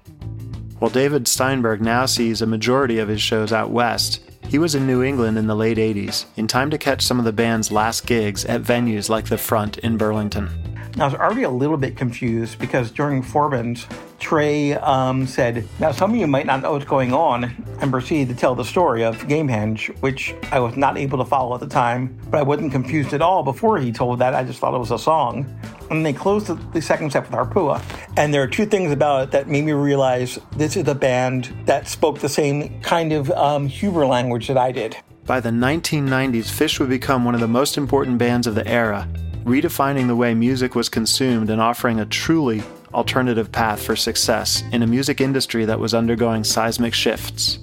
While 0.78 0.90
David 0.92 1.26
Steinberg 1.26 1.80
now 1.80 2.06
sees 2.06 2.40
a 2.40 2.46
majority 2.46 3.00
of 3.00 3.08
his 3.08 3.20
shows 3.20 3.52
out 3.52 3.70
west, 3.70 4.20
he 4.46 4.60
was 4.60 4.76
in 4.76 4.86
New 4.86 5.02
England 5.02 5.36
in 5.36 5.48
the 5.48 5.56
late 5.56 5.78
80s, 5.78 6.26
in 6.36 6.46
time 6.46 6.70
to 6.70 6.78
catch 6.78 7.02
some 7.02 7.18
of 7.18 7.24
the 7.24 7.32
band's 7.32 7.72
last 7.72 8.06
gigs 8.06 8.44
at 8.44 8.62
venues 8.62 9.08
like 9.08 9.24
The 9.24 9.36
Front 9.36 9.78
in 9.78 9.96
Burlington. 9.96 10.73
I 10.96 11.04
was 11.06 11.14
already 11.14 11.42
a 11.42 11.50
little 11.50 11.76
bit 11.76 11.96
confused 11.96 12.60
because 12.60 12.92
during 12.92 13.20
Forbin's, 13.20 13.84
Trey 14.20 14.74
um, 14.74 15.26
said, 15.26 15.66
Now, 15.80 15.90
some 15.90 16.12
of 16.12 16.16
you 16.16 16.28
might 16.28 16.46
not 16.46 16.62
know 16.62 16.72
what's 16.72 16.84
going 16.84 17.12
on, 17.12 17.44
and 17.80 17.90
proceeded 17.90 18.32
to 18.32 18.40
tell 18.40 18.54
the 18.54 18.64
story 18.64 19.02
of 19.02 19.26
Gamehenge, 19.26 19.88
which 20.00 20.34
I 20.52 20.60
was 20.60 20.76
not 20.76 20.96
able 20.96 21.18
to 21.18 21.24
follow 21.24 21.52
at 21.54 21.60
the 21.60 21.66
time, 21.66 22.16
but 22.30 22.38
I 22.38 22.42
wasn't 22.42 22.70
confused 22.70 23.12
at 23.12 23.20
all 23.20 23.42
before 23.42 23.78
he 23.78 23.90
told 23.90 24.20
that. 24.20 24.34
I 24.34 24.44
just 24.44 24.60
thought 24.60 24.72
it 24.72 24.78
was 24.78 24.92
a 24.92 24.98
song. 24.98 25.52
And 25.90 26.06
they 26.06 26.12
closed 26.12 26.46
the, 26.72 26.80
second 26.80 27.10
set 27.10 27.28
with 27.28 27.32
Harpua. 27.32 27.82
And 28.16 28.32
there 28.32 28.42
are 28.42 28.48
two 28.48 28.64
things 28.64 28.92
about 28.92 29.24
it 29.24 29.30
that 29.32 29.48
made 29.48 29.64
me 29.64 29.72
realize 29.72 30.38
this 30.56 30.76
is 30.76 30.86
a 30.86 30.94
band 30.94 31.52
that 31.66 31.88
spoke 31.88 32.20
the 32.20 32.28
same 32.28 32.80
kind 32.82 33.12
of 33.12 33.30
um, 33.32 33.66
Huber 33.66 34.06
language 34.06 34.46
that 34.46 34.56
I 34.56 34.70
did. 34.70 34.96
By 35.26 35.40
the 35.40 35.50
1990s, 35.50 36.44
Phish 36.44 36.78
would 36.78 36.88
become 36.88 37.24
one 37.24 37.34
of 37.34 37.40
the 37.40 37.48
most 37.48 37.76
important 37.76 38.18
bands 38.18 38.46
of 38.46 38.54
the 38.54 38.66
era, 38.66 39.08
redefining 39.44 40.06
the 40.06 40.16
way 40.16 40.34
music 40.34 40.74
was 40.74 40.88
consumed 40.88 41.50
and 41.50 41.60
offering 41.60 42.00
a 42.00 42.06
truly 42.06 42.62
alternative 42.92 43.52
path 43.52 43.82
for 43.82 43.94
success 43.94 44.62
in 44.72 44.82
a 44.82 44.86
music 44.86 45.20
industry 45.20 45.64
that 45.64 45.78
was 45.78 45.94
undergoing 45.94 46.42
seismic 46.42 46.94
shifts. 46.94 47.58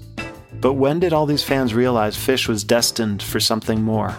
But 0.54 0.74
when 0.74 1.00
did 1.00 1.12
all 1.12 1.26
these 1.26 1.44
fans 1.44 1.74
realize 1.74 2.16
Phish 2.16 2.48
was 2.48 2.64
destined 2.64 3.24
for 3.24 3.40
something 3.40 3.82
more? 3.82 4.16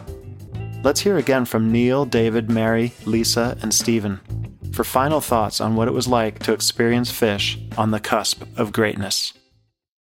Let's 0.82 1.00
hear 1.00 1.18
again 1.18 1.44
from 1.44 1.70
Neil, 1.70 2.04
David, 2.04 2.50
Mary, 2.50 2.92
Lisa, 3.06 3.56
and 3.62 3.72
Stephen 3.72 4.20
for 4.72 4.84
final 4.84 5.20
thoughts 5.20 5.60
on 5.60 5.76
what 5.76 5.86
it 5.86 5.92
was 5.92 6.08
like 6.08 6.38
to 6.40 6.52
experience 6.52 7.12
Phish 7.12 7.60
on 7.78 7.90
the 7.90 8.00
cusp 8.00 8.42
of 8.56 8.72
greatness. 8.72 9.34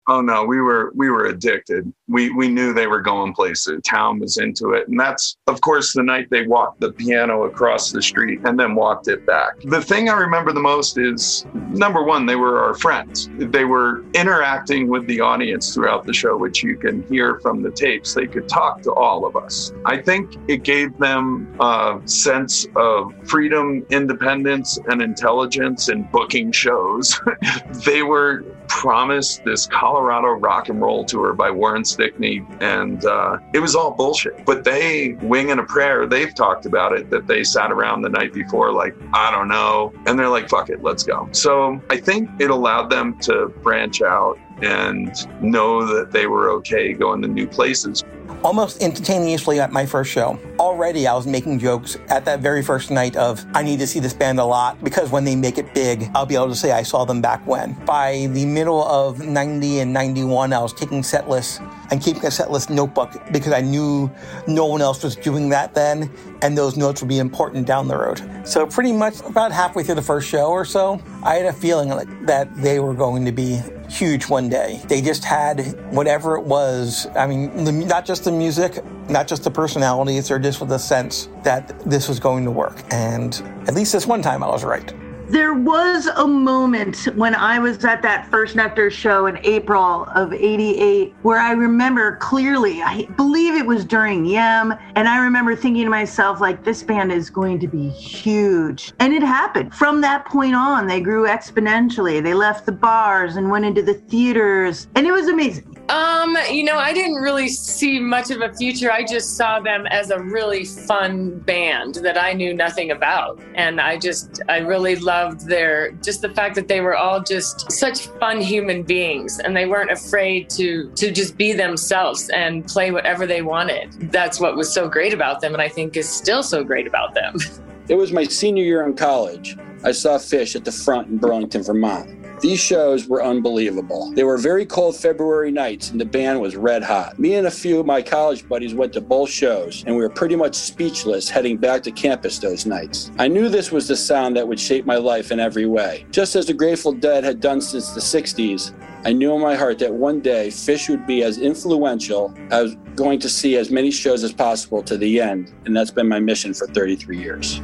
Oh 0.08 0.22
no, 0.22 0.42
we 0.42 0.58
were 0.60 0.90
we 0.94 1.10
were 1.10 1.26
addicted. 1.26 1.92
We 2.08 2.30
we 2.30 2.48
knew 2.48 2.72
they 2.72 2.86
were 2.86 3.02
going 3.02 3.34
places. 3.34 3.82
Town 3.84 4.18
was 4.18 4.38
into 4.38 4.72
it, 4.72 4.88
and 4.88 4.98
that's 4.98 5.36
of 5.46 5.60
course 5.60 5.92
the 5.92 6.02
night 6.02 6.28
they 6.30 6.46
walked 6.46 6.80
the 6.80 6.92
piano 6.92 7.44
across 7.44 7.92
the 7.92 8.00
street 8.00 8.40
and 8.44 8.58
then 8.58 8.74
walked 8.74 9.08
it 9.08 9.26
back. 9.26 9.60
The 9.64 9.82
thing 9.82 10.08
I 10.08 10.14
remember 10.14 10.54
the 10.54 10.60
most 10.60 10.96
is 10.96 11.44
number 11.54 12.02
one, 12.02 12.24
they 12.24 12.36
were 12.36 12.58
our 12.58 12.74
friends. 12.74 13.28
They 13.36 13.66
were 13.66 14.02
interacting 14.14 14.88
with 14.88 15.06
the 15.06 15.20
audience 15.20 15.74
throughout 15.74 16.06
the 16.06 16.14
show, 16.14 16.38
which 16.38 16.62
you 16.62 16.78
can 16.78 17.02
hear 17.08 17.38
from 17.40 17.62
the 17.62 17.70
tapes. 17.70 18.14
They 18.14 18.26
could 18.26 18.48
talk 18.48 18.80
to 18.82 18.92
all 18.94 19.26
of 19.26 19.36
us. 19.36 19.72
I 19.84 19.98
think 19.98 20.36
it 20.48 20.62
gave 20.62 20.96
them 20.96 21.54
a 21.60 22.00
sense 22.06 22.66
of 22.76 23.12
freedom, 23.28 23.84
independence, 23.90 24.78
and 24.88 25.02
intelligence 25.02 25.90
in 25.90 26.04
booking 26.04 26.50
shows. 26.50 27.20
they 27.84 28.02
were 28.02 28.42
promised 28.68 29.44
this 29.44 29.66
Colorado 29.66 30.28
rock 30.28 30.68
and 30.68 30.80
roll 30.80 31.04
tour 31.04 31.32
by 31.32 31.50
Warren 31.50 31.84
Stickney, 31.84 32.44
and 32.60 33.04
uh, 33.04 33.38
it 33.52 33.58
was 33.58 33.74
all 33.74 33.90
bullshit. 33.90 34.44
But 34.44 34.64
they, 34.64 35.14
wing 35.22 35.50
and 35.50 35.60
a 35.60 35.64
prayer, 35.64 36.06
they've 36.06 36.34
talked 36.34 36.66
about 36.66 36.92
it 36.92 37.10
that 37.10 37.26
they 37.26 37.44
sat 37.44 37.72
around 37.72 38.02
the 38.02 38.08
night 38.08 38.32
before, 38.32 38.72
like, 38.72 38.94
I 39.12 39.30
don't 39.30 39.48
know. 39.48 39.92
And 40.06 40.18
they're 40.18 40.28
like, 40.28 40.48
fuck 40.48 40.70
it, 40.70 40.82
let's 40.82 41.02
go. 41.02 41.28
So 41.32 41.80
I 41.90 41.96
think 41.96 42.30
it 42.38 42.50
allowed 42.50 42.90
them 42.90 43.18
to 43.20 43.48
branch 43.62 44.02
out 44.02 44.38
and 44.62 45.12
know 45.42 45.84
that 45.84 46.12
they 46.12 46.26
were 46.26 46.50
okay 46.50 46.92
going 46.92 47.22
to 47.22 47.28
new 47.28 47.46
places 47.46 48.04
almost 48.42 48.80
instantaneously 48.80 49.60
at 49.60 49.72
my 49.72 49.84
first 49.84 50.10
show. 50.10 50.38
Already 50.58 51.06
I 51.06 51.14
was 51.14 51.26
making 51.26 51.58
jokes 51.58 51.96
at 52.08 52.24
that 52.24 52.40
very 52.40 52.62
first 52.62 52.90
night 52.90 53.16
of, 53.16 53.44
I 53.54 53.62
need 53.62 53.78
to 53.80 53.86
see 53.86 54.00
this 54.00 54.14
band 54.14 54.38
a 54.38 54.44
lot 54.44 54.82
because 54.82 55.10
when 55.10 55.24
they 55.24 55.36
make 55.36 55.58
it 55.58 55.74
big, 55.74 56.10
I'll 56.14 56.26
be 56.26 56.34
able 56.34 56.48
to 56.48 56.54
say 56.54 56.72
I 56.72 56.82
saw 56.82 57.04
them 57.04 57.20
back 57.20 57.46
when. 57.46 57.72
By 57.84 58.28
the 58.30 58.44
middle 58.46 58.84
of 58.84 59.20
90 59.26 59.80
and 59.80 59.92
91, 59.92 60.52
I 60.52 60.58
was 60.60 60.72
taking 60.72 61.02
set 61.02 61.28
lists 61.28 61.60
and 61.90 62.02
keeping 62.02 62.24
a 62.26 62.30
set 62.30 62.50
list 62.50 62.70
notebook 62.70 63.10
because 63.32 63.52
I 63.52 63.60
knew 63.60 64.10
no 64.46 64.66
one 64.66 64.82
else 64.82 65.02
was 65.02 65.16
doing 65.16 65.48
that 65.50 65.74
then, 65.74 66.10
and 66.42 66.56
those 66.56 66.76
notes 66.76 67.00
would 67.00 67.08
be 67.08 67.18
important 67.18 67.66
down 67.66 67.88
the 67.88 67.96
road. 67.96 68.22
So 68.46 68.66
pretty 68.66 68.92
much 68.92 69.20
about 69.20 69.52
halfway 69.52 69.82
through 69.82 69.96
the 69.96 70.02
first 70.02 70.28
show 70.28 70.50
or 70.50 70.64
so, 70.64 71.00
I 71.22 71.34
had 71.36 71.46
a 71.46 71.52
feeling 71.52 71.88
like 71.88 72.26
that 72.26 72.54
they 72.56 72.80
were 72.80 72.94
going 72.94 73.24
to 73.24 73.32
be 73.32 73.60
huge 73.88 74.28
one 74.28 74.48
day. 74.48 74.80
They 74.86 75.00
just 75.00 75.24
had 75.24 75.60
whatever 75.92 76.36
it 76.36 76.44
was. 76.44 77.06
I 77.16 77.26
mean, 77.26 77.64
the, 77.64 77.72
not 77.72 78.04
just 78.04 78.24
the 78.24 78.32
music, 78.32 78.84
not 79.08 79.26
just 79.26 79.44
the 79.44 79.50
personalities, 79.50 80.30
or 80.30 80.38
just 80.38 80.60
with 80.60 80.68
the 80.68 80.78
sense 80.78 81.28
that 81.42 81.78
this 81.88 82.08
was 82.08 82.20
going 82.20 82.44
to 82.44 82.50
work. 82.50 82.82
And 82.90 83.34
at 83.66 83.74
least 83.74 83.92
this 83.92 84.06
one 84.06 84.22
time 84.22 84.42
I 84.42 84.48
was 84.48 84.64
right. 84.64 84.92
There 85.28 85.52
was 85.52 86.06
a 86.06 86.26
moment 86.26 87.04
when 87.14 87.34
I 87.34 87.58
was 87.58 87.84
at 87.84 88.00
that 88.00 88.30
first 88.30 88.56
Nectar 88.56 88.90
show 88.90 89.26
in 89.26 89.38
April 89.44 90.04
of 90.14 90.32
88 90.32 91.14
where 91.20 91.38
I 91.38 91.52
remember 91.52 92.16
clearly, 92.16 92.80
I 92.80 93.04
believe 93.18 93.54
it 93.54 93.66
was 93.66 93.84
during 93.84 94.24
Yem, 94.24 94.78
and 94.96 95.06
I 95.06 95.18
remember 95.18 95.54
thinking 95.54 95.84
to 95.84 95.90
myself, 95.90 96.40
like, 96.40 96.64
this 96.64 96.82
band 96.82 97.12
is 97.12 97.28
going 97.28 97.58
to 97.58 97.68
be 97.68 97.90
huge. 97.90 98.94
And 99.00 99.12
it 99.12 99.22
happened. 99.22 99.74
From 99.74 100.00
that 100.00 100.24
point 100.24 100.54
on, 100.54 100.86
they 100.86 101.02
grew 101.02 101.26
exponentially. 101.26 102.22
They 102.22 102.32
left 102.32 102.64
the 102.64 102.72
bars 102.72 103.36
and 103.36 103.50
went 103.50 103.66
into 103.66 103.82
the 103.82 103.94
theaters, 103.94 104.88
and 104.94 105.06
it 105.06 105.12
was 105.12 105.28
amazing. 105.28 105.77
Um, 105.88 106.36
you 106.50 106.64
know, 106.64 106.76
I 106.76 106.92
didn't 106.92 107.16
really 107.16 107.48
see 107.48 107.98
much 107.98 108.30
of 108.30 108.42
a 108.42 108.52
future. 108.52 108.92
I 108.92 109.04
just 109.04 109.36
saw 109.36 109.58
them 109.58 109.86
as 109.86 110.10
a 110.10 110.20
really 110.20 110.64
fun 110.64 111.38
band 111.38 111.96
that 111.96 112.18
I 112.22 112.34
knew 112.34 112.52
nothing 112.52 112.90
about. 112.90 113.40
And 113.54 113.80
I 113.80 113.96
just, 113.96 114.42
I 114.48 114.58
really 114.58 114.96
loved 114.96 115.46
their, 115.46 115.92
just 115.92 116.20
the 116.20 116.28
fact 116.28 116.56
that 116.56 116.68
they 116.68 116.82
were 116.82 116.96
all 116.96 117.22
just 117.22 117.72
such 117.72 118.08
fun 118.18 118.40
human 118.40 118.82
beings 118.82 119.38
and 119.38 119.56
they 119.56 119.64
weren't 119.64 119.90
afraid 119.90 120.50
to, 120.50 120.90
to 120.92 121.10
just 121.10 121.38
be 121.38 121.52
themselves 121.54 122.28
and 122.30 122.66
play 122.66 122.90
whatever 122.90 123.26
they 123.26 123.40
wanted. 123.40 123.92
That's 124.12 124.38
what 124.40 124.56
was 124.56 124.72
so 124.72 124.88
great 124.88 125.14
about 125.14 125.40
them. 125.40 125.54
And 125.54 125.62
I 125.62 125.68
think 125.68 125.96
is 125.96 126.08
still 126.08 126.42
so 126.42 126.62
great 126.62 126.86
about 126.86 127.14
them. 127.14 127.36
It 127.88 127.96
was 127.96 128.12
my 128.12 128.24
senior 128.24 128.64
year 128.64 128.84
in 128.84 128.94
college. 128.94 129.56
I 129.82 129.92
saw 129.92 130.18
Phish 130.18 130.54
at 130.54 130.66
the 130.66 130.72
front 130.72 131.08
in 131.08 131.16
Burlington, 131.16 131.62
Vermont. 131.62 132.17
These 132.40 132.60
shows 132.60 133.08
were 133.08 133.22
unbelievable. 133.22 134.12
They 134.14 134.22
were 134.22 134.38
very 134.38 134.64
cold 134.64 134.96
February 134.96 135.50
nights, 135.50 135.90
and 135.90 136.00
the 136.00 136.04
band 136.04 136.40
was 136.40 136.54
red 136.54 136.84
hot. 136.84 137.18
Me 137.18 137.34
and 137.34 137.48
a 137.48 137.50
few 137.50 137.80
of 137.80 137.86
my 137.86 138.00
college 138.00 138.48
buddies 138.48 138.74
went 138.74 138.92
to 138.92 139.00
both 139.00 139.28
shows, 139.28 139.82
and 139.86 139.96
we 139.96 140.02
were 140.02 140.08
pretty 140.08 140.36
much 140.36 140.54
speechless 140.54 141.28
heading 141.28 141.56
back 141.56 141.82
to 141.82 141.90
campus 141.90 142.38
those 142.38 142.64
nights. 142.64 143.10
I 143.18 143.26
knew 143.26 143.48
this 143.48 143.72
was 143.72 143.88
the 143.88 143.96
sound 143.96 144.36
that 144.36 144.46
would 144.46 144.60
shape 144.60 144.86
my 144.86 144.96
life 144.96 145.32
in 145.32 145.40
every 145.40 145.66
way. 145.66 146.06
Just 146.12 146.36
as 146.36 146.46
the 146.46 146.54
Grateful 146.54 146.92
Dead 146.92 147.24
had 147.24 147.40
done 147.40 147.60
since 147.60 147.90
the 147.90 148.00
60s, 148.00 148.72
I 149.04 149.12
knew 149.12 149.34
in 149.34 149.40
my 149.40 149.56
heart 149.56 149.78
that 149.80 149.92
one 149.92 150.20
day 150.20 150.48
Phish 150.48 150.88
would 150.88 151.06
be 151.06 151.22
as 151.24 151.38
influential 151.38 152.34
as 152.50 152.76
going 152.94 153.18
to 153.20 153.28
see 153.28 153.56
as 153.56 153.70
many 153.70 153.90
shows 153.90 154.22
as 154.22 154.32
possible 154.32 154.82
to 154.84 154.96
the 154.96 155.20
end, 155.20 155.52
and 155.64 155.76
that's 155.76 155.90
been 155.90 156.08
my 156.08 156.20
mission 156.20 156.54
for 156.54 156.66
33 156.68 157.18
years. 157.18 157.60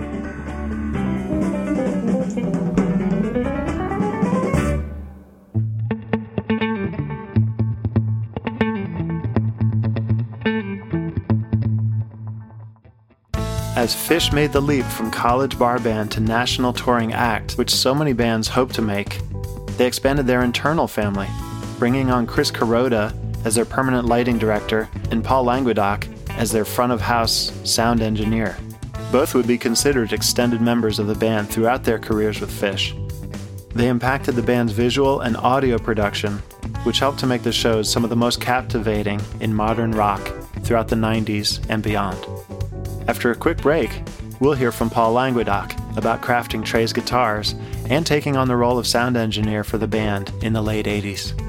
As 13.76 13.92
Phish 13.92 14.32
made 14.32 14.52
the 14.52 14.60
leap 14.60 14.84
from 14.84 15.10
college 15.10 15.58
bar 15.58 15.80
band 15.80 16.12
to 16.12 16.20
national 16.20 16.72
touring 16.72 17.12
act, 17.12 17.54
which 17.54 17.74
so 17.74 17.92
many 17.92 18.12
bands 18.12 18.46
hope 18.46 18.72
to 18.74 18.82
make, 18.82 19.18
they 19.76 19.84
expanded 19.84 20.28
their 20.28 20.44
internal 20.44 20.86
family, 20.86 21.26
bringing 21.80 22.08
on 22.08 22.24
Chris 22.24 22.52
Kuroda 22.52 23.12
as 23.44 23.56
their 23.56 23.64
permanent 23.64 24.06
lighting 24.06 24.38
director 24.38 24.88
and 25.10 25.24
Paul 25.24 25.42
Languedoc 25.42 26.06
as 26.30 26.52
their 26.52 26.64
front 26.64 26.92
of 26.92 27.00
house 27.00 27.52
sound 27.64 28.00
engineer. 28.00 28.56
Both 29.10 29.34
would 29.34 29.48
be 29.48 29.58
considered 29.58 30.12
extended 30.12 30.60
members 30.60 31.00
of 31.00 31.08
the 31.08 31.16
band 31.16 31.50
throughout 31.50 31.82
their 31.82 31.98
careers 31.98 32.40
with 32.40 32.52
Phish. 32.52 32.94
They 33.74 33.88
impacted 33.88 34.36
the 34.36 34.42
band's 34.42 34.72
visual 34.72 35.22
and 35.22 35.36
audio 35.36 35.78
production, 35.78 36.38
which 36.84 37.00
helped 37.00 37.18
to 37.18 37.26
make 37.26 37.42
the 37.42 37.50
shows 37.50 37.90
some 37.90 38.04
of 38.04 38.10
the 38.10 38.14
most 38.14 38.40
captivating 38.40 39.20
in 39.40 39.52
modern 39.52 39.90
rock 39.90 40.20
throughout 40.62 40.86
the 40.86 40.96
90s 40.96 41.58
and 41.68 41.82
beyond. 41.82 42.24
After 43.06 43.30
a 43.30 43.34
quick 43.34 43.58
break, 43.58 44.02
we'll 44.40 44.54
hear 44.54 44.72
from 44.72 44.88
Paul 44.88 45.12
Languedoc 45.12 45.74
about 45.96 46.22
crafting 46.22 46.64
Trey's 46.64 46.92
guitars 46.92 47.54
and 47.90 48.06
taking 48.06 48.36
on 48.36 48.48
the 48.48 48.56
role 48.56 48.78
of 48.78 48.86
sound 48.86 49.16
engineer 49.16 49.62
for 49.62 49.76
the 49.76 49.86
band 49.86 50.32
in 50.42 50.54
the 50.54 50.62
late 50.62 50.86
80s. 50.86 51.43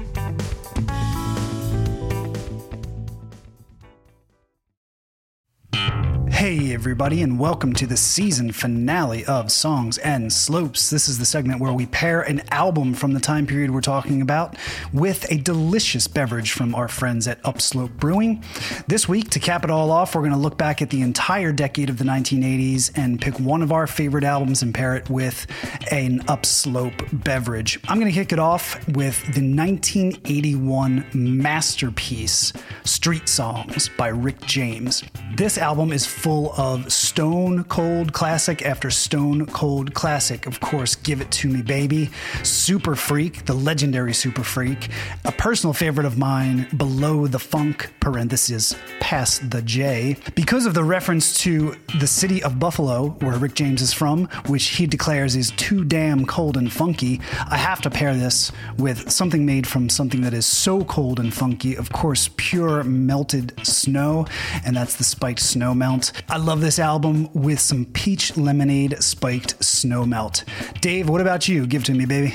Hey, 6.56 6.72
everybody, 6.72 7.20
and 7.20 7.38
welcome 7.38 7.74
to 7.74 7.86
the 7.86 7.98
season 7.98 8.50
finale 8.50 9.26
of 9.26 9.52
Songs 9.52 9.98
and 9.98 10.32
Slopes. 10.32 10.88
This 10.88 11.06
is 11.06 11.18
the 11.18 11.26
segment 11.26 11.60
where 11.60 11.74
we 11.74 11.84
pair 11.84 12.22
an 12.22 12.40
album 12.50 12.94
from 12.94 13.12
the 13.12 13.20
time 13.20 13.46
period 13.46 13.70
we're 13.70 13.82
talking 13.82 14.22
about 14.22 14.56
with 14.90 15.30
a 15.30 15.36
delicious 15.36 16.08
beverage 16.08 16.52
from 16.52 16.74
our 16.74 16.88
friends 16.88 17.28
at 17.28 17.44
Upslope 17.44 17.92
Brewing. 17.98 18.42
This 18.86 19.06
week, 19.06 19.28
to 19.32 19.38
cap 19.38 19.64
it 19.64 19.70
all 19.70 19.90
off, 19.90 20.14
we're 20.14 20.22
going 20.22 20.32
to 20.32 20.38
look 20.38 20.56
back 20.56 20.80
at 20.80 20.88
the 20.88 21.02
entire 21.02 21.52
decade 21.52 21.90
of 21.90 21.98
the 21.98 22.04
1980s 22.04 22.90
and 22.96 23.20
pick 23.20 23.38
one 23.38 23.60
of 23.60 23.70
our 23.70 23.86
favorite 23.86 24.24
albums 24.24 24.62
and 24.62 24.74
pair 24.74 24.96
it 24.96 25.10
with 25.10 25.46
an 25.90 26.22
Upslope 26.26 27.02
beverage. 27.12 27.78
I'm 27.86 28.00
going 28.00 28.10
to 28.10 28.18
kick 28.18 28.32
it 28.32 28.38
off 28.38 28.76
with 28.88 29.20
the 29.34 29.42
1981 29.42 31.04
masterpiece, 31.12 32.54
Street 32.84 33.28
Songs 33.28 33.90
by 33.98 34.08
Rick 34.08 34.40
James. 34.46 35.04
This 35.34 35.58
album 35.58 35.92
is 35.92 36.06
full 36.06 36.45
of 36.56 36.92
stone 36.92 37.64
cold 37.64 38.12
classic 38.12 38.62
after 38.62 38.90
stone 38.90 39.46
cold 39.46 39.94
classic. 39.94 40.46
Of 40.46 40.60
course, 40.60 40.94
Give 40.94 41.20
It 41.20 41.30
To 41.32 41.48
Me 41.48 41.62
Baby, 41.62 42.10
Super 42.42 42.94
Freak, 42.94 43.44
the 43.46 43.54
legendary 43.54 44.14
Super 44.14 44.44
Freak, 44.44 44.88
a 45.24 45.32
personal 45.32 45.72
favorite 45.72 46.06
of 46.06 46.18
mine, 46.18 46.68
Below 46.76 47.26
the 47.26 47.38
Funk, 47.38 47.92
parenthesis, 48.00 48.74
past 49.00 49.50
the 49.50 49.62
J. 49.62 50.16
Because 50.34 50.66
of 50.66 50.74
the 50.74 50.84
reference 50.84 51.38
to 51.38 51.76
the 51.98 52.06
city 52.06 52.42
of 52.42 52.58
Buffalo, 52.58 53.10
where 53.20 53.38
Rick 53.38 53.54
James 53.54 53.82
is 53.82 53.92
from, 53.92 54.26
which 54.46 54.68
he 54.68 54.86
declares 54.86 55.36
is 55.36 55.50
too 55.52 55.84
damn 55.84 56.26
cold 56.26 56.56
and 56.56 56.72
funky, 56.72 57.20
I 57.48 57.56
have 57.56 57.80
to 57.82 57.90
pair 57.90 58.14
this 58.14 58.52
with 58.78 59.10
something 59.10 59.46
made 59.46 59.66
from 59.66 59.88
something 59.88 60.20
that 60.22 60.34
is 60.34 60.46
so 60.46 60.84
cold 60.84 61.20
and 61.20 61.32
funky, 61.32 61.76
of 61.76 61.92
course, 61.92 62.30
pure 62.36 62.84
melted 62.84 63.54
snow, 63.66 64.26
and 64.64 64.76
that's 64.76 64.96
the 64.96 65.04
spiked 65.04 65.40
snow 65.40 65.74
melt. 65.74 66.12
Love 66.36 66.60
this 66.60 66.78
album 66.78 67.28
with 67.32 67.60
some 67.60 67.84
peach 67.86 68.36
lemonade 68.36 69.02
spiked 69.02 69.62
snow 69.64 70.04
melt. 70.04 70.44
Dave, 70.80 71.08
what 71.08 71.20
about 71.20 71.48
you? 71.48 71.66
Give 71.66 71.84
to 71.84 71.92
me, 71.92 72.06
baby. 72.06 72.34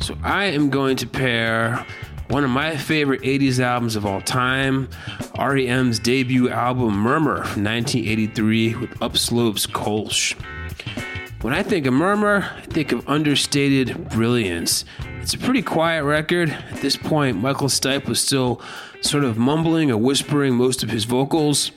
So 0.00 0.16
I 0.22 0.44
am 0.46 0.70
going 0.70 0.96
to 0.96 1.06
pair 1.06 1.84
one 2.30 2.44
of 2.44 2.50
my 2.50 2.76
favorite 2.76 3.22
80s 3.22 3.58
albums 3.58 3.96
of 3.96 4.04
all 4.04 4.20
time, 4.20 4.88
REM's 5.38 5.98
debut 5.98 6.50
album 6.50 6.94
Murmur 6.94 7.44
from 7.44 7.64
1983 7.64 8.74
with 8.76 8.90
Upslope's 9.00 9.66
Kolsch. 9.66 10.34
When 11.40 11.54
I 11.54 11.62
think 11.62 11.86
of 11.86 11.94
Murmur, 11.94 12.50
I 12.56 12.62
think 12.62 12.92
of 12.92 13.08
understated 13.08 14.10
brilliance. 14.10 14.84
It's 15.20 15.34
a 15.34 15.38
pretty 15.38 15.62
quiet 15.62 16.04
record. 16.04 16.50
At 16.50 16.80
this 16.80 16.96
point, 16.96 17.36
Michael 17.38 17.68
Stipe 17.68 18.06
was 18.06 18.20
still 18.20 18.60
sort 19.00 19.24
of 19.24 19.38
mumbling 19.38 19.90
or 19.90 19.96
whispering 19.96 20.54
most 20.54 20.82
of 20.82 20.90
his 20.90 21.04
vocals. 21.04 21.70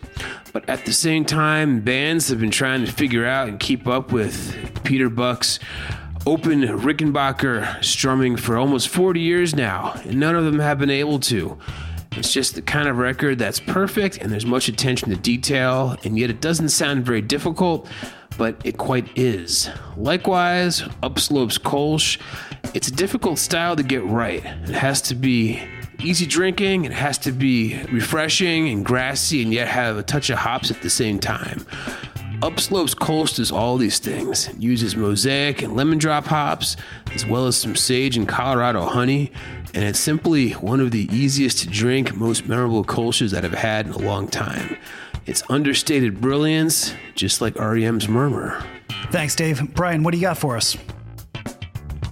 But 0.54 0.68
at 0.68 0.86
the 0.86 0.94
same 0.94 1.26
time, 1.26 1.82
bands 1.82 2.28
have 2.30 2.40
been 2.40 2.52
trying 2.52 2.86
to 2.86 2.92
figure 2.92 3.26
out 3.26 3.48
and 3.48 3.60
keep 3.60 3.88
up 3.88 4.12
with 4.12 4.84
Peter 4.84 5.10
Buck's 5.10 5.60
open 6.26 6.62
Rickenbacker 6.62 7.84
strumming 7.84 8.36
for 8.36 8.58
almost 8.58 8.90
40 8.90 9.20
years 9.20 9.56
now, 9.56 9.94
and 10.06 10.20
none 10.20 10.36
of 10.36 10.44
them 10.46 10.60
have 10.60 10.78
been 10.78 10.90
able 10.90 11.20
to. 11.22 11.58
It's 12.14 12.34
just 12.34 12.56
the 12.56 12.62
kind 12.62 12.90
of 12.90 12.98
record 12.98 13.40
that's 13.40 13.60
perfect 13.60 14.18
and 14.18 14.32
there's 14.32 14.46
much 14.46 14.68
attention 14.68 15.10
to 15.10 15.16
detail, 15.16 15.96
and 16.04 16.20
yet 16.20 16.30
it 16.30 16.42
doesn't 16.42 16.70
sound 16.70 17.06
very 17.06 17.22
difficult, 17.22 17.88
but 18.38 18.60
it 18.66 18.78
quite 18.78 19.18
is. 19.18 19.70
Likewise, 19.96 20.84
Upslope's 21.02 21.58
Kolsch, 21.58 22.20
it's 22.74 22.90
a 22.90 22.92
difficult 22.92 23.40
style 23.40 23.76
to 23.78 23.84
get 23.84 24.04
right. 24.06 24.44
It 24.44 24.76
has 24.76 25.02
to 25.04 25.16
be 25.16 25.64
easy 26.04 26.26
drinking, 26.26 26.86
it 26.86 26.92
has 26.92 27.18
to 27.20 27.32
be 27.32 27.82
refreshing 27.92 28.70
and 28.70 28.86
grassy, 28.86 29.42
and 29.42 29.54
yet 29.54 29.68
have 29.68 29.98
a 29.98 30.04
touch 30.04 30.30
of 30.30 30.40
hops 30.40 30.72
at 30.72 30.82
the 30.82 30.90
same 30.90 31.20
time. 31.20 31.66
Upslope's 32.42 32.96
Kolsch 32.96 33.36
does 33.36 33.52
all 33.52 33.78
these 33.78 34.00
things. 34.00 34.48
It 34.48 34.58
uses 34.58 34.96
mosaic 34.96 35.62
and 35.62 35.76
lemon 35.76 36.00
drop 36.00 36.26
hops, 36.26 36.76
as 37.14 37.26
well 37.26 37.46
as 37.46 37.56
some 37.56 37.76
sage 37.76 38.18
and 38.18 38.28
Colorado 38.28 38.82
honey, 38.82 39.32
and 39.74 39.84
it's 39.84 40.00
simply 40.00 40.54
one 40.54 40.80
of 40.80 40.92
the 40.92 41.08
easiest 41.16 41.60
to 41.60 41.68
drink, 41.68 42.16
most 42.16 42.48
memorable 42.48 42.84
Kolsches 42.84 43.32
that 43.32 43.46
I've 43.46 43.54
had 43.54 43.86
in 43.86 43.94
a 43.94 44.00
long 44.00 44.28
time. 44.28 44.76
It's 45.28 45.44
understated 45.50 46.20
brilliance, 46.20 46.96
just 47.14 47.42
like 47.42 47.56
REM's 47.58 48.08
Murmur. 48.08 48.64
Thanks, 49.12 49.36
Dave. 49.36 49.74
Brian, 49.76 50.02
what 50.02 50.12
do 50.12 50.18
you 50.18 50.24
got 50.24 50.38
for 50.38 50.58
us? 50.58 50.76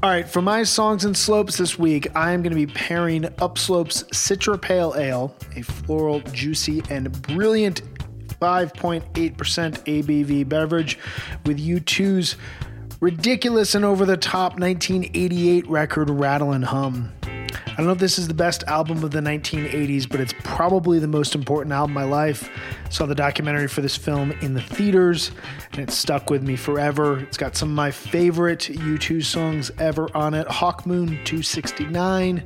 All 0.02 0.10
right, 0.10 0.26
for 0.26 0.42
my 0.42 0.64
songs 0.64 1.04
and 1.04 1.16
slopes 1.16 1.58
this 1.58 1.78
week, 1.78 2.08
I 2.16 2.32
am 2.32 2.42
going 2.42 2.52
to 2.52 2.66
be 2.66 2.72
pairing 2.72 3.26
Upslope's 3.42 4.04
Citra 4.14 4.60
Pale 4.60 4.96
Ale, 4.96 5.36
a 5.58 5.62
floral, 5.62 6.22
juicy, 6.32 6.82
and 6.90 7.12
brilliant 7.24 7.82
5.8% 8.40 9.04
ABV 9.12 10.48
beverage, 10.48 10.98
with 11.46 11.60
U2's 11.60 12.38
ridiculous 13.00 13.76
and 13.76 13.86
over 13.86 14.06
the 14.06 14.18
top 14.18 14.60
1988 14.60 15.68
record 15.70 16.10
Rattle 16.10 16.52
and 16.52 16.66
Hum. 16.66 17.14
I 17.24 17.76
don't 17.78 17.86
know 17.86 17.94
if 17.94 18.00
this 18.00 18.20
is 18.20 18.28
the 18.28 18.34
best 18.34 18.64
album 18.64 19.04
of 19.06 19.12
the 19.12 19.22
1980s, 19.22 20.08
but 20.10 20.20
it's 20.20 20.34
probably 20.44 21.00
the 21.00 21.08
most 21.08 21.34
important 21.34 21.72
album 21.72 21.96
of 21.96 22.04
my 22.04 22.04
life. 22.04 22.50
Saw 22.90 23.06
the 23.06 23.16
documentary 23.16 23.70
for 23.70 23.80
this 23.80 23.96
film 23.96 24.32
in 24.42 24.54
the 24.54 24.62
theaters, 24.62 25.32
and 25.72 25.80
it 25.80 25.92
stuck 25.92 26.30
with 26.30 26.44
me 26.44 26.58
forever. 26.58 27.20
It's 27.20 27.38
got 27.38 27.56
some 27.56 27.70
of 27.70 27.76
my 27.76 27.90
favorite 27.90 28.70
U2 28.70 29.24
songs 29.24 29.72
ever 29.80 30.10
on 30.16 30.34
it 30.34 30.48
Hawk 30.48 30.86
Moon 30.86 31.08
269, 31.24 32.44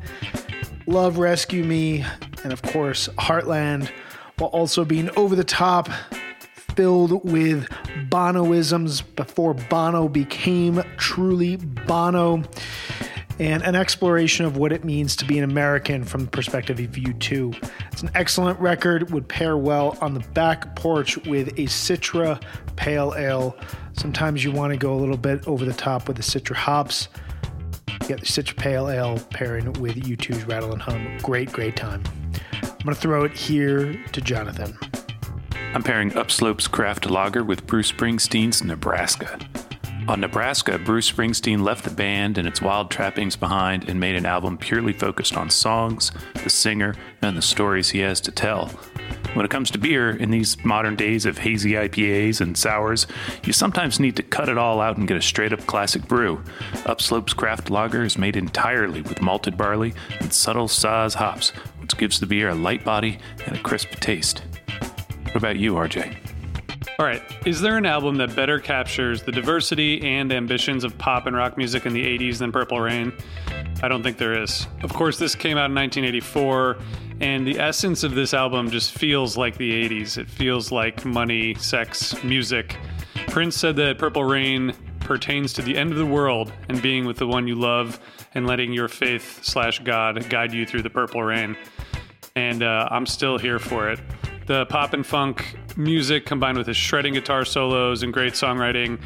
Love 0.86 1.18
Rescue 1.18 1.64
Me, 1.64 2.06
and 2.44 2.54
of 2.54 2.62
course, 2.62 3.10
Heartland, 3.18 3.90
while 4.38 4.52
also 4.52 4.86
being 4.86 5.10
over 5.18 5.36
the 5.36 5.44
top, 5.44 5.90
filled 6.76 7.30
with 7.30 7.68
Bonoisms 8.10 9.04
before 9.16 9.54
Bono 9.54 10.08
became 10.08 10.84
truly 10.98 11.58
Bono 11.58 12.44
and 13.40 13.64
an 13.64 13.76
exploration 13.76 14.46
of 14.46 14.58
what 14.58 14.72
it 14.72 14.84
means 14.84 15.16
to 15.18 15.26
be 15.26 15.38
an 15.38 15.44
American 15.44 16.04
from 16.04 16.26
the 16.26 16.32
perspective 16.32 16.80
of 16.80 16.92
U2. 16.92 17.70
It's 17.92 18.02
an 18.02 18.12
excellent 18.14 18.60
record, 18.60 19.12
would 19.12 19.28
pair 19.28 19.58
well 19.58 19.98
on 20.02 20.14
the 20.14 20.20
back 20.20 20.76
porch 20.76 21.18
with 21.26 21.50
a 21.50 21.64
Citra 21.64 22.42
Pale 22.76 23.16
Ale. 23.18 23.56
Sometimes 23.94 24.44
you 24.44 24.52
want 24.52 24.72
to 24.72 24.78
go 24.78 24.94
a 24.94 25.00
little 25.00 25.18
bit 25.18 25.48
over 25.48 25.66
the 25.66 25.74
top 25.74 26.08
with 26.08 26.18
the 26.18 26.24
Citra 26.24 26.56
hops. 26.56 27.10
You 27.88 28.08
get 28.08 28.20
the 28.20 28.26
Citra 28.26 28.56
Pale 28.56 28.90
Ale 28.90 29.20
pairing 29.32 29.74
with 29.74 29.96
U2's 29.96 30.46
Rattle 30.46 30.72
and 30.72 30.82
Hum. 30.82 31.18
Great, 31.20 31.52
great 31.52 31.76
time. 31.76 32.04
I'm 32.64 32.88
going 32.88 32.96
to 32.96 33.02
throw 33.02 33.24
it 33.24 33.32
here 33.34 33.94
to 34.12 34.22
Jonathan. 34.22 34.78
I'm 35.74 35.82
pairing 35.82 36.16
Upslope's 36.16 36.68
Craft 36.68 37.10
Lager 37.10 37.44
with 37.44 37.66
Bruce 37.66 37.92
Springsteen's 37.92 38.64
Nebraska. 38.64 39.40
On 40.08 40.20
Nebraska, 40.20 40.78
Bruce 40.78 41.12
Springsteen 41.12 41.64
left 41.64 41.84
the 41.84 41.90
band 41.90 42.38
and 42.38 42.48
its 42.48 42.62
wild 42.62 42.92
trappings 42.92 43.36
behind 43.36 43.90
and 43.90 44.00
made 44.00 44.16
an 44.16 44.28
album 44.28 44.56
purely 44.56 44.94
focused 44.94 45.36
on 45.36 45.50
songs, 45.50 46.12
the 46.44 46.50
singer, 46.52 46.94
and 47.24 47.36
the 47.36 47.42
stories 47.42 47.90
he 47.90 48.00
has 48.00 48.22
to 48.22 48.32
tell. 48.32 48.68
When 49.34 49.46
it 49.46 49.50
comes 49.50 49.72
to 49.72 49.80
beer, 49.80 50.12
in 50.12 50.30
these 50.30 50.64
modern 50.64 50.96
days 50.96 51.26
of 51.26 51.40
hazy 51.40 51.72
IPAs 51.72 52.40
and 52.40 52.56
sours, 52.56 53.08
you 53.44 53.52
sometimes 53.52 54.00
need 54.00 54.16
to 54.18 54.24
cut 54.24 54.50
it 54.50 54.60
all 54.60 54.80
out 54.80 54.98
and 54.98 55.08
get 55.08 55.18
a 55.18 55.22
straight 55.24 55.54
up 55.54 55.66
classic 55.66 56.08
brew. 56.08 56.44
Upslope's 56.86 57.34
craft 57.34 57.72
lager 57.72 58.04
is 58.04 58.16
made 58.16 58.36
entirely 58.36 59.02
with 59.02 59.24
malted 59.24 59.58
barley 59.58 59.96
and 60.20 60.32
subtle 60.32 60.68
Saaz 60.68 61.16
hops, 61.16 61.50
which 61.80 61.98
gives 61.98 62.20
the 62.20 62.28
beer 62.28 62.50
a 62.50 62.56
light 62.56 62.84
body 62.86 63.18
and 63.48 63.58
a 63.58 63.64
crisp 63.64 63.90
taste. 63.96 64.44
What 65.34 65.38
about 65.40 65.58
you, 65.58 65.74
RJ? 65.74 66.16
All 67.00 67.08
right, 67.08 67.24
is 67.44 67.60
there 67.60 67.76
an 67.76 67.88
album 67.88 68.18
that 68.18 68.36
better 68.36 68.60
captures 68.60 69.24
the 69.24 69.32
diversity 69.32 70.00
and 70.04 70.32
ambitions 70.32 70.84
of 70.84 70.96
pop 71.00 71.26
and 71.26 71.36
rock 71.36 71.58
music 71.58 71.88
in 71.88 71.94
the 71.94 72.06
80s 72.06 72.38
than 72.38 72.52
Purple 72.52 72.80
Rain? 72.80 73.12
I 73.82 73.88
don't 73.88 74.04
think 74.04 74.20
there 74.20 74.40
is. 74.40 74.68
Of 74.84 74.94
course, 74.94 75.18
this 75.18 75.34
came 75.34 75.58
out 75.58 75.72
in 75.72 75.76
1984, 75.76 76.78
and 77.20 77.48
the 77.48 77.60
essence 77.60 78.04
of 78.04 78.14
this 78.14 78.36
album 78.36 78.70
just 78.70 78.92
feels 78.92 79.36
like 79.36 79.58
the 79.58 79.72
80s. 79.90 80.20
It 80.20 80.30
feels 80.30 80.72
like 80.72 81.04
money, 81.04 81.56
sex, 81.56 82.24
music. 82.24 82.78
Prince 83.30 83.58
said 83.58 83.76
that 83.78 83.98
Purple 83.98 84.26
Rain 84.26 84.72
pertains 85.00 85.52
to 85.54 85.64
the 85.64 85.76
end 85.76 85.92
of 85.92 85.98
the 85.98 86.06
world 86.06 86.54
and 86.70 86.80
being 86.80 87.06
with 87.06 87.18
the 87.18 87.26
one 87.26 87.48
you 87.48 87.56
love 87.56 88.00
and 88.36 88.46
letting 88.46 88.72
your 88.72 88.88
faith 88.88 89.44
slash 89.44 89.80
God 89.80 90.30
guide 90.30 90.54
you 90.54 90.68
through 90.68 90.84
the 90.84 90.92
purple 90.92 91.24
rain. 91.24 91.58
And 92.36 92.62
uh, 92.62 92.88
I'm 92.92 93.08
still 93.08 93.40
here 93.40 93.58
for 93.58 93.90
it. 93.90 94.00
The 94.46 94.66
pop 94.66 94.94
and 94.94 95.06
funk 95.06 95.58
music 95.78 96.26
combined 96.26 96.58
with 96.58 96.68
his 96.68 96.78
shredding 96.78 97.14
guitar 97.14 97.46
solos 97.46 98.04
and 98.04 98.12
great 98.12 98.34
songwriting, 98.34 99.00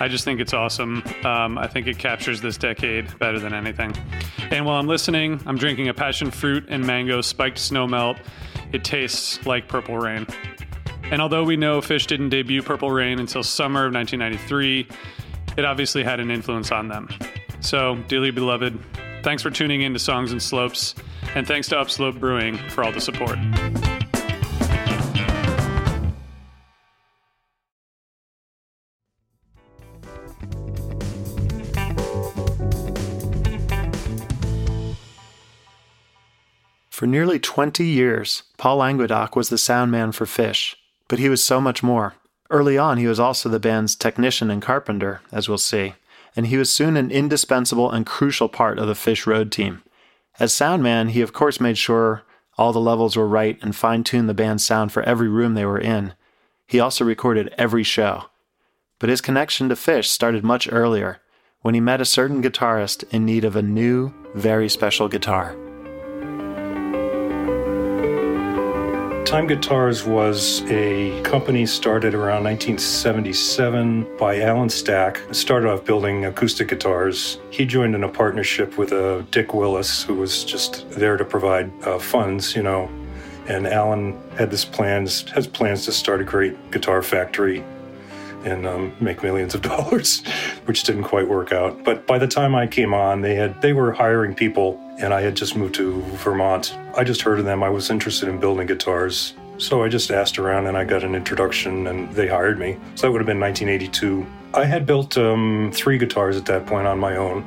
I 0.00 0.08
just 0.08 0.24
think 0.24 0.40
it's 0.40 0.52
awesome. 0.52 1.02
Um, 1.24 1.58
I 1.58 1.66
think 1.66 1.86
it 1.86 1.98
captures 1.98 2.40
this 2.40 2.56
decade 2.56 3.18
better 3.18 3.38
than 3.38 3.54
anything. 3.54 3.94
And 4.50 4.66
while 4.66 4.78
I'm 4.78 4.88
listening, 4.88 5.40
I'm 5.46 5.56
drinking 5.56 5.88
a 5.88 5.94
passion 5.94 6.30
fruit 6.30 6.66
and 6.68 6.84
mango 6.84 7.20
spiked 7.20 7.58
snow 7.58 7.86
melt. 7.86 8.16
It 8.72 8.82
tastes 8.84 9.44
like 9.46 9.68
purple 9.68 9.96
rain. 9.96 10.26
And 11.10 11.20
although 11.20 11.42
we 11.42 11.56
know 11.56 11.80
Phish 11.80 12.06
didn't 12.06 12.28
debut 12.28 12.62
Purple 12.62 12.90
Rain 12.90 13.18
until 13.18 13.42
summer 13.42 13.86
of 13.86 13.92
1993, 13.92 14.86
it 15.56 15.64
obviously 15.64 16.04
had 16.04 16.20
an 16.20 16.30
influence 16.30 16.70
on 16.70 16.86
them. 16.86 17.08
So, 17.58 17.96
dearly 18.06 18.30
beloved, 18.30 18.78
thanks 19.24 19.42
for 19.42 19.50
tuning 19.50 19.82
in 19.82 19.92
to 19.92 19.98
Songs 19.98 20.30
and 20.30 20.40
Slopes, 20.40 20.94
and 21.34 21.46
thanks 21.46 21.68
to 21.68 21.78
Upslope 21.78 22.20
Brewing 22.20 22.56
for 22.68 22.84
all 22.84 22.92
the 22.92 23.00
support. 23.00 23.38
For 37.00 37.06
nearly 37.06 37.38
20 37.38 37.82
years, 37.82 38.42
Paul 38.58 38.76
Languedoc 38.76 39.34
was 39.34 39.48
the 39.48 39.56
sound 39.56 39.90
man 39.90 40.12
for 40.12 40.26
Phish, 40.26 40.74
but 41.08 41.18
he 41.18 41.30
was 41.30 41.42
so 41.42 41.58
much 41.58 41.82
more. 41.82 42.12
Early 42.50 42.76
on, 42.76 42.98
he 42.98 43.06
was 43.06 43.18
also 43.18 43.48
the 43.48 43.58
band's 43.58 43.96
technician 43.96 44.50
and 44.50 44.60
carpenter, 44.60 45.22
as 45.32 45.48
we'll 45.48 45.56
see, 45.56 45.94
and 46.36 46.48
he 46.48 46.58
was 46.58 46.70
soon 46.70 46.98
an 46.98 47.10
indispensable 47.10 47.90
and 47.90 48.04
crucial 48.04 48.50
part 48.50 48.78
of 48.78 48.86
the 48.86 48.92
Phish 48.92 49.26
road 49.26 49.50
team. 49.50 49.82
As 50.38 50.52
sound 50.52 50.82
man, 50.82 51.08
he 51.08 51.22
of 51.22 51.32
course 51.32 51.58
made 51.58 51.78
sure 51.78 52.22
all 52.58 52.70
the 52.70 52.78
levels 52.78 53.16
were 53.16 53.26
right 53.26 53.58
and 53.62 53.74
fine 53.74 54.04
tuned 54.04 54.28
the 54.28 54.34
band's 54.34 54.62
sound 54.62 54.92
for 54.92 55.02
every 55.04 55.30
room 55.30 55.54
they 55.54 55.64
were 55.64 55.80
in. 55.80 56.12
He 56.66 56.80
also 56.80 57.02
recorded 57.06 57.54
every 57.56 57.82
show. 57.82 58.24
But 58.98 59.08
his 59.08 59.22
connection 59.22 59.70
to 59.70 59.74
Phish 59.74 60.08
started 60.08 60.44
much 60.44 60.70
earlier, 60.70 61.22
when 61.62 61.72
he 61.72 61.80
met 61.80 62.02
a 62.02 62.04
certain 62.04 62.42
guitarist 62.42 63.04
in 63.10 63.24
need 63.24 63.44
of 63.46 63.56
a 63.56 63.62
new, 63.62 64.12
very 64.34 64.68
special 64.68 65.08
guitar. 65.08 65.56
Time 69.30 69.46
Guitars 69.46 70.04
was 70.04 70.60
a 70.62 71.22
company 71.22 71.64
started 71.64 72.14
around 72.14 72.42
1977 72.42 74.16
by 74.18 74.40
Alan 74.40 74.68
Stack. 74.68 75.20
It 75.30 75.36
started 75.36 75.70
off 75.70 75.84
building 75.84 76.24
acoustic 76.24 76.66
guitars. 76.66 77.38
He 77.48 77.64
joined 77.64 77.94
in 77.94 78.02
a 78.02 78.08
partnership 78.08 78.76
with 78.76 78.92
uh, 78.92 79.22
Dick 79.30 79.54
Willis, 79.54 80.02
who 80.02 80.16
was 80.16 80.42
just 80.42 80.90
there 80.90 81.16
to 81.16 81.24
provide 81.24 81.70
uh, 81.84 82.00
funds, 82.00 82.56
you 82.56 82.64
know. 82.64 82.90
And 83.46 83.68
Alan 83.68 84.20
had 84.36 84.50
this 84.50 84.64
plans 84.64 85.30
has 85.30 85.46
plans 85.46 85.84
to 85.84 85.92
start 85.92 86.20
a 86.20 86.24
great 86.24 86.72
guitar 86.72 87.00
factory 87.00 87.64
and 88.42 88.66
um, 88.66 88.92
make 88.98 89.22
millions 89.22 89.54
of 89.54 89.62
dollars, 89.72 90.26
which 90.64 90.82
didn't 90.82 91.04
quite 91.04 91.28
work 91.28 91.52
out. 91.52 91.84
But 91.84 92.04
by 92.04 92.18
the 92.18 92.26
time 92.26 92.56
I 92.56 92.66
came 92.66 92.92
on, 92.92 93.20
they 93.20 93.36
had 93.36 93.62
they 93.62 93.74
were 93.74 93.92
hiring 93.92 94.34
people, 94.34 94.80
and 95.00 95.14
I 95.14 95.20
had 95.20 95.34
just 95.34 95.56
moved 95.56 95.74
to 95.76 96.00
Vermont. 96.24 96.76
I 96.96 97.04
just 97.04 97.22
heard 97.22 97.38
of 97.38 97.44
them. 97.44 97.62
I 97.62 97.68
was 97.68 97.90
interested 97.90 98.28
in 98.28 98.38
building 98.38 98.66
guitars, 98.66 99.34
so 99.58 99.82
I 99.82 99.88
just 99.88 100.10
asked 100.10 100.38
around, 100.38 100.66
and 100.66 100.76
I 100.76 100.84
got 100.84 101.04
an 101.04 101.14
introduction, 101.14 101.86
and 101.86 102.10
they 102.12 102.28
hired 102.28 102.58
me. 102.58 102.78
So 102.94 103.06
that 103.06 103.12
would 103.12 103.20
have 103.20 103.26
been 103.26 103.40
1982. 103.40 104.26
I 104.52 104.64
had 104.64 104.84
built 104.86 105.16
um, 105.16 105.70
three 105.72 105.98
guitars 105.98 106.36
at 106.36 106.46
that 106.46 106.66
point 106.66 106.86
on 106.86 106.98
my 106.98 107.16
own. 107.16 107.44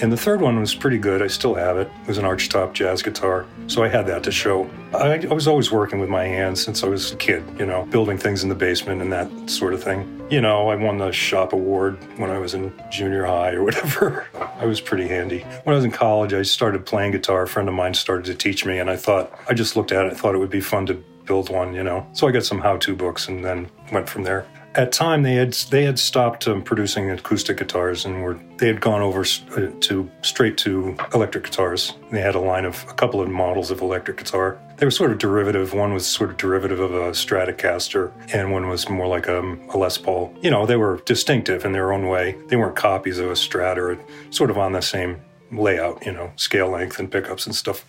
And 0.00 0.10
the 0.10 0.16
third 0.16 0.40
one 0.40 0.58
was 0.58 0.74
pretty 0.74 0.98
good. 0.98 1.22
I 1.22 1.26
still 1.26 1.54
have 1.54 1.76
it. 1.76 1.90
It 2.02 2.08
was 2.08 2.18
an 2.18 2.24
archtop 2.24 2.72
jazz 2.72 3.02
guitar. 3.02 3.46
So 3.66 3.84
I 3.84 3.88
had 3.88 4.06
that 4.06 4.22
to 4.24 4.32
show. 4.32 4.68
I, 4.94 5.18
I, 5.18 5.32
was 5.32 5.46
always 5.46 5.70
working 5.70 6.00
with 6.00 6.08
my 6.08 6.24
hands 6.24 6.62
since 6.62 6.82
I 6.82 6.88
was 6.88 7.12
a 7.12 7.16
kid, 7.16 7.44
you 7.58 7.66
know, 7.66 7.84
building 7.86 8.18
things 8.18 8.42
in 8.42 8.48
the 8.48 8.54
basement 8.54 9.00
and 9.00 9.12
that 9.12 9.28
sort 9.48 9.74
of 9.74 9.82
thing. 9.82 10.26
You 10.30 10.40
know, 10.40 10.68
I 10.68 10.76
won 10.76 10.98
the 10.98 11.12
shop 11.12 11.52
award 11.52 11.98
when 12.18 12.30
I 12.30 12.38
was 12.38 12.54
in 12.54 12.72
junior 12.90 13.24
high 13.24 13.52
or 13.52 13.62
whatever. 13.64 14.26
I 14.34 14.66
was 14.66 14.80
pretty 14.80 15.08
handy. 15.08 15.40
When 15.64 15.74
I 15.74 15.76
was 15.76 15.84
in 15.84 15.92
college, 15.92 16.32
I 16.32 16.42
started 16.42 16.84
playing 16.84 17.12
guitar. 17.12 17.42
A 17.42 17.48
friend 17.48 17.68
of 17.68 17.74
mine 17.74 17.94
started 17.94 18.24
to 18.26 18.34
teach 18.34 18.64
me, 18.64 18.78
and 18.78 18.90
I 18.90 18.96
thought, 18.96 19.32
I 19.48 19.54
just 19.54 19.76
looked 19.76 19.92
at 19.92 20.06
it, 20.06 20.12
I 20.12 20.14
thought 20.16 20.34
it 20.34 20.38
would 20.38 20.50
be 20.50 20.60
fun 20.60 20.86
to 20.86 20.94
build 21.24 21.50
one, 21.50 21.74
you 21.74 21.84
know. 21.84 22.06
So 22.12 22.26
I 22.26 22.32
got 22.32 22.44
some 22.44 22.60
how 22.60 22.76
to 22.78 22.96
books 22.96 23.28
and 23.28 23.44
then 23.44 23.70
went 23.92 24.08
from 24.08 24.24
there 24.24 24.46
at 24.74 24.92
time 24.92 25.22
they 25.22 25.34
had 25.34 25.52
they 25.70 25.84
had 25.84 25.98
stopped 25.98 26.48
um, 26.48 26.62
producing 26.62 27.10
acoustic 27.10 27.58
guitars 27.58 28.04
and 28.04 28.22
were 28.22 28.38
they 28.56 28.66
had 28.66 28.80
gone 28.80 29.02
over 29.02 29.20
uh, 29.20 29.68
to 29.80 30.10
straight 30.22 30.56
to 30.58 30.96
electric 31.14 31.44
guitars. 31.44 31.94
They 32.10 32.20
had 32.20 32.34
a 32.34 32.40
line 32.40 32.64
of 32.64 32.84
a 32.88 32.94
couple 32.94 33.20
of 33.20 33.28
models 33.28 33.70
of 33.70 33.80
electric 33.80 34.18
guitar. 34.18 34.58
They 34.76 34.86
were 34.86 34.90
sort 34.90 35.12
of 35.12 35.18
derivative. 35.18 35.74
One 35.74 35.92
was 35.92 36.06
sort 36.06 36.30
of 36.30 36.36
derivative 36.38 36.80
of 36.80 36.92
a 36.92 37.10
Stratocaster, 37.10 38.10
and 38.32 38.50
one 38.50 38.68
was 38.68 38.88
more 38.88 39.06
like 39.06 39.28
a, 39.28 39.40
a 39.40 39.76
Les 39.76 39.98
Paul. 39.98 40.34
You 40.42 40.50
know, 40.50 40.66
they 40.66 40.76
were 40.76 41.00
distinctive 41.04 41.64
in 41.64 41.72
their 41.72 41.92
own 41.92 42.08
way. 42.08 42.36
They 42.48 42.56
weren't 42.56 42.76
copies 42.76 43.18
of 43.18 43.26
a 43.26 43.34
Strat 43.34 43.76
or 43.76 43.98
sort 44.30 44.50
of 44.50 44.58
on 44.58 44.72
the 44.72 44.82
same 44.82 45.20
layout. 45.52 46.04
You 46.04 46.12
know, 46.12 46.32
scale 46.36 46.68
length 46.68 46.98
and 46.98 47.10
pickups 47.10 47.46
and 47.46 47.54
stuff, 47.54 47.84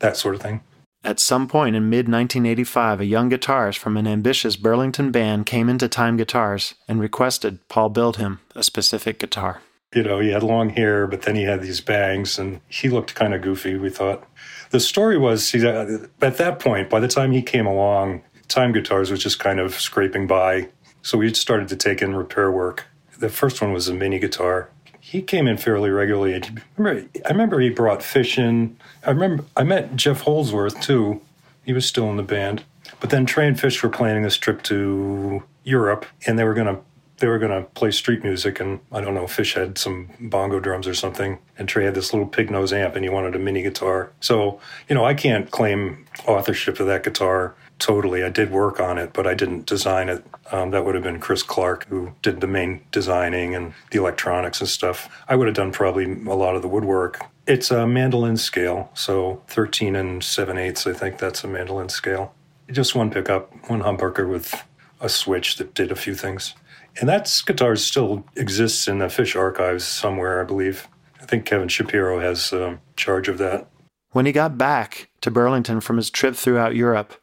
that 0.00 0.16
sort 0.16 0.34
of 0.34 0.42
thing. 0.42 0.60
At 1.06 1.20
some 1.20 1.46
point 1.46 1.76
in 1.76 1.88
mid 1.88 2.08
1985, 2.08 3.00
a 3.00 3.04
young 3.04 3.30
guitarist 3.30 3.78
from 3.78 3.96
an 3.96 4.08
ambitious 4.08 4.56
Burlington 4.56 5.12
band 5.12 5.46
came 5.46 5.68
into 5.68 5.86
Time 5.86 6.16
Guitars 6.16 6.74
and 6.88 6.98
requested 6.98 7.60
Paul 7.68 7.90
build 7.90 8.16
him 8.16 8.40
a 8.56 8.64
specific 8.64 9.20
guitar. 9.20 9.62
You 9.94 10.02
know, 10.02 10.18
he 10.18 10.30
had 10.30 10.42
long 10.42 10.70
hair, 10.70 11.06
but 11.06 11.22
then 11.22 11.36
he 11.36 11.44
had 11.44 11.62
these 11.62 11.80
bangs, 11.80 12.40
and 12.40 12.60
he 12.68 12.88
looked 12.88 13.14
kind 13.14 13.34
of 13.34 13.40
goofy, 13.40 13.76
we 13.76 13.88
thought. 13.88 14.26
The 14.70 14.80
story 14.80 15.16
was 15.16 15.48
see, 15.48 15.64
at 15.64 16.38
that 16.38 16.58
point, 16.58 16.90
by 16.90 16.98
the 16.98 17.06
time 17.06 17.30
he 17.30 17.40
came 17.40 17.66
along, 17.66 18.24
Time 18.48 18.72
Guitars 18.72 19.08
was 19.08 19.22
just 19.22 19.38
kind 19.38 19.60
of 19.60 19.76
scraping 19.76 20.26
by. 20.26 20.70
So 21.02 21.18
we 21.18 21.32
started 21.34 21.68
to 21.68 21.76
take 21.76 22.02
in 22.02 22.16
repair 22.16 22.50
work. 22.50 22.84
The 23.16 23.28
first 23.28 23.62
one 23.62 23.72
was 23.72 23.88
a 23.88 23.94
mini 23.94 24.18
guitar, 24.18 24.70
he 25.16 25.22
came 25.22 25.48
in 25.48 25.56
fairly 25.56 25.88
regularly. 25.88 26.34
I 26.34 26.50
remember, 26.76 27.08
I 27.24 27.30
remember 27.30 27.58
he 27.58 27.70
brought 27.70 28.02
fish 28.02 28.38
in. 28.38 28.76
I 29.02 29.10
remember 29.10 29.44
I 29.56 29.64
met 29.64 29.96
Jeff 29.96 30.20
Holdsworth 30.20 30.78
too. 30.82 31.22
He 31.64 31.72
was 31.72 31.86
still 31.86 32.10
in 32.10 32.18
the 32.18 32.22
band. 32.22 32.64
But 33.00 33.08
then 33.08 33.24
Trey 33.24 33.48
and 33.48 33.58
Fish 33.58 33.82
were 33.82 33.88
planning 33.88 34.24
this 34.24 34.36
trip 34.36 34.62
to 34.64 35.42
Europe, 35.64 36.04
and 36.26 36.38
they 36.38 36.44
were 36.44 36.52
gonna 36.52 36.80
they 37.16 37.28
were 37.28 37.38
gonna 37.38 37.62
play 37.62 37.92
street 37.92 38.24
music. 38.24 38.60
And 38.60 38.80
I 38.92 39.00
don't 39.00 39.14
know, 39.14 39.26
Fish 39.26 39.54
had 39.54 39.78
some 39.78 40.10
bongo 40.20 40.60
drums 40.60 40.86
or 40.86 40.92
something, 40.92 41.38
and 41.56 41.66
Trey 41.66 41.86
had 41.86 41.94
this 41.94 42.12
little 42.12 42.28
pig 42.28 42.50
nose 42.50 42.74
amp, 42.74 42.94
and 42.94 43.02
he 43.02 43.08
wanted 43.08 43.34
a 43.34 43.38
mini 43.38 43.62
guitar. 43.62 44.12
So 44.20 44.60
you 44.86 44.94
know, 44.94 45.06
I 45.06 45.14
can't 45.14 45.50
claim 45.50 46.04
authorship 46.26 46.78
of 46.78 46.86
that 46.88 47.04
guitar 47.04 47.54
totally. 47.78 48.24
I 48.24 48.28
did 48.28 48.50
work 48.50 48.80
on 48.80 48.98
it, 48.98 49.12
but 49.12 49.26
I 49.26 49.34
didn't 49.34 49.66
design 49.66 50.08
it. 50.08 50.24
Um, 50.52 50.70
that 50.70 50.84
would 50.84 50.94
have 50.94 51.04
been 51.04 51.20
Chris 51.20 51.42
Clark 51.42 51.86
who 51.88 52.12
did 52.22 52.40
the 52.40 52.46
main 52.46 52.80
designing 52.92 53.54
and 53.54 53.74
the 53.90 53.98
electronics 53.98 54.60
and 54.60 54.68
stuff. 54.68 55.08
I 55.28 55.36
would 55.36 55.46
have 55.46 55.56
done 55.56 55.72
probably 55.72 56.04
a 56.04 56.34
lot 56.34 56.56
of 56.56 56.62
the 56.62 56.68
woodwork. 56.68 57.20
It's 57.46 57.70
a 57.70 57.86
mandolin 57.86 58.36
scale, 58.36 58.90
so 58.94 59.42
13 59.48 59.94
and 59.94 60.22
7 60.22 60.58
eighths, 60.58 60.86
I 60.86 60.92
think 60.92 61.18
that's 61.18 61.44
a 61.44 61.48
mandolin 61.48 61.88
scale. 61.88 62.34
Just 62.70 62.96
one 62.96 63.10
pickup, 63.10 63.52
one 63.70 63.82
humbucker 63.82 64.28
with 64.28 64.64
a 65.00 65.08
switch 65.08 65.56
that 65.56 65.74
did 65.74 65.92
a 65.92 65.96
few 65.96 66.14
things. 66.14 66.54
And 66.98 67.08
that 67.08 67.42
guitar 67.46 67.76
still 67.76 68.24
exists 68.34 68.88
in 68.88 68.98
the 68.98 69.06
Phish 69.06 69.38
archives 69.38 69.84
somewhere, 69.84 70.40
I 70.40 70.44
believe. 70.44 70.88
I 71.20 71.26
think 71.26 71.44
Kevin 71.44 71.68
Shapiro 71.68 72.20
has 72.20 72.52
um, 72.52 72.80
charge 72.96 73.28
of 73.28 73.38
that. 73.38 73.68
When 74.12 74.26
he 74.26 74.32
got 74.32 74.56
back 74.56 75.10
to 75.20 75.30
Burlington 75.30 75.80
from 75.80 75.98
his 75.98 76.10
trip 76.10 76.34
throughout 76.34 76.74
Europe, 76.74 77.14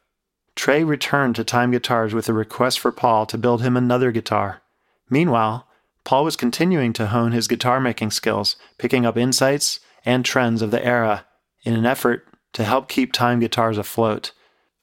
Trey 0.56 0.84
returned 0.84 1.36
to 1.36 1.44
Time 1.44 1.72
Guitars 1.72 2.14
with 2.14 2.28
a 2.28 2.32
request 2.32 2.78
for 2.78 2.92
Paul 2.92 3.26
to 3.26 3.38
build 3.38 3.62
him 3.62 3.76
another 3.76 4.12
guitar. 4.12 4.62
Meanwhile, 5.10 5.66
Paul 6.04 6.24
was 6.24 6.36
continuing 6.36 6.92
to 6.94 7.08
hone 7.08 7.32
his 7.32 7.48
guitar 7.48 7.80
making 7.80 8.12
skills, 8.12 8.56
picking 8.78 9.04
up 9.04 9.16
insights 9.16 9.80
and 10.04 10.24
trends 10.24 10.62
of 10.62 10.70
the 10.70 10.84
era 10.84 11.26
in 11.64 11.74
an 11.74 11.86
effort 11.86 12.26
to 12.52 12.64
help 12.64 12.88
keep 12.88 13.12
Time 13.12 13.40
Guitars 13.40 13.78
afloat. 13.78 14.32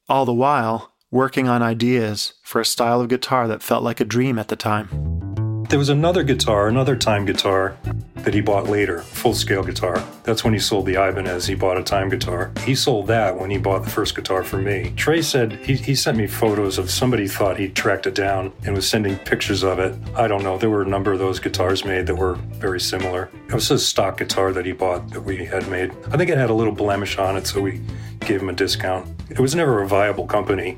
All 0.10 0.26
the 0.26 0.34
while, 0.34 0.94
working 1.10 1.48
on 1.48 1.62
ideas 1.62 2.34
for 2.44 2.60
a 2.60 2.66
style 2.66 3.02
of 3.02 3.10
guitar 3.10 3.48
that 3.48 3.64
felt 3.64 3.84
like 3.84 4.00
a 4.00 4.06
dream 4.06 4.38
at 4.38 4.50
the 4.50 4.56
time. 4.56 5.31
There 5.72 5.80
was 5.80 5.88
another 5.88 6.24
guitar, 6.24 6.68
another 6.68 6.98
time 6.98 7.26
guitar 7.26 7.78
that 8.16 8.34
he 8.34 8.42
bought 8.42 8.68
later, 8.68 9.04
full 9.04 9.34
scale 9.34 9.64
guitar. 9.64 10.04
That's 10.24 10.44
when 10.44 10.52
he 10.52 10.60
sold 10.60 10.86
the 10.86 10.96
Ibanez. 10.96 11.48
He 11.48 11.56
bought 11.56 11.78
a 11.78 11.82
time 11.82 12.10
guitar. 12.10 12.52
He 12.66 12.76
sold 12.76 13.08
that 13.08 13.40
when 13.40 13.50
he 13.50 13.58
bought 13.58 13.86
the 13.86 13.90
first 13.90 14.14
guitar 14.14 14.44
for 14.44 14.58
me. 14.58 14.92
Trey 14.98 15.22
said 15.22 15.54
he, 15.54 15.76
he 15.76 15.96
sent 15.96 16.18
me 16.18 16.28
photos 16.28 16.78
of 16.78 16.92
somebody 16.92 17.26
thought 17.26 17.58
he 17.58 17.70
tracked 17.70 18.06
it 18.06 18.16
down 18.16 18.52
and 18.66 18.76
was 18.76 18.86
sending 18.86 19.18
pictures 19.20 19.64
of 19.64 19.80
it. 19.80 19.96
I 20.14 20.28
don't 20.28 20.44
know. 20.44 20.58
There 20.58 20.70
were 20.70 20.82
a 20.82 20.90
number 20.90 21.14
of 21.14 21.20
those 21.20 21.40
guitars 21.40 21.86
made 21.86 22.06
that 22.08 22.16
were 22.16 22.36
very 22.36 22.82
similar. 22.82 23.30
It 23.48 23.54
was 23.54 23.72
a 23.72 23.80
stock 23.80 24.18
guitar 24.18 24.52
that 24.52 24.66
he 24.66 24.74
bought 24.74 25.10
that 25.12 25.22
we 25.22 25.46
had 25.46 25.70
made. 25.70 25.92
I 26.12 26.18
think 26.18 26.30
it 26.30 26.38
had 26.38 26.50
a 26.50 26.54
little 26.54 26.74
blemish 26.74 27.18
on 27.18 27.38
it, 27.38 27.48
so 27.48 27.62
we 27.62 27.80
gave 28.20 28.42
him 28.42 28.50
a 28.50 28.54
discount. 28.54 29.08
It 29.32 29.40
was 29.40 29.56
never 29.56 29.82
a 29.82 29.88
viable 29.88 30.28
company. 30.28 30.78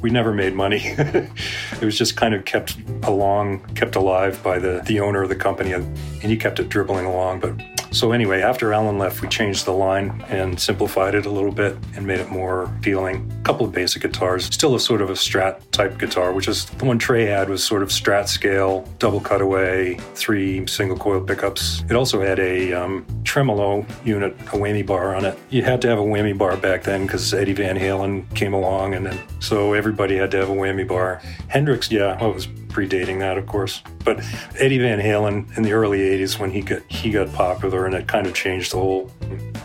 We 0.00 0.08
never 0.08 0.32
made 0.32 0.54
money. 0.54 0.80
it 0.82 1.82
was 1.82 1.98
just 1.98 2.16
kind 2.16 2.34
of 2.34 2.46
kept 2.46 2.78
along, 3.02 3.60
kept 3.74 3.96
alive 3.96 4.42
by 4.42 4.58
the, 4.58 4.82
the 4.86 5.00
owner 5.00 5.22
of 5.22 5.28
the 5.28 5.36
company, 5.36 5.72
and 5.72 5.98
he 6.22 6.38
kept 6.38 6.58
it 6.58 6.70
dribbling 6.70 7.04
along. 7.04 7.40
But 7.40 7.60
so 7.92 8.12
anyway, 8.12 8.40
after 8.42 8.72
Alan 8.72 8.98
left, 8.98 9.20
we 9.20 9.28
changed 9.28 9.64
the 9.64 9.72
line 9.72 10.24
and 10.28 10.58
simplified 10.60 11.14
it 11.14 11.26
a 11.26 11.30
little 11.30 11.50
bit 11.50 11.76
and 11.96 12.06
made 12.06 12.20
it 12.20 12.30
more 12.30 12.64
appealing. 12.64 13.30
A 13.40 13.42
couple 13.42 13.66
of 13.66 13.72
basic 13.72 14.02
guitars, 14.02 14.44
still 14.46 14.74
a 14.74 14.80
sort 14.80 15.02
of 15.02 15.10
a 15.10 15.14
Strat 15.14 15.60
type 15.72 15.98
guitar, 15.98 16.32
which 16.32 16.48
is 16.48 16.66
the 16.66 16.84
one 16.84 16.98
Trey 16.98 17.26
had 17.26 17.48
was 17.48 17.64
sort 17.64 17.82
of 17.82 17.88
Strat 17.88 18.28
scale, 18.28 18.88
double 18.98 19.20
cutaway, 19.20 19.96
three 20.14 20.66
single 20.66 20.96
coil 20.96 21.20
pickups. 21.20 21.82
It 21.90 21.96
also 21.96 22.20
had 22.20 22.38
a 22.38 22.72
um, 22.72 23.04
tremolo 23.24 23.84
unit, 24.04 24.34
a 24.34 24.56
whammy 24.56 24.86
bar 24.86 25.14
on 25.14 25.24
it. 25.24 25.38
You 25.50 25.62
had 25.62 25.82
to 25.82 25.88
have 25.88 25.98
a 25.98 26.02
whammy 26.02 26.36
bar 26.36 26.56
back 26.56 26.84
then 26.84 27.06
because 27.06 27.34
Eddie 27.34 27.52
Van 27.52 27.76
Halen 27.76 28.32
came 28.34 28.52
along, 28.52 28.94
and 28.94 29.06
then 29.06 29.18
so 29.40 29.72
everybody 29.72 30.16
had 30.16 30.30
to 30.32 30.36
have 30.38 30.48
a 30.48 30.54
whammy 30.54 30.86
bar. 30.86 31.20
Hendrix, 31.48 31.90
yeah, 31.90 32.18
well, 32.20 32.30
it 32.30 32.34
was 32.34 32.46
predating 32.46 33.18
that, 33.18 33.36
of 33.36 33.46
course. 33.46 33.82
But 34.04 34.24
Eddie 34.58 34.78
Van 34.78 35.00
Halen 35.00 35.56
in 35.56 35.62
the 35.62 35.72
early 35.72 35.98
'80s, 35.98 36.38
when 36.38 36.50
he 36.50 36.62
got 36.62 36.82
he 36.88 37.10
got 37.10 37.32
popular, 37.32 37.79
and 37.86 37.94
it 37.94 38.06
kind 38.06 38.26
of 38.26 38.34
changed 38.34 38.72
the 38.72 38.76
whole 38.76 39.10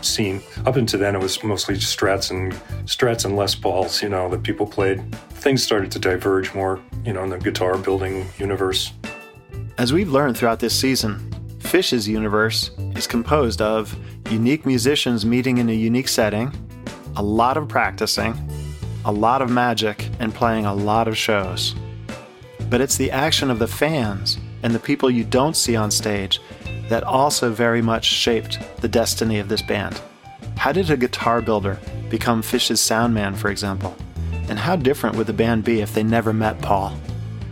scene. 0.02 0.42
Up 0.64 0.76
until 0.76 1.00
then, 1.00 1.14
it 1.14 1.20
was 1.20 1.42
mostly 1.42 1.74
Strats 1.76 2.30
and 2.30 2.52
Strats 2.86 3.24
and 3.24 3.36
Les 3.36 3.54
Pauls, 3.54 4.02
you 4.02 4.08
know, 4.08 4.28
that 4.30 4.42
people 4.42 4.66
played. 4.66 5.14
Things 5.30 5.62
started 5.62 5.90
to 5.92 5.98
diverge 5.98 6.54
more, 6.54 6.80
you 7.04 7.12
know, 7.12 7.22
in 7.24 7.30
the 7.30 7.38
guitar 7.38 7.78
building 7.78 8.26
universe. 8.38 8.92
As 9.78 9.92
we've 9.92 10.10
learned 10.10 10.36
throughout 10.36 10.60
this 10.60 10.78
season, 10.78 11.30
Phish's 11.58 12.08
universe 12.08 12.70
is 12.94 13.06
composed 13.06 13.60
of 13.60 13.96
unique 14.30 14.64
musicians 14.66 15.26
meeting 15.26 15.58
in 15.58 15.68
a 15.68 15.74
unique 15.74 16.08
setting, 16.08 16.52
a 17.16 17.22
lot 17.22 17.56
of 17.56 17.68
practicing, 17.68 18.34
a 19.04 19.12
lot 19.12 19.42
of 19.42 19.50
magic, 19.50 20.08
and 20.20 20.34
playing 20.34 20.66
a 20.66 20.74
lot 20.74 21.08
of 21.08 21.16
shows 21.16 21.74
but 22.70 22.80
it's 22.80 22.96
the 22.96 23.10
action 23.10 23.50
of 23.50 23.58
the 23.58 23.66
fans 23.66 24.38
and 24.62 24.74
the 24.74 24.78
people 24.78 25.10
you 25.10 25.24
don't 25.24 25.56
see 25.56 25.76
on 25.76 25.90
stage 25.90 26.40
that 26.88 27.04
also 27.04 27.50
very 27.50 27.82
much 27.82 28.04
shaped 28.04 28.58
the 28.80 28.88
destiny 28.88 29.38
of 29.38 29.48
this 29.48 29.62
band. 29.62 30.00
How 30.56 30.72
did 30.72 30.90
a 30.90 30.96
guitar 30.96 31.40
builder 31.42 31.78
become 32.08 32.42
Phish's 32.42 32.80
sound 32.80 33.14
man, 33.14 33.34
for 33.34 33.50
example? 33.50 33.96
And 34.48 34.58
how 34.58 34.76
different 34.76 35.16
would 35.16 35.26
the 35.26 35.32
band 35.32 35.64
be 35.64 35.80
if 35.80 35.94
they 35.94 36.02
never 36.02 36.32
met 36.32 36.60
Paul? 36.62 36.96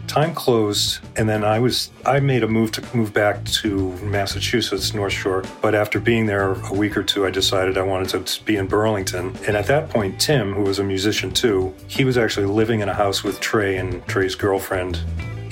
time 0.07 0.33
closed 0.33 1.01
and 1.17 1.29
then 1.29 1.43
i 1.43 1.59
was 1.59 1.91
i 2.07 2.21
made 2.21 2.45
a 2.45 2.47
move 2.47 2.71
to 2.71 2.97
move 2.97 3.13
back 3.13 3.45
to 3.47 3.91
massachusetts 4.03 4.95
north 4.95 5.13
shore 5.13 5.43
but 5.61 5.75
after 5.75 5.99
being 5.99 6.27
there 6.27 6.53
a 6.53 6.73
week 6.73 6.97
or 6.97 7.03
two 7.03 7.27
i 7.27 7.31
decided 7.31 7.77
i 7.77 7.83
wanted 7.83 8.25
to 8.25 8.45
be 8.45 8.57
in 8.57 8.67
burlington 8.67 9.35
and 9.47 9.57
at 9.57 9.67
that 9.67 9.89
point 9.91 10.21
tim 10.21 10.53
who 10.53 10.63
was 10.63 10.79
a 10.79 10.85
musician 10.85 11.33
too 11.33 11.75
he 11.89 12.05
was 12.05 12.17
actually 12.17 12.47
living 12.47 12.79
in 12.81 12.89
a 12.89 12.95
house 12.95 13.25
with 13.25 13.41
trey 13.41 13.77
and 13.77 14.07
trey's 14.07 14.37
girlfriend 14.37 15.01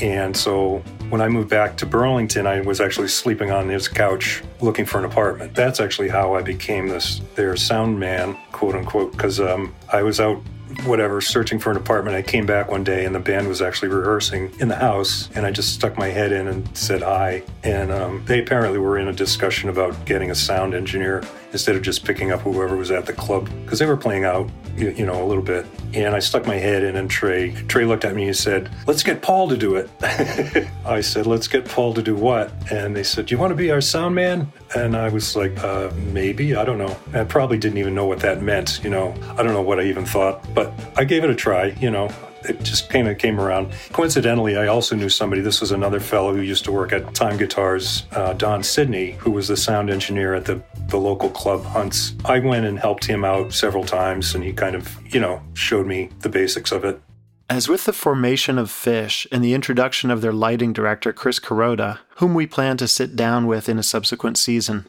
and 0.01 0.37
so 0.37 0.81
when 1.13 1.21
I 1.21 1.29
moved 1.29 1.51
back 1.51 1.77
to 1.77 1.85
Burlington, 1.85 2.47
I 2.47 2.63
was 2.63 2.81
actually 2.81 3.09
sleeping 3.09 3.51
on 3.51 3.69
his 3.69 3.87
couch 3.87 4.43
looking 4.63 4.87
for 4.87 4.99
an 4.99 5.05
apartment. 5.05 5.55
That's 5.55 5.79
actually 5.79 6.09
how 6.09 6.35
I 6.35 6.41
became 6.41 6.89
this 6.89 7.21
their 7.35 7.55
sound 7.55 8.01
man, 8.01 8.35
quote 8.51 8.75
unquote, 8.75 9.13
because 9.13 9.39
um, 9.39 9.75
I 9.93 10.03
was 10.03 10.21
out 10.21 10.43
whatever, 10.85 11.21
searching 11.21 11.59
for 11.59 11.71
an 11.71 11.77
apartment. 11.77 12.17
I 12.17 12.23
came 12.23 12.47
back 12.47 12.71
one 12.71 12.85
day 12.85 13.05
and 13.05 13.15
the 13.15 13.21
band 13.21 13.49
was 13.49 13.63
actually 13.63 13.89
rehearsing 13.89 14.53
in 14.61 14.69
the 14.69 14.77
house, 14.77 15.29
and 15.35 15.47
I 15.47 15.51
just 15.51 15.75
stuck 15.75 15.97
my 15.97 16.09
head 16.09 16.33
in 16.33 16.49
and 16.49 16.77
said 16.77 17.03
hi. 17.03 17.43
And 17.63 17.91
um, 17.91 18.25
they 18.27 18.41
apparently 18.41 18.79
were 18.79 18.99
in 18.99 19.09
a 19.09 19.13
discussion 19.13 19.69
about 19.69 20.05
getting 20.05 20.31
a 20.31 20.35
sound 20.35 20.75
engineer 20.75 21.23
instead 21.53 21.77
of 21.77 21.83
just 21.83 22.05
picking 22.05 22.33
up 22.33 22.41
whoever 22.41 22.77
was 22.77 22.91
at 22.91 23.07
the 23.07 23.13
club 23.13 23.49
because 23.65 23.79
they 23.79 23.87
were 23.87 23.97
playing 23.97 24.25
out, 24.25 24.49
you, 24.77 25.05
know, 25.05 25.23
a 25.23 25.27
little 25.27 25.43
bit. 25.43 25.67
And 25.93 26.15
I 26.15 26.19
stuck 26.19 26.47
my 26.47 26.57
head 26.57 26.83
in, 26.83 26.97
and 26.97 27.11
Trey 27.11 27.53
Trey 27.69 27.85
looked 27.85 28.05
at 28.05 28.15
me 28.15 28.27
and 28.27 28.37
said, 28.37 28.71
"Let's 28.87 29.03
get 29.03 29.21
Paul 29.21 29.49
to 29.49 29.57
do 29.57 29.77
it." 29.77 29.91
I 30.87 31.03
said, 31.03 31.27
"Let's 31.27 31.47
get 31.47 31.67
Paul 31.67 31.93
to 31.95 32.03
do 32.03 32.17
what?" 32.17 32.51
And 32.73 32.97
they 32.97 33.03
said, 33.03 33.27
"Do 33.27 33.35
you 33.35 33.39
want 33.39 33.51
to 33.51 33.55
be 33.55 33.71
our 33.71 33.83
sound 33.83 34.15
man?" 34.15 34.51
And 34.75 34.97
I 34.97 35.11
was 35.11 35.37
like, 35.37 35.63
uh, 35.63 35.91
"Maybe, 36.13 36.57
I 36.57 36.65
don't 36.65 36.79
know." 36.79 36.97
I 37.13 37.25
probably 37.25 37.59
didn't 37.59 37.79
even 37.79 37.95
know 37.95 38.07
what 38.07 38.21
that 38.21 38.43
meant. 38.43 38.81
You 38.83 38.89
know, 38.89 39.15
I 39.37 39.43
don't 39.43 39.53
know 39.53 39.63
what 39.63 39.79
I 39.79 39.83
even 39.85 40.07
thought, 40.07 40.43
but 40.55 40.62
I 40.97 41.05
gave 41.05 41.25
it 41.25 41.31
a 41.31 41.35
try. 41.35 41.67
You 41.81 41.91
know, 41.91 42.11
it 42.45 42.63
just 42.63 42.91
kind 42.91 43.09
of 43.09 43.19
came 43.19 43.41
around. 43.41 43.73
Coincidentally, 43.93 44.57
I 44.57 44.67
also 44.67 44.97
knew 44.97 45.09
somebody. 45.09 45.43
This 45.43 45.61
was 45.61 45.73
another 45.73 46.01
fellow 46.01 46.35
who 46.35 46.41
used 46.41 46.65
to 46.65 46.73
work 46.73 46.93
at 46.93 47.15
Time 47.15 47.37
Guitars, 47.37 48.05
uh, 48.13 48.33
Don 48.35 48.63
Sidney, 48.63 49.13
who 49.13 49.31
was 49.31 49.49
the 49.49 49.57
sound 49.57 49.91
engineer 49.91 50.35
at 50.35 50.45
the, 50.45 50.63
the 50.89 50.99
local 50.99 51.31
club 51.31 51.65
Hunts. 51.65 52.15
I 52.25 52.39
went 52.39 52.67
and 52.67 52.79
helped 52.79 53.05
him 53.05 53.25
out 53.25 53.53
several 53.53 53.85
times, 53.85 54.35
and 54.35 54.45
he 54.45 54.53
kind 54.53 54.75
of, 54.75 54.97
you 55.13 55.21
know, 55.21 55.43
showed 55.55 55.87
me 55.87 56.11
the 56.21 56.29
basics 56.29 56.73
of 56.73 56.85
it. 56.85 57.01
As 57.49 57.69
with 57.69 57.85
the 57.85 57.93
formation 57.93 58.59
of 58.59 58.71
Phish 58.71 59.27
and 59.31 59.45
the 59.45 59.53
introduction 59.53 60.11
of 60.11 60.23
their 60.23 60.33
lighting 60.33 60.73
director, 60.73 61.13
Chris 61.13 61.39
Kuroda, 61.39 61.99
whom 62.17 62.35
we 62.35 62.47
plan 62.47 62.77
to 62.79 62.89
sit 62.89 63.15
down 63.15 63.47
with 63.47 63.69
in 63.69 63.79
a 63.79 63.83
subsequent 63.83 64.39
season, 64.39 64.87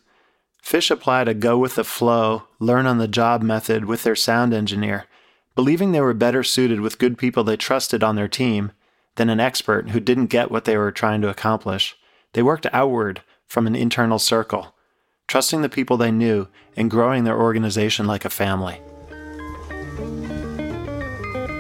Phish 0.64 0.90
applied 0.90 1.28
a 1.28 1.34
go 1.34 1.58
with 1.58 1.76
the 1.76 1.84
flow, 1.84 2.44
learn 2.60 2.86
on 2.86 3.00
the 3.00 3.08
job 3.08 3.42
method 3.42 3.84
with 3.84 4.04
their 4.04 4.16
sound 4.16 4.54
engineer 4.54 5.08
believing 5.56 5.92
they 5.92 6.02
were 6.02 6.14
better 6.14 6.44
suited 6.44 6.82
with 6.82 6.98
good 6.98 7.18
people 7.18 7.44
they 7.44 7.58
trusted 7.58 8.04
on 8.04 8.16
their 8.16 8.28
team 8.28 8.72
than 9.16 9.30
an 9.30 9.40
expert 9.40 9.92
who 9.92 10.00
didn't 10.00 10.28
get 10.28 10.50
what 10.50 10.66
they 10.66 10.78
were 10.78 10.92
trying 10.92 11.22
to 11.22 11.30
accomplish. 11.30 11.96
They 12.34 12.42
worked 12.42 12.66
outward 12.74 13.22
from 13.46 13.68
an 13.68 13.76
internal 13.76 14.18
circle, 14.18 14.74
trusting 15.28 15.62
the 15.62 15.70
people 15.70 15.98
they 15.98 16.12
knew 16.12 16.48
and 16.76 16.90
growing 16.90 17.24
their 17.24 17.40
organization 17.40 18.08
like 18.08 18.26
a 18.26 18.30
family. 18.30 18.82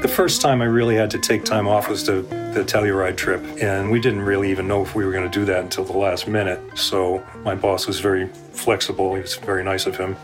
The 0.01 0.09
first 0.09 0.41
time 0.41 0.61
I 0.61 0.65
really 0.65 0.95
had 0.95 1.11
to 1.11 1.19
take 1.19 1.45
time 1.45 1.67
off 1.67 1.87
was 1.87 2.05
the, 2.05 2.23
the 2.53 2.65
Telluride 2.65 3.15
trip, 3.15 3.41
and 3.61 3.89
we 3.89 4.01
didn't 4.01 4.21
really 4.21 4.51
even 4.51 4.67
know 4.67 4.81
if 4.81 4.95
we 4.95 5.05
were 5.05 5.11
going 5.13 5.29
to 5.29 5.39
do 5.39 5.45
that 5.45 5.63
until 5.63 5.85
the 5.85 5.97
last 5.97 6.27
minute. 6.27 6.59
So 6.77 7.25
my 7.45 7.55
boss 7.55 7.87
was 7.87 8.01
very 8.01 8.27
flexible. 8.51 9.15
He 9.15 9.21
was 9.21 9.35
very 9.35 9.63
nice 9.63 9.85
of 9.85 9.95
him 9.95 10.17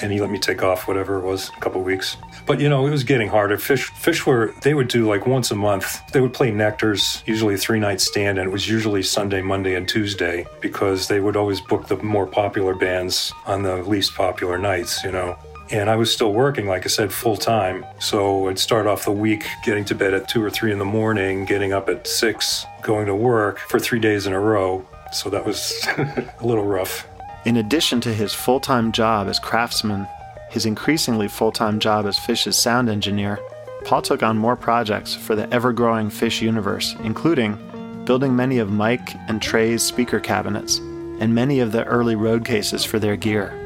and 0.00 0.12
he 0.12 0.20
let 0.20 0.30
me 0.30 0.38
take 0.38 0.62
off 0.62 0.88
whatever 0.88 1.18
it 1.18 1.22
was, 1.22 1.50
a 1.50 1.60
couple 1.60 1.82
weeks. 1.82 2.16
But 2.46 2.60
you 2.60 2.68
know, 2.68 2.86
it 2.86 2.90
was 2.90 3.04
getting 3.04 3.28
harder. 3.28 3.56
Fish 3.58 3.90
Phish 3.90 4.26
were 4.26 4.54
they 4.62 4.74
would 4.74 4.88
do 4.88 5.08
like 5.08 5.26
once 5.26 5.50
a 5.50 5.54
month. 5.54 6.00
They 6.12 6.20
would 6.20 6.34
play 6.34 6.50
Nectar's, 6.50 7.22
usually 7.26 7.56
three 7.56 7.80
night 7.80 8.00
stand, 8.00 8.38
and 8.38 8.48
it 8.48 8.52
was 8.52 8.68
usually 8.68 9.02
Sunday, 9.02 9.42
Monday, 9.42 9.74
and 9.74 9.88
Tuesday 9.88 10.46
because 10.60 11.08
they 11.08 11.20
would 11.20 11.36
always 11.36 11.60
book 11.60 11.86
the 11.86 11.96
more 11.96 12.26
popular 12.26 12.74
bands 12.74 13.32
on 13.46 13.62
the 13.62 13.76
least 13.84 14.14
popular 14.14 14.58
nights. 14.58 15.02
You 15.04 15.12
know. 15.12 15.38
And 15.70 15.88
I 15.88 15.96
was 15.96 16.12
still 16.12 16.34
working, 16.34 16.66
like 16.66 16.84
I 16.84 16.88
said, 16.88 17.10
full 17.10 17.36
time. 17.36 17.86
So 17.98 18.48
I'd 18.48 18.58
start 18.58 18.86
off 18.86 19.06
the 19.06 19.12
week 19.12 19.46
getting 19.64 19.86
to 19.86 19.94
bed 19.94 20.12
at 20.12 20.28
two 20.28 20.44
or 20.44 20.50
three 20.50 20.70
in 20.70 20.78
the 20.78 20.84
morning, 20.84 21.46
getting 21.46 21.72
up 21.72 21.88
at 21.88 22.06
six, 22.06 22.66
going 22.82 23.06
to 23.06 23.14
work 23.14 23.58
for 23.58 23.80
three 23.80 23.98
days 23.98 24.26
in 24.26 24.34
a 24.34 24.40
row. 24.40 24.86
So 25.12 25.30
that 25.30 25.46
was 25.46 25.72
a 25.96 26.32
little 26.42 26.66
rough. 26.66 27.06
In 27.46 27.56
addition 27.56 28.02
to 28.02 28.12
his 28.12 28.34
full 28.34 28.60
time 28.60 28.92
job 28.92 29.28
as 29.28 29.38
craftsman, 29.38 30.06
his 30.52 30.66
increasingly 30.66 31.28
full 31.28 31.50
time 31.50 31.80
job 31.80 32.04
as 32.04 32.18
Phish's 32.18 32.58
sound 32.58 32.90
engineer, 32.90 33.40
Paul 33.84 34.02
took 34.02 34.22
on 34.22 34.36
more 34.36 34.54
projects 34.54 35.14
for 35.14 35.34
the 35.34 35.52
ever 35.52 35.72
growing 35.72 36.10
Phish 36.10 36.42
universe, 36.42 36.94
including 37.02 37.56
building 38.04 38.36
many 38.36 38.58
of 38.58 38.70
Mike 38.70 39.14
and 39.28 39.40
Trey's 39.40 39.82
speaker 39.82 40.20
cabinets 40.20 40.76
and 41.20 41.34
many 41.34 41.60
of 41.60 41.72
the 41.72 41.84
early 41.84 42.16
road 42.16 42.44
cases 42.44 42.84
for 42.84 42.98
their 42.98 43.16
gear. 43.16 43.58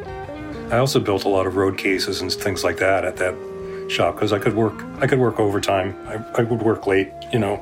I 0.70 0.78
also 0.78 1.00
built 1.00 1.24
a 1.24 1.28
lot 1.28 1.46
of 1.46 1.56
road 1.56 1.76
cases 1.76 2.20
and 2.20 2.32
things 2.32 2.62
like 2.62 2.76
that 2.78 3.04
at 3.04 3.16
that 3.16 3.34
shop 3.88 4.14
because 4.14 4.32
I 4.32 4.38
could 4.38 4.54
work 4.54 4.84
I 5.00 5.08
could 5.08 5.18
work 5.18 5.40
overtime. 5.40 5.96
I, 6.06 6.40
I 6.40 6.44
would 6.44 6.62
work 6.62 6.86
late, 6.86 7.10
you 7.32 7.40
know, 7.40 7.58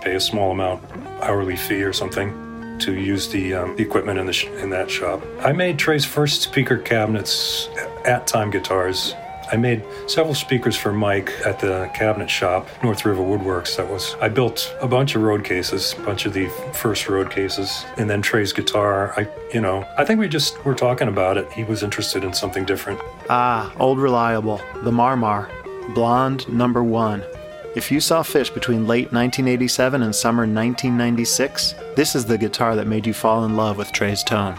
pay 0.00 0.16
a 0.16 0.20
small 0.20 0.50
amount 0.50 0.82
hourly 1.22 1.56
fee 1.56 1.84
or 1.84 1.92
something 1.92 2.49
to 2.80 2.94
use 2.94 3.28
the, 3.28 3.54
um, 3.54 3.76
equipment 3.78 4.18
in, 4.18 4.26
the 4.26 4.32
sh- 4.32 4.46
in 4.62 4.70
that 4.70 4.90
shop. 4.90 5.22
I 5.40 5.52
made 5.52 5.78
Trey's 5.78 6.04
first 6.04 6.42
speaker 6.42 6.78
cabinets 6.78 7.68
at 8.04 8.26
Time 8.26 8.50
Guitars. 8.50 9.14
I 9.52 9.56
made 9.56 9.82
several 10.06 10.34
speakers 10.36 10.76
for 10.76 10.92
Mike 10.92 11.32
at 11.44 11.58
the 11.58 11.90
cabinet 11.92 12.30
shop, 12.30 12.68
North 12.84 13.04
River 13.04 13.20
Woodworks. 13.22 13.76
That 13.76 13.90
was 13.90 14.14
I 14.20 14.28
built 14.28 14.72
a 14.80 14.86
bunch 14.86 15.16
of 15.16 15.22
road 15.22 15.42
cases, 15.42 15.92
a 15.98 16.02
bunch 16.02 16.24
of 16.24 16.32
the 16.34 16.48
first 16.72 17.08
road 17.08 17.32
cases, 17.32 17.84
and 17.96 18.08
then 18.08 18.22
Trey's 18.22 18.52
guitar. 18.52 19.12
I, 19.16 19.26
you 19.52 19.60
know, 19.60 19.84
I 19.98 20.04
think 20.04 20.20
we 20.20 20.28
just 20.28 20.64
were 20.64 20.74
talking 20.76 21.08
about 21.08 21.36
it. 21.36 21.50
He 21.52 21.64
was 21.64 21.82
interested 21.82 22.22
in 22.22 22.32
something 22.32 22.64
different. 22.64 23.00
Ah, 23.28 23.72
old 23.80 23.98
reliable, 23.98 24.60
the 24.84 24.92
Marmar, 24.92 25.50
blonde 25.94 26.48
number 26.48 26.84
one, 26.84 27.24
If 27.76 27.92
you 27.92 28.00
saw 28.00 28.24
Phish 28.24 28.52
between 28.52 28.88
late 28.88 29.12
1987 29.12 30.02
and 30.02 30.12
summer 30.12 30.42
1996, 30.42 31.76
this 31.94 32.16
is 32.16 32.24
the 32.24 32.36
guitar 32.36 32.74
that 32.74 32.88
made 32.88 33.06
you 33.06 33.14
fall 33.14 33.44
in 33.44 33.54
love 33.54 33.76
with 33.76 33.92
Trey's 33.92 34.24
tone. 34.24 34.58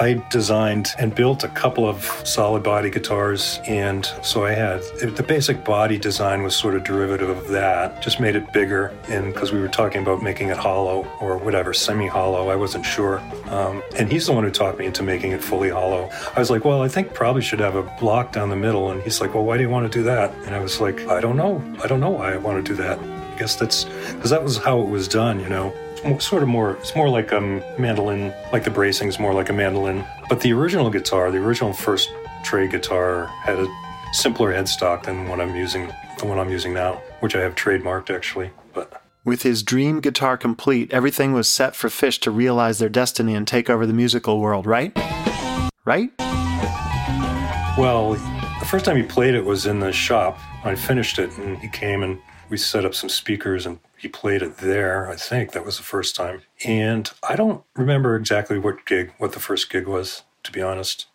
I 0.00 0.14
designed 0.30 0.94
and 0.98 1.14
built 1.14 1.44
a 1.44 1.48
couple 1.48 1.86
of 1.86 2.02
solid 2.24 2.62
body 2.62 2.88
guitars, 2.88 3.60
and 3.66 4.06
so 4.22 4.46
I 4.46 4.52
had 4.52 4.80
the 5.02 5.22
basic 5.22 5.62
body 5.62 5.98
design 5.98 6.42
was 6.42 6.56
sort 6.56 6.74
of 6.74 6.84
derivative 6.84 7.28
of 7.28 7.48
that. 7.48 8.00
Just 8.00 8.18
made 8.18 8.34
it 8.34 8.50
bigger, 8.50 8.96
and 9.10 9.34
because 9.34 9.52
we 9.52 9.60
were 9.60 9.68
talking 9.68 10.00
about 10.00 10.22
making 10.22 10.48
it 10.48 10.56
hollow 10.56 11.06
or 11.20 11.36
whatever, 11.36 11.74
semi-hollow, 11.74 12.48
I 12.48 12.56
wasn't 12.56 12.86
sure. 12.86 13.18
Um, 13.50 13.82
and 13.94 14.10
he's 14.10 14.24
the 14.24 14.32
one 14.32 14.42
who 14.42 14.50
talked 14.50 14.78
me 14.78 14.86
into 14.86 15.02
making 15.02 15.32
it 15.32 15.44
fully 15.44 15.68
hollow. 15.68 16.08
I 16.34 16.38
was 16.38 16.48
like, 16.48 16.64
well, 16.64 16.80
I 16.80 16.88
think 16.88 17.12
probably 17.12 17.42
should 17.42 17.60
have 17.60 17.76
a 17.76 17.82
block 18.00 18.32
down 18.32 18.48
the 18.48 18.56
middle, 18.56 18.90
and 18.90 19.02
he's 19.02 19.20
like, 19.20 19.34
well, 19.34 19.44
why 19.44 19.58
do 19.58 19.62
you 19.62 19.68
want 19.68 19.92
to 19.92 19.98
do 19.98 20.02
that? 20.04 20.32
And 20.46 20.54
I 20.54 20.60
was 20.60 20.80
like, 20.80 20.98
I 21.08 21.20
don't 21.20 21.36
know. 21.36 21.62
I 21.84 21.86
don't 21.86 22.00
know 22.00 22.08
why 22.08 22.32
I 22.32 22.38
want 22.38 22.64
to 22.64 22.72
do 22.72 22.74
that. 22.82 22.98
I 22.98 23.38
guess 23.38 23.54
that's 23.54 23.84
because 24.14 24.30
that 24.30 24.42
was 24.42 24.56
how 24.56 24.80
it 24.80 24.88
was 24.88 25.08
done, 25.08 25.40
you 25.40 25.50
know 25.50 25.74
sort 26.18 26.42
of 26.42 26.48
more 26.48 26.72
it's 26.76 26.96
more 26.96 27.08
like 27.08 27.32
a 27.32 27.38
um, 27.38 27.62
mandolin 27.78 28.32
like 28.52 28.64
the 28.64 28.70
bracing 28.70 29.08
is 29.08 29.18
more 29.18 29.34
like 29.34 29.48
a 29.48 29.52
mandolin. 29.52 30.04
But 30.28 30.40
the 30.40 30.52
original 30.52 30.90
guitar 30.90 31.30
the 31.30 31.38
original 31.38 31.72
first 31.72 32.10
Trey 32.42 32.68
guitar 32.68 33.26
had 33.42 33.58
a 33.58 33.66
simpler 34.12 34.52
headstock 34.52 35.04
than 35.04 35.28
what 35.28 35.40
i'm 35.40 35.54
using 35.54 35.92
the 36.18 36.26
one 36.26 36.38
i'm 36.38 36.50
using 36.50 36.74
now 36.74 36.94
which 37.20 37.36
i 37.36 37.40
have 37.40 37.54
trademarked 37.54 38.14
actually 38.14 38.50
but. 38.72 39.02
With 39.22 39.42
his 39.42 39.62
dream 39.62 40.00
guitar 40.00 40.36
complete 40.36 40.92
everything 40.92 41.32
was 41.32 41.48
set 41.48 41.76
for 41.76 41.88
Phish 41.88 42.18
to 42.22 42.30
realize 42.30 42.78
their 42.78 42.88
destiny 42.88 43.34
and 43.34 43.46
take 43.46 43.68
over 43.68 43.86
the 43.86 43.92
musical 43.92 44.40
world 44.40 44.66
right? 44.66 44.96
Right? 45.84 46.10
Well 47.78 48.12
the 48.58 48.66
first 48.66 48.84
time 48.84 48.96
he 48.96 49.02
played 49.02 49.34
it 49.34 49.44
was 49.44 49.66
in 49.66 49.80
the 49.80 49.92
shop. 49.92 50.38
I 50.64 50.74
finished 50.74 51.18
it 51.18 51.36
and 51.38 51.58
he 51.58 51.68
came 51.68 52.02
and 52.02 52.18
we 52.48 52.56
set 52.56 52.84
up 52.84 52.94
some 52.94 53.08
speakers 53.08 53.66
and 53.66 53.78
he 54.00 54.08
played 54.08 54.42
it 54.42 54.58
there. 54.58 55.08
I 55.08 55.16
think 55.16 55.52
that 55.52 55.64
was 55.64 55.76
the 55.76 55.82
first 55.82 56.16
time. 56.16 56.42
And 56.64 57.10
I 57.28 57.36
don't 57.36 57.62
remember 57.76 58.16
exactly 58.16 58.58
what 58.58 58.86
gig, 58.86 59.12
what 59.18 59.32
the 59.32 59.40
first 59.40 59.70
gig 59.70 59.86
was, 59.86 60.22
to 60.44 60.52
be 60.52 60.62
honest. 60.62 61.06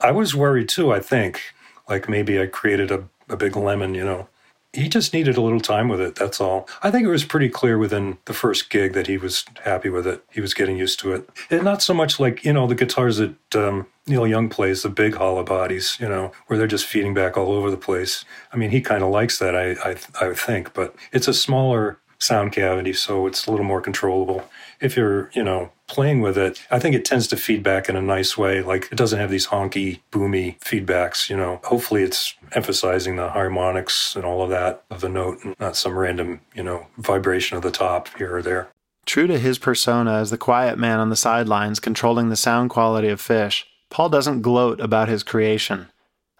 I 0.00 0.10
was 0.10 0.34
worried 0.34 0.68
too, 0.68 0.92
I 0.92 1.00
think. 1.00 1.40
Like 1.88 2.08
maybe 2.08 2.40
I 2.40 2.46
created 2.46 2.90
a, 2.90 3.08
a 3.28 3.36
big 3.36 3.56
lemon, 3.56 3.94
you 3.94 4.04
know 4.04 4.28
he 4.74 4.88
just 4.88 5.14
needed 5.14 5.36
a 5.36 5.40
little 5.40 5.60
time 5.60 5.88
with 5.88 6.00
it. 6.00 6.16
That's 6.16 6.40
all. 6.40 6.68
I 6.82 6.90
think 6.90 7.06
it 7.06 7.10
was 7.10 7.24
pretty 7.24 7.48
clear 7.48 7.78
within 7.78 8.18
the 8.24 8.34
first 8.34 8.70
gig 8.70 8.92
that 8.94 9.06
he 9.06 9.16
was 9.16 9.44
happy 9.64 9.88
with 9.88 10.06
it. 10.06 10.24
He 10.32 10.40
was 10.40 10.52
getting 10.52 10.76
used 10.76 10.98
to 11.00 11.12
it. 11.12 11.28
And 11.48 11.62
not 11.62 11.82
so 11.82 11.94
much 11.94 12.18
like, 12.18 12.44
you 12.44 12.52
know, 12.52 12.66
the 12.66 12.74
guitars 12.74 13.18
that 13.18 13.36
um, 13.54 13.86
Neil 14.06 14.26
Young 14.26 14.48
plays, 14.48 14.82
the 14.82 14.90
big 14.90 15.14
hollow 15.14 15.42
bodies, 15.42 15.96
you 15.98 16.08
know, 16.08 16.32
where 16.46 16.58
they're 16.58 16.66
just 16.66 16.86
feeding 16.86 17.14
back 17.14 17.36
all 17.36 17.52
over 17.52 17.70
the 17.70 17.76
place. 17.76 18.24
I 18.52 18.56
mean, 18.56 18.70
he 18.70 18.80
kind 18.80 19.02
of 19.02 19.10
likes 19.10 19.38
that, 19.38 19.56
I, 19.56 19.72
I, 19.82 19.96
I 20.20 20.34
think, 20.34 20.74
but 20.74 20.94
it's 21.12 21.28
a 21.28 21.34
smaller 21.34 21.98
sound 22.18 22.52
cavity, 22.52 22.92
so 22.92 23.26
it's 23.26 23.46
a 23.46 23.50
little 23.50 23.66
more 23.66 23.80
controllable. 23.80 24.48
If 24.80 24.96
you're, 24.96 25.30
you 25.34 25.42
know, 25.42 25.70
playing 25.86 26.20
with 26.20 26.38
it, 26.38 26.62
I 26.70 26.78
think 26.78 26.94
it 26.94 27.04
tends 27.04 27.26
to 27.28 27.36
feedback 27.36 27.88
in 27.88 27.96
a 27.96 28.02
nice 28.02 28.36
way. 28.36 28.62
Like 28.62 28.88
it 28.90 28.96
doesn't 28.96 29.18
have 29.18 29.30
these 29.30 29.48
honky, 29.48 30.00
boomy 30.10 30.58
feedbacks, 30.60 31.28
you 31.28 31.36
know. 31.36 31.60
Hopefully 31.64 32.02
it's 32.02 32.34
emphasizing 32.52 33.16
the 33.16 33.28
harmonics 33.28 34.16
and 34.16 34.24
all 34.24 34.42
of 34.42 34.50
that 34.50 34.84
of 34.90 35.00
the 35.00 35.08
note 35.08 35.44
and 35.44 35.54
not 35.60 35.76
some 35.76 35.96
random, 35.96 36.40
you 36.54 36.62
know, 36.62 36.86
vibration 36.98 37.56
of 37.56 37.62
the 37.62 37.70
top 37.70 38.08
here 38.16 38.36
or 38.36 38.42
there. 38.42 38.68
True 39.06 39.26
to 39.26 39.38
his 39.38 39.58
persona 39.58 40.14
as 40.14 40.30
the 40.30 40.38
quiet 40.38 40.78
man 40.78 40.98
on 40.98 41.10
the 41.10 41.16
sidelines 41.16 41.78
controlling 41.78 42.30
the 42.30 42.36
sound 42.36 42.70
quality 42.70 43.08
of 43.08 43.20
Phish, 43.20 43.64
Paul 43.94 44.08
doesn't 44.08 44.42
gloat 44.42 44.80
about 44.80 45.08
his 45.08 45.22
creation. 45.22 45.86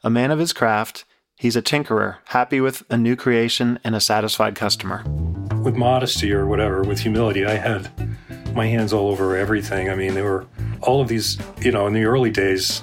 A 0.03 0.11
man 0.11 0.33
of 0.33 0.41
his 0.41 0.53
craft, 0.53 1.05
he's 1.37 1.55
a 1.55 1.63
tinkerer, 1.63 2.17
happy 2.25 2.61
with 2.61 2.83
a 2.91 2.97
new 2.97 3.15
creation 3.15 3.79
and 3.85 3.95
a 3.95 4.01
satisfied 4.01 4.57
customer. 4.57 5.05
With 5.63 5.77
modesty 5.77 6.33
or 6.33 6.47
whatever, 6.47 6.83
with 6.83 6.99
humility, 6.99 7.47
I 7.47 7.55
had 7.55 7.93
my 8.57 8.67
hands 8.67 8.93
all 8.93 9.09
over 9.09 9.37
everything. 9.37 9.89
I 9.89 9.95
mean, 9.95 10.15
there 10.15 10.25
were 10.25 10.49
all 10.81 11.01
of 11.01 11.07
these, 11.07 11.39
you 11.61 11.71
know, 11.71 11.87
in 11.87 11.93
the 11.93 12.07
early 12.07 12.33
days, 12.33 12.83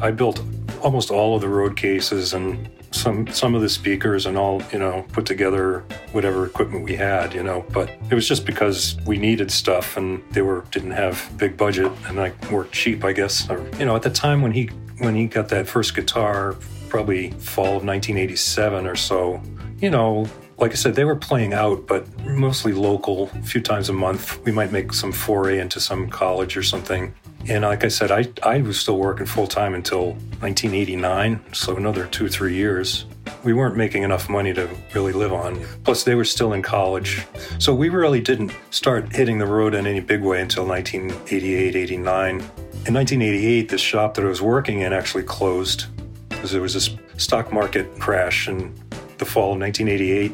I 0.00 0.12
built 0.12 0.40
almost 0.84 1.10
all 1.10 1.34
of 1.34 1.40
the 1.40 1.48
road 1.48 1.76
cases 1.76 2.32
and 2.32 2.70
some 2.92 3.26
some 3.28 3.54
of 3.54 3.62
the 3.62 3.68
speakers 3.68 4.26
and 4.26 4.36
all, 4.36 4.62
you 4.72 4.78
know, 4.78 5.04
put 5.12 5.26
together 5.26 5.80
whatever 6.12 6.46
equipment 6.46 6.84
we 6.84 6.94
had, 6.94 7.34
you 7.34 7.42
know. 7.42 7.64
But 7.72 7.90
it 8.10 8.14
was 8.14 8.28
just 8.28 8.46
because 8.46 8.96
we 9.06 9.18
needed 9.18 9.50
stuff 9.50 9.96
and 9.96 10.22
they 10.32 10.42
were 10.42 10.64
didn't 10.70 10.92
have 10.92 11.30
big 11.36 11.56
budget 11.56 11.90
and 12.06 12.20
I 12.20 12.32
worked 12.50 12.72
cheap, 12.72 13.04
I 13.04 13.12
guess. 13.12 13.48
Or, 13.50 13.66
you 13.78 13.86
know, 13.86 13.96
at 13.96 14.02
the 14.02 14.10
time 14.10 14.42
when 14.42 14.52
he 14.52 14.66
when 14.98 15.14
he 15.14 15.26
got 15.26 15.48
that 15.48 15.66
first 15.66 15.94
guitar, 15.94 16.56
probably 16.88 17.30
fall 17.32 17.76
of 17.76 17.84
1987 17.84 18.86
or 18.86 18.96
so, 18.96 19.42
you 19.80 19.90
know, 19.90 20.26
like 20.58 20.70
I 20.70 20.74
said, 20.74 20.94
they 20.94 21.04
were 21.04 21.16
playing 21.16 21.54
out, 21.54 21.88
but 21.88 22.06
mostly 22.24 22.72
local, 22.72 23.30
a 23.34 23.42
few 23.42 23.60
times 23.60 23.88
a 23.88 23.92
month. 23.92 24.40
We 24.44 24.52
might 24.52 24.70
make 24.70 24.92
some 24.92 25.10
foray 25.10 25.58
into 25.58 25.80
some 25.80 26.08
college 26.08 26.56
or 26.56 26.62
something. 26.62 27.14
And 27.48 27.64
like 27.64 27.84
I 27.84 27.88
said, 27.88 28.10
I, 28.10 28.28
I 28.42 28.62
was 28.62 28.78
still 28.78 28.98
working 28.98 29.26
full 29.26 29.46
time 29.46 29.74
until 29.74 30.12
1989, 30.40 31.40
so 31.52 31.76
another 31.76 32.06
two, 32.06 32.28
three 32.28 32.54
years. 32.54 33.06
We 33.44 33.52
weren't 33.52 33.76
making 33.76 34.04
enough 34.04 34.28
money 34.28 34.54
to 34.54 34.68
really 34.94 35.12
live 35.12 35.32
on. 35.32 35.64
Plus, 35.84 36.04
they 36.04 36.14
were 36.14 36.24
still 36.24 36.52
in 36.52 36.62
college. 36.62 37.26
So 37.58 37.74
we 37.74 37.88
really 37.88 38.20
didn't 38.20 38.52
start 38.70 39.12
hitting 39.12 39.38
the 39.38 39.46
road 39.46 39.74
in 39.74 39.86
any 39.86 40.00
big 40.00 40.22
way 40.22 40.40
until 40.40 40.66
1988, 40.66 41.74
89. 41.74 42.30
In 42.30 42.94
1988, 42.94 43.68
the 43.68 43.78
shop 43.78 44.14
that 44.14 44.24
I 44.24 44.28
was 44.28 44.42
working 44.42 44.80
in 44.80 44.92
actually 44.92 45.24
closed 45.24 45.86
because 46.28 46.52
there 46.52 46.62
was 46.62 46.74
this 46.74 46.90
stock 47.16 47.52
market 47.52 47.98
crash 47.98 48.48
in 48.48 48.72
the 49.18 49.24
fall 49.24 49.52
of 49.52 49.60
1988 49.60 50.32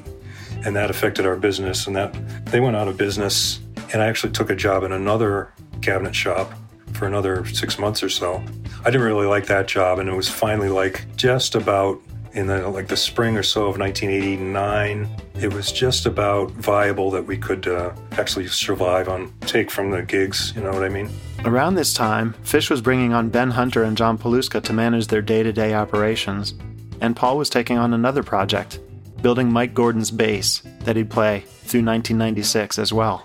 and 0.64 0.74
that 0.74 0.90
affected 0.90 1.26
our 1.26 1.36
business. 1.36 1.86
And 1.86 1.96
that 1.96 2.12
they 2.46 2.60
went 2.60 2.76
out 2.76 2.88
of 2.88 2.96
business. 2.96 3.60
And 3.92 4.02
I 4.02 4.06
actually 4.06 4.32
took 4.32 4.50
a 4.50 4.56
job 4.56 4.82
in 4.82 4.92
another 4.92 5.52
cabinet 5.80 6.14
shop 6.14 6.52
for 6.94 7.06
another 7.06 7.44
six 7.46 7.78
months 7.78 8.02
or 8.02 8.08
so. 8.08 8.42
I 8.84 8.90
didn't 8.90 9.06
really 9.06 9.26
like 9.26 9.46
that 9.46 9.68
job, 9.68 9.98
and 9.98 10.08
it 10.08 10.14
was 10.14 10.28
finally 10.28 10.68
like 10.68 11.04
just 11.16 11.54
about 11.54 12.00
in 12.32 12.46
the 12.46 12.68
like 12.68 12.88
the 12.88 12.96
spring 12.96 13.36
or 13.36 13.42
so 13.42 13.66
of 13.66 13.78
1989. 13.78 15.08
It 15.40 15.52
was 15.52 15.72
just 15.72 16.06
about 16.06 16.50
viable 16.52 17.10
that 17.10 17.26
we 17.26 17.36
could 17.36 17.66
uh, 17.66 17.92
actually 18.12 18.46
survive 18.48 19.08
on 19.08 19.32
take 19.42 19.70
from 19.70 19.90
the 19.90 20.02
gigs. 20.02 20.52
You 20.54 20.62
know 20.62 20.72
what 20.72 20.84
I 20.84 20.88
mean? 20.88 21.10
Around 21.44 21.76
this 21.76 21.94
time, 21.94 22.34
Phish 22.44 22.70
was 22.70 22.80
bringing 22.80 23.12
on 23.12 23.28
Ben 23.28 23.50
Hunter 23.50 23.84
and 23.84 23.96
John 23.96 24.18
Paluska 24.18 24.62
to 24.64 24.72
manage 24.72 25.06
their 25.06 25.22
day-to-day 25.22 25.74
operations, 25.74 26.54
and 27.00 27.14
Paul 27.14 27.38
was 27.38 27.48
taking 27.48 27.78
on 27.78 27.94
another 27.94 28.22
project 28.22 28.80
building 29.22 29.52
Mike 29.52 29.74
Gordon's 29.74 30.10
bass 30.10 30.62
that 30.80 30.96
he'd 30.96 31.10
play 31.10 31.40
through 31.40 31.82
1996 31.82 32.78
as 32.78 32.92
well. 32.92 33.24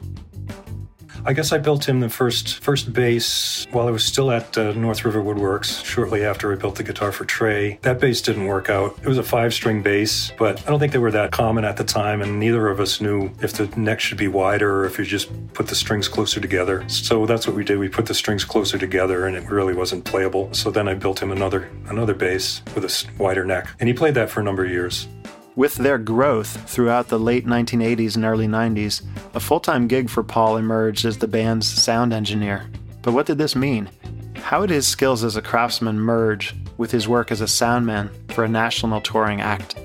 I 1.25 1.31
guess 1.31 1.53
I 1.53 1.57
built 1.57 1.87
him 1.87 2.01
the 2.01 2.09
first 2.09 2.59
first 2.59 2.91
bass 2.91 3.65
while 3.71 3.87
I 3.87 3.91
was 3.91 4.03
still 4.03 4.29
at 4.29 4.57
uh, 4.57 4.73
North 4.73 5.05
River 5.05 5.23
Woodworks. 5.23 5.83
Shortly 5.85 6.25
after 6.25 6.51
I 6.51 6.55
built 6.55 6.75
the 6.75 6.83
guitar 6.83 7.13
for 7.13 7.23
Trey, 7.23 7.79
that 7.81 8.01
bass 8.01 8.21
didn't 8.21 8.45
work 8.45 8.69
out. 8.69 8.97
It 9.01 9.07
was 9.07 9.17
a 9.17 9.23
five-string 9.23 9.81
bass, 9.81 10.33
but 10.37 10.59
I 10.67 10.69
don't 10.69 10.79
think 10.79 10.91
they 10.91 10.99
were 10.99 11.11
that 11.11 11.31
common 11.31 11.63
at 11.63 11.77
the 11.77 11.83
time, 11.85 12.21
and 12.21 12.41
neither 12.41 12.67
of 12.67 12.81
us 12.81 12.99
knew 12.99 13.31
if 13.41 13.53
the 13.53 13.67
neck 13.79 14.01
should 14.01 14.17
be 14.17 14.27
wider 14.27 14.81
or 14.81 14.85
if 14.85 14.99
you 14.99 15.05
just 15.05 15.29
put 15.53 15.67
the 15.67 15.75
strings 15.75 16.09
closer 16.09 16.41
together. 16.41 16.83
So 16.89 17.25
that's 17.25 17.47
what 17.47 17.55
we 17.55 17.63
did. 17.63 17.79
We 17.79 17.87
put 17.87 18.05
the 18.05 18.13
strings 18.13 18.43
closer 18.43 18.77
together, 18.77 19.25
and 19.25 19.37
it 19.37 19.49
really 19.49 19.73
wasn't 19.73 20.03
playable. 20.03 20.53
So 20.53 20.71
then 20.71 20.89
I 20.89 20.93
built 20.93 21.21
him 21.21 21.31
another 21.31 21.69
another 21.87 22.15
bass 22.15 22.61
with 22.75 22.83
a 22.83 23.07
wider 23.17 23.45
neck, 23.45 23.69
and 23.79 23.87
he 23.87 23.93
played 23.93 24.15
that 24.15 24.29
for 24.29 24.41
a 24.41 24.43
number 24.43 24.65
of 24.65 24.71
years. 24.71 25.07
With 25.55 25.75
their 25.75 25.99
growth 25.99 26.67
throughout 26.67 27.09
the 27.09 27.19
late 27.19 27.45
1980s 27.45 28.15
and 28.15 28.25
early 28.25 28.47
90s, 28.47 29.03
a 29.35 29.39
full 29.39 29.59
time 29.59 29.87
gig 29.87 30.09
for 30.09 30.23
Paul 30.23 30.57
emerged 30.57 31.05
as 31.05 31.19
the 31.19 31.27
band's 31.27 31.67
sound 31.67 32.11
engineer. 32.11 32.65
But 33.03 33.13
what 33.13 33.27
did 33.27 33.37
this 33.37 33.55
mean? 33.55 33.87
How 34.35 34.61
did 34.61 34.71
his 34.71 34.87
skills 34.87 35.23
as 35.23 35.35
a 35.35 35.43
craftsman 35.43 35.99
merge 35.99 36.55
with 36.77 36.89
his 36.89 37.07
work 37.07 37.31
as 37.31 37.41
a 37.41 37.45
soundman 37.45 38.09
for 38.31 38.43
a 38.43 38.49
national 38.49 39.01
touring 39.01 39.41
act? 39.41 39.75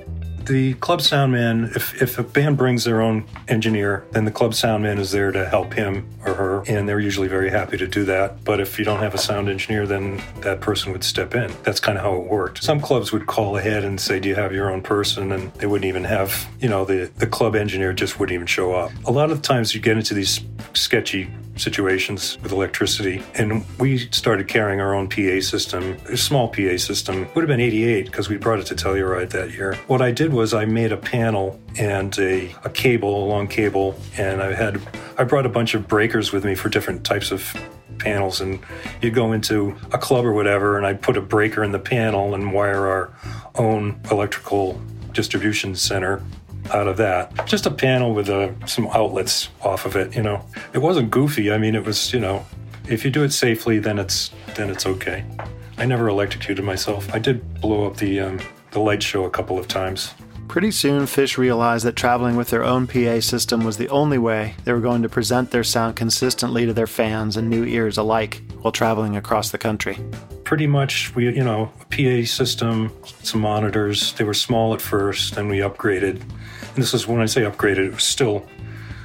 The 0.48 0.74
club 0.74 1.00
soundman, 1.00 1.74
if, 1.76 2.00
if 2.02 2.18
a 2.18 2.22
band 2.22 2.56
brings 2.56 2.84
their 2.84 3.00
own 3.00 3.24
engineer, 3.46 4.04
then 4.12 4.24
the 4.24 4.30
club 4.30 4.52
soundman 4.52 4.98
is 4.98 5.12
there 5.12 5.30
to 5.30 5.48
help 5.48 5.74
him 5.74 6.08
or 6.26 6.34
her, 6.34 6.62
and 6.66 6.88
they're 6.88 6.98
usually 6.98 7.28
very 7.28 7.50
happy 7.50 7.76
to 7.76 7.86
do 7.86 8.04
that. 8.06 8.42
But 8.44 8.60
if 8.60 8.78
you 8.78 8.84
don't 8.84 9.00
have 9.00 9.14
a 9.14 9.18
sound 9.18 9.48
engineer, 9.48 9.86
then 9.86 10.20
that 10.40 10.60
person 10.60 10.90
would 10.92 11.04
step 11.04 11.34
in. 11.34 11.52
That's 11.62 11.80
kind 11.80 11.96
of 11.96 12.04
how 12.04 12.16
it 12.16 12.24
worked. 12.24 12.64
Some 12.64 12.80
clubs 12.80 13.12
would 13.12 13.26
call 13.26 13.56
ahead 13.56 13.84
and 13.84 14.00
say, 14.00 14.18
Do 14.18 14.28
you 14.28 14.34
have 14.34 14.52
your 14.52 14.70
own 14.70 14.82
person? 14.82 15.32
And 15.32 15.52
they 15.54 15.66
wouldn't 15.66 15.88
even 15.88 16.04
have, 16.04 16.48
you 16.60 16.68
know, 16.68 16.84
the, 16.84 17.10
the 17.16 17.26
club 17.26 17.54
engineer 17.54 17.92
just 17.92 18.18
wouldn't 18.18 18.34
even 18.34 18.46
show 18.46 18.72
up. 18.72 18.90
A 19.06 19.12
lot 19.12 19.30
of 19.30 19.42
times 19.42 19.74
you 19.74 19.80
get 19.80 19.96
into 19.96 20.14
these 20.14 20.40
sketchy 20.74 21.30
situations 21.58 22.38
with 22.42 22.52
electricity. 22.52 23.22
And 23.34 23.64
we 23.78 23.98
started 24.10 24.48
carrying 24.48 24.80
our 24.80 24.94
own 24.94 25.08
PA 25.08 25.40
system, 25.40 25.96
a 26.08 26.16
small 26.16 26.48
PA 26.48 26.76
system. 26.76 27.22
It 27.22 27.34
would 27.34 27.42
have 27.42 27.48
been 27.48 27.60
88 27.60 28.06
because 28.06 28.28
we 28.28 28.36
brought 28.36 28.60
it 28.60 28.66
to 28.66 28.74
Telluride 28.74 29.30
that 29.30 29.52
year. 29.52 29.74
What 29.86 30.00
I 30.00 30.10
did 30.10 30.32
was 30.38 30.54
I 30.54 30.66
made 30.66 30.92
a 30.92 30.96
panel 30.96 31.60
and 31.76 32.16
a, 32.16 32.54
a 32.62 32.70
cable, 32.70 33.24
a 33.24 33.26
long 33.26 33.48
cable, 33.48 33.98
and 34.16 34.40
I 34.40 34.54
had 34.54 34.80
I 35.18 35.24
brought 35.24 35.46
a 35.46 35.48
bunch 35.48 35.74
of 35.74 35.88
breakers 35.88 36.30
with 36.30 36.44
me 36.44 36.54
for 36.54 36.68
different 36.68 37.04
types 37.04 37.32
of 37.32 37.52
panels 37.98 38.40
and 38.40 38.60
you'd 39.02 39.14
go 39.14 39.32
into 39.32 39.74
a 39.92 39.98
club 39.98 40.24
or 40.24 40.32
whatever 40.32 40.76
and 40.76 40.86
I'd 40.86 41.02
put 41.02 41.16
a 41.16 41.20
breaker 41.20 41.64
in 41.64 41.72
the 41.72 41.80
panel 41.80 42.36
and 42.36 42.52
wire 42.52 42.86
our 42.86 43.12
own 43.56 44.00
electrical 44.12 44.80
distribution 45.12 45.74
center 45.74 46.22
out 46.72 46.86
of 46.86 46.96
that. 46.98 47.44
Just 47.44 47.66
a 47.66 47.72
panel 47.72 48.14
with 48.14 48.28
uh, 48.28 48.52
some 48.64 48.86
outlets 48.94 49.48
off 49.62 49.86
of 49.86 49.96
it, 49.96 50.14
you 50.14 50.22
know. 50.22 50.44
It 50.72 50.78
wasn't 50.78 51.10
goofy. 51.10 51.50
I 51.50 51.58
mean, 51.58 51.74
it 51.74 51.84
was, 51.84 52.12
you 52.12 52.20
know, 52.20 52.46
if 52.88 53.04
you 53.04 53.10
do 53.10 53.24
it 53.24 53.32
safely, 53.32 53.80
then 53.80 53.98
it's 53.98 54.30
then 54.54 54.70
it's 54.70 54.86
okay. 54.86 55.24
I 55.78 55.84
never 55.84 56.06
electrocuted 56.08 56.64
myself. 56.64 57.12
I 57.12 57.18
did 57.18 57.60
blow 57.60 57.88
up 57.88 57.96
the 57.96 58.20
um, 58.20 58.38
the 58.70 58.80
light 58.80 59.02
show 59.02 59.24
a 59.24 59.30
couple 59.30 59.58
of 59.58 59.66
times. 59.66 60.14
Pretty 60.48 60.70
soon, 60.70 61.02
Phish 61.02 61.36
realized 61.36 61.84
that 61.84 61.94
traveling 61.94 62.34
with 62.34 62.48
their 62.48 62.64
own 62.64 62.86
PA 62.86 63.20
system 63.20 63.64
was 63.64 63.76
the 63.76 63.88
only 63.90 64.16
way 64.16 64.54
they 64.64 64.72
were 64.72 64.80
going 64.80 65.02
to 65.02 65.08
present 65.08 65.50
their 65.50 65.62
sound 65.62 65.94
consistently 65.94 66.64
to 66.64 66.72
their 66.72 66.86
fans 66.86 67.36
and 67.36 67.50
new 67.50 67.64
ears 67.64 67.98
alike 67.98 68.40
while 68.62 68.72
traveling 68.72 69.14
across 69.14 69.50
the 69.50 69.58
country. 69.58 69.98
Pretty 70.44 70.66
much, 70.66 71.14
we, 71.14 71.26
you 71.26 71.44
know, 71.44 71.70
PA 71.90 72.24
system, 72.24 72.90
some 73.22 73.42
monitors. 73.42 74.14
They 74.14 74.24
were 74.24 74.32
small 74.32 74.72
at 74.72 74.80
first, 74.80 75.34
then 75.34 75.48
we 75.48 75.58
upgraded. 75.58 76.22
And 76.22 76.76
this 76.76 76.94
is 76.94 77.06
when 77.06 77.20
I 77.20 77.26
say 77.26 77.42
upgraded, 77.42 77.86
it 77.86 77.94
was 77.94 78.04
still, 78.04 78.48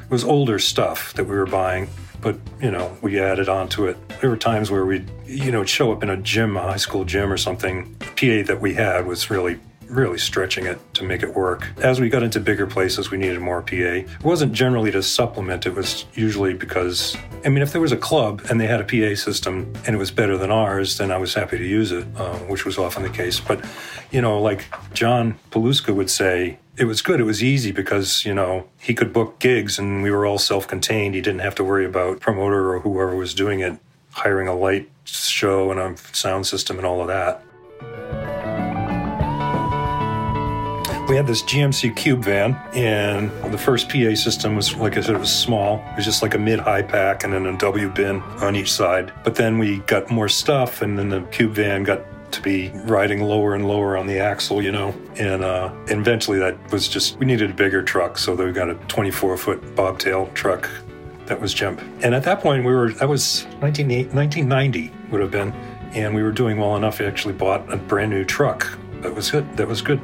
it 0.02 0.10
was 0.10 0.24
older 0.24 0.60
stuff 0.60 1.14
that 1.16 1.26
we 1.26 1.36
were 1.36 1.46
buying, 1.46 1.90
but, 2.22 2.38
you 2.62 2.72
know, 2.72 2.98
we 3.02 3.20
added 3.20 3.50
on 3.50 3.68
to 3.70 3.88
it. 3.88 3.98
There 4.22 4.30
were 4.30 4.38
times 4.38 4.72
where 4.72 4.86
we'd, 4.86 5.12
you 5.26 5.52
know, 5.52 5.66
show 5.66 5.92
up 5.92 6.04
in 6.04 6.10
a 6.10 6.18
gym, 6.18 6.56
a 6.56 6.62
high 6.62 6.78
school 6.78 7.04
gym 7.04 7.32
or 7.32 7.38
something. 7.38 7.98
The 8.00 8.44
PA 8.44 8.48
that 8.48 8.62
we 8.62 8.74
had 8.76 9.06
was 9.06 9.30
really 9.30 9.60
really 9.94 10.18
stretching 10.18 10.66
it 10.66 10.80
to 10.96 11.04
make 11.04 11.24
it 11.24 11.34
work. 11.36 11.72
As 11.78 12.00
we 12.02 12.10
got 12.10 12.24
into 12.24 12.40
bigger 12.40 12.68
places, 12.68 13.12
we 13.12 13.18
needed 13.18 13.40
more 13.40 13.62
PA. 13.62 13.74
It 13.76 14.24
wasn't 14.24 14.54
generally 14.54 14.92
to 14.92 15.04
supplement, 15.04 15.66
it 15.66 15.74
was 15.74 16.06
usually 16.14 16.54
because, 16.54 17.16
I 17.46 17.50
mean, 17.50 17.62
if 17.62 17.72
there 17.72 17.82
was 17.82 17.92
a 17.92 17.98
club 17.98 18.42
and 18.50 18.60
they 18.60 18.68
had 18.68 18.82
a 18.82 18.84
PA 18.84 19.16
system 19.16 19.72
and 19.86 19.96
it 19.96 20.00
was 20.00 20.12
better 20.12 20.38
than 20.38 20.52
ours, 20.52 20.98
then 20.98 21.12
I 21.12 21.18
was 21.18 21.34
happy 21.34 21.58
to 21.58 21.66
use 21.66 21.92
it, 21.92 22.06
uh, 22.18 22.38
which 22.40 22.66
was 22.66 22.78
often 22.78 23.04
the 23.04 23.10
case. 23.10 23.40
But, 23.40 23.64
you 24.12 24.22
know, 24.22 24.42
like 24.42 24.66
John 24.94 25.38
Paluska 25.52 25.96
would 25.96 26.10
say, 26.10 26.60
it 26.76 26.86
was 26.86 27.04
good. 27.04 27.20
It 27.20 27.26
was 27.26 27.44
easy 27.44 27.72
because, 27.72 28.26
you 28.26 28.34
know, 28.34 28.68
he 28.80 28.96
could 28.96 29.14
book 29.14 29.38
gigs 29.38 29.78
and 29.78 30.02
we 30.02 30.10
were 30.10 30.26
all 30.26 30.40
self 30.40 30.68
contained. 30.68 31.14
He 31.14 31.22
didn't 31.22 31.42
have 31.42 31.56
to 31.56 31.64
worry 31.64 31.86
about 31.86 32.20
promoter 32.20 32.74
or 32.74 32.80
whoever 32.80 33.16
was 33.16 33.34
doing 33.36 33.60
it 33.60 33.80
hiring 34.14 34.48
a 34.48 34.56
light 34.56 34.90
show 35.06 35.72
and 35.72 35.80
a 35.80 35.98
sound 36.14 36.48
system 36.48 36.78
and 36.78 36.86
all 36.86 37.02
of 37.02 37.08
that. 37.08 38.23
We 41.08 41.18
had 41.18 41.28
this 41.28 41.44
GMC 41.44 41.98
Cube 41.98 42.24
van, 42.24 42.56
and 42.74 43.30
the 43.54 43.58
first 43.58 43.90
PA 43.90 44.16
system 44.16 44.56
was, 44.56 44.74
like 44.76 44.98
I 44.98 45.02
said, 45.02 45.16
it 45.16 45.20
was 45.20 45.36
small. 45.36 45.84
It 45.92 45.98
was 45.98 46.06
just 46.06 46.22
like 46.22 46.34
a 46.34 46.40
mid 46.40 46.60
high 46.60 46.82
pack 46.82 47.26
and 47.26 47.34
then 47.34 47.46
a 47.46 47.58
W 47.58 47.90
bin 47.90 48.22
on 48.22 48.56
each 48.56 48.72
side. 48.72 49.12
But 49.24 49.36
then 49.36 49.58
we 49.58 49.80
got 49.80 50.10
more 50.10 50.30
stuff, 50.30 50.82
and 50.82 50.98
then 50.98 51.10
the 51.10 51.22
Cube 51.24 51.52
van 51.52 51.84
got 51.84 52.02
to 52.32 52.42
be 52.42 52.70
riding 52.86 53.22
lower 53.22 53.54
and 53.54 53.68
lower 53.68 53.98
on 53.98 54.08
the 54.08 54.18
axle, 54.18 54.62
you 54.62 54.72
know. 54.72 54.96
And, 55.18 55.44
uh, 55.44 55.74
and 55.90 56.00
eventually 56.00 56.40
that 56.40 56.72
was 56.72 56.88
just, 56.88 57.18
we 57.20 57.26
needed 57.26 57.52
a 57.52 57.54
bigger 57.54 57.84
truck. 57.84 58.18
So 58.18 58.34
we 58.34 58.52
got 58.54 58.70
a 58.70 58.76
24 58.76 59.38
foot 59.38 59.76
bobtail 59.76 60.28
truck 60.34 60.70
that 61.26 61.40
was 61.40 61.54
jump. 61.54 61.82
And 62.02 62.16
at 62.16 62.24
that 62.24 62.40
point, 62.40 62.66
we 62.66 62.74
were, 62.74 62.92
that 62.94 63.10
was 63.10 63.44
1990 63.60 64.92
would 65.12 65.22
have 65.22 65.32
been. 65.32 65.52
And 65.94 66.16
we 66.16 66.24
were 66.24 66.32
doing 66.32 66.58
well 66.58 66.76
enough. 66.76 67.00
We 67.00 67.06
actually 67.06 67.36
bought 67.36 67.72
a 67.72 67.78
brand 67.78 68.10
new 68.10 68.24
truck. 68.24 68.78
That 69.02 69.14
was 69.14 69.30
good. 69.30 69.58
That 69.58 69.68
was 69.68 69.82
good. 69.82 70.02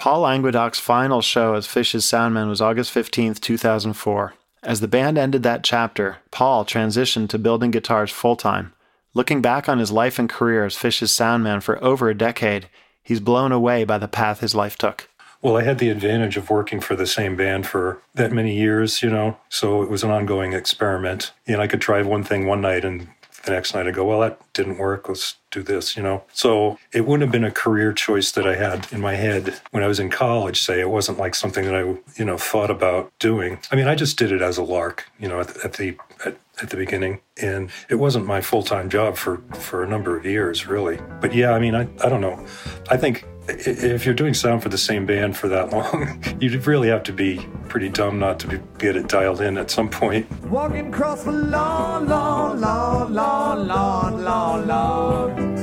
Paul 0.00 0.22
Languedoc's 0.22 0.78
final 0.78 1.20
show 1.20 1.52
as 1.52 1.66
Phish's 1.66 2.06
soundman 2.06 2.48
was 2.48 2.62
August 2.62 2.90
15, 2.90 3.34
2004. 3.34 4.32
As 4.62 4.80
the 4.80 4.88
band 4.88 5.18
ended 5.18 5.42
that 5.42 5.62
chapter, 5.62 6.16
Paul 6.30 6.64
transitioned 6.64 7.28
to 7.28 7.38
building 7.38 7.70
guitars 7.70 8.10
full 8.10 8.34
time. 8.34 8.72
Looking 9.12 9.42
back 9.42 9.68
on 9.68 9.78
his 9.78 9.92
life 9.92 10.18
and 10.18 10.26
career 10.26 10.64
as 10.64 10.74
Phish's 10.74 11.10
soundman 11.10 11.62
for 11.62 11.84
over 11.84 12.08
a 12.08 12.16
decade, 12.16 12.70
he's 13.02 13.20
blown 13.20 13.52
away 13.52 13.84
by 13.84 13.98
the 13.98 14.08
path 14.08 14.40
his 14.40 14.54
life 14.54 14.78
took. 14.78 15.10
Well, 15.42 15.58
I 15.58 15.64
had 15.64 15.78
the 15.78 15.90
advantage 15.90 16.38
of 16.38 16.48
working 16.48 16.80
for 16.80 16.96
the 16.96 17.06
same 17.06 17.36
band 17.36 17.66
for 17.66 18.00
that 18.14 18.32
many 18.32 18.56
years, 18.56 19.02
you 19.02 19.10
know, 19.10 19.36
so 19.50 19.82
it 19.82 19.90
was 19.90 20.02
an 20.02 20.10
ongoing 20.10 20.54
experiment. 20.54 21.32
And 21.46 21.60
I 21.60 21.66
could 21.66 21.82
try 21.82 22.00
one 22.00 22.24
thing 22.24 22.46
one 22.46 22.62
night 22.62 22.86
and 22.86 23.08
the 23.44 23.52
next 23.52 23.74
night 23.74 23.86
I 23.86 23.90
go, 23.90 24.04
well, 24.04 24.20
that 24.20 24.40
didn't 24.52 24.78
work. 24.78 25.08
Let's 25.08 25.36
do 25.50 25.62
this, 25.62 25.96
you 25.96 26.02
know? 26.02 26.24
So 26.32 26.78
it 26.92 27.06
wouldn't 27.06 27.22
have 27.22 27.32
been 27.32 27.44
a 27.44 27.50
career 27.50 27.92
choice 27.92 28.32
that 28.32 28.46
I 28.46 28.54
had 28.56 28.86
in 28.92 29.00
my 29.00 29.14
head 29.14 29.60
when 29.70 29.82
I 29.82 29.86
was 29.86 29.98
in 29.98 30.10
college, 30.10 30.62
say. 30.62 30.80
It 30.80 30.90
wasn't 30.90 31.18
like 31.18 31.34
something 31.34 31.64
that 31.64 31.74
I, 31.74 31.80
you 32.16 32.24
know, 32.24 32.36
thought 32.36 32.70
about 32.70 33.12
doing. 33.18 33.58
I 33.70 33.76
mean, 33.76 33.88
I 33.88 33.94
just 33.94 34.18
did 34.18 34.32
it 34.32 34.42
as 34.42 34.58
a 34.58 34.62
lark, 34.62 35.06
you 35.18 35.28
know, 35.28 35.40
at, 35.40 35.56
at 35.64 35.72
the, 35.74 35.96
at, 36.24 36.36
at 36.62 36.70
the 36.70 36.76
beginning. 36.76 37.20
And 37.40 37.70
it 37.88 37.96
wasn't 37.96 38.26
my 38.26 38.40
full 38.40 38.62
time 38.62 38.90
job 38.90 39.16
for, 39.16 39.38
for 39.54 39.82
a 39.82 39.88
number 39.88 40.16
of 40.16 40.24
years, 40.24 40.66
really. 40.66 40.98
But 41.20 41.34
yeah, 41.34 41.52
I 41.52 41.58
mean, 41.58 41.74
I, 41.74 41.88
I 42.04 42.08
don't 42.08 42.20
know. 42.20 42.46
I 42.90 42.96
think 42.96 43.26
if 43.58 44.04
you're 44.04 44.14
doing 44.14 44.34
sound 44.34 44.62
for 44.62 44.68
the 44.68 44.78
same 44.78 45.06
band 45.06 45.36
for 45.36 45.48
that 45.48 45.72
long, 45.72 46.22
you 46.40 46.58
really 46.60 46.88
have 46.88 47.02
to 47.04 47.12
be 47.12 47.46
pretty 47.68 47.88
dumb 47.88 48.18
not 48.18 48.38
to 48.40 48.48
be, 48.48 48.58
get 48.78 48.96
it 48.96 49.08
dialed 49.08 49.40
in 49.40 49.58
at 49.58 49.70
some 49.70 49.88
point. 49.88 50.30
Walking 50.46 50.88
across 50.88 51.24
the 51.24 51.32
lawn, 51.32 52.06
lawn, 52.06 52.60
lawn, 52.60 53.14
lawn, 53.14 53.66
lawn, 53.66 54.24
lawn, 54.24 54.66
lawn. 54.66 55.56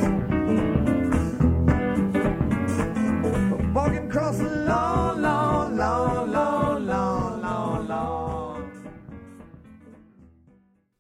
Walking 3.74 4.08
across 4.10 4.38
the 4.38 4.50
lawn, 4.50 5.22
lawn, 5.22 5.78
lawn, 5.78 6.32
lawn, 6.32 6.88
lawn, 6.88 7.42
lawn, 7.42 7.88
lawn. 7.88 8.72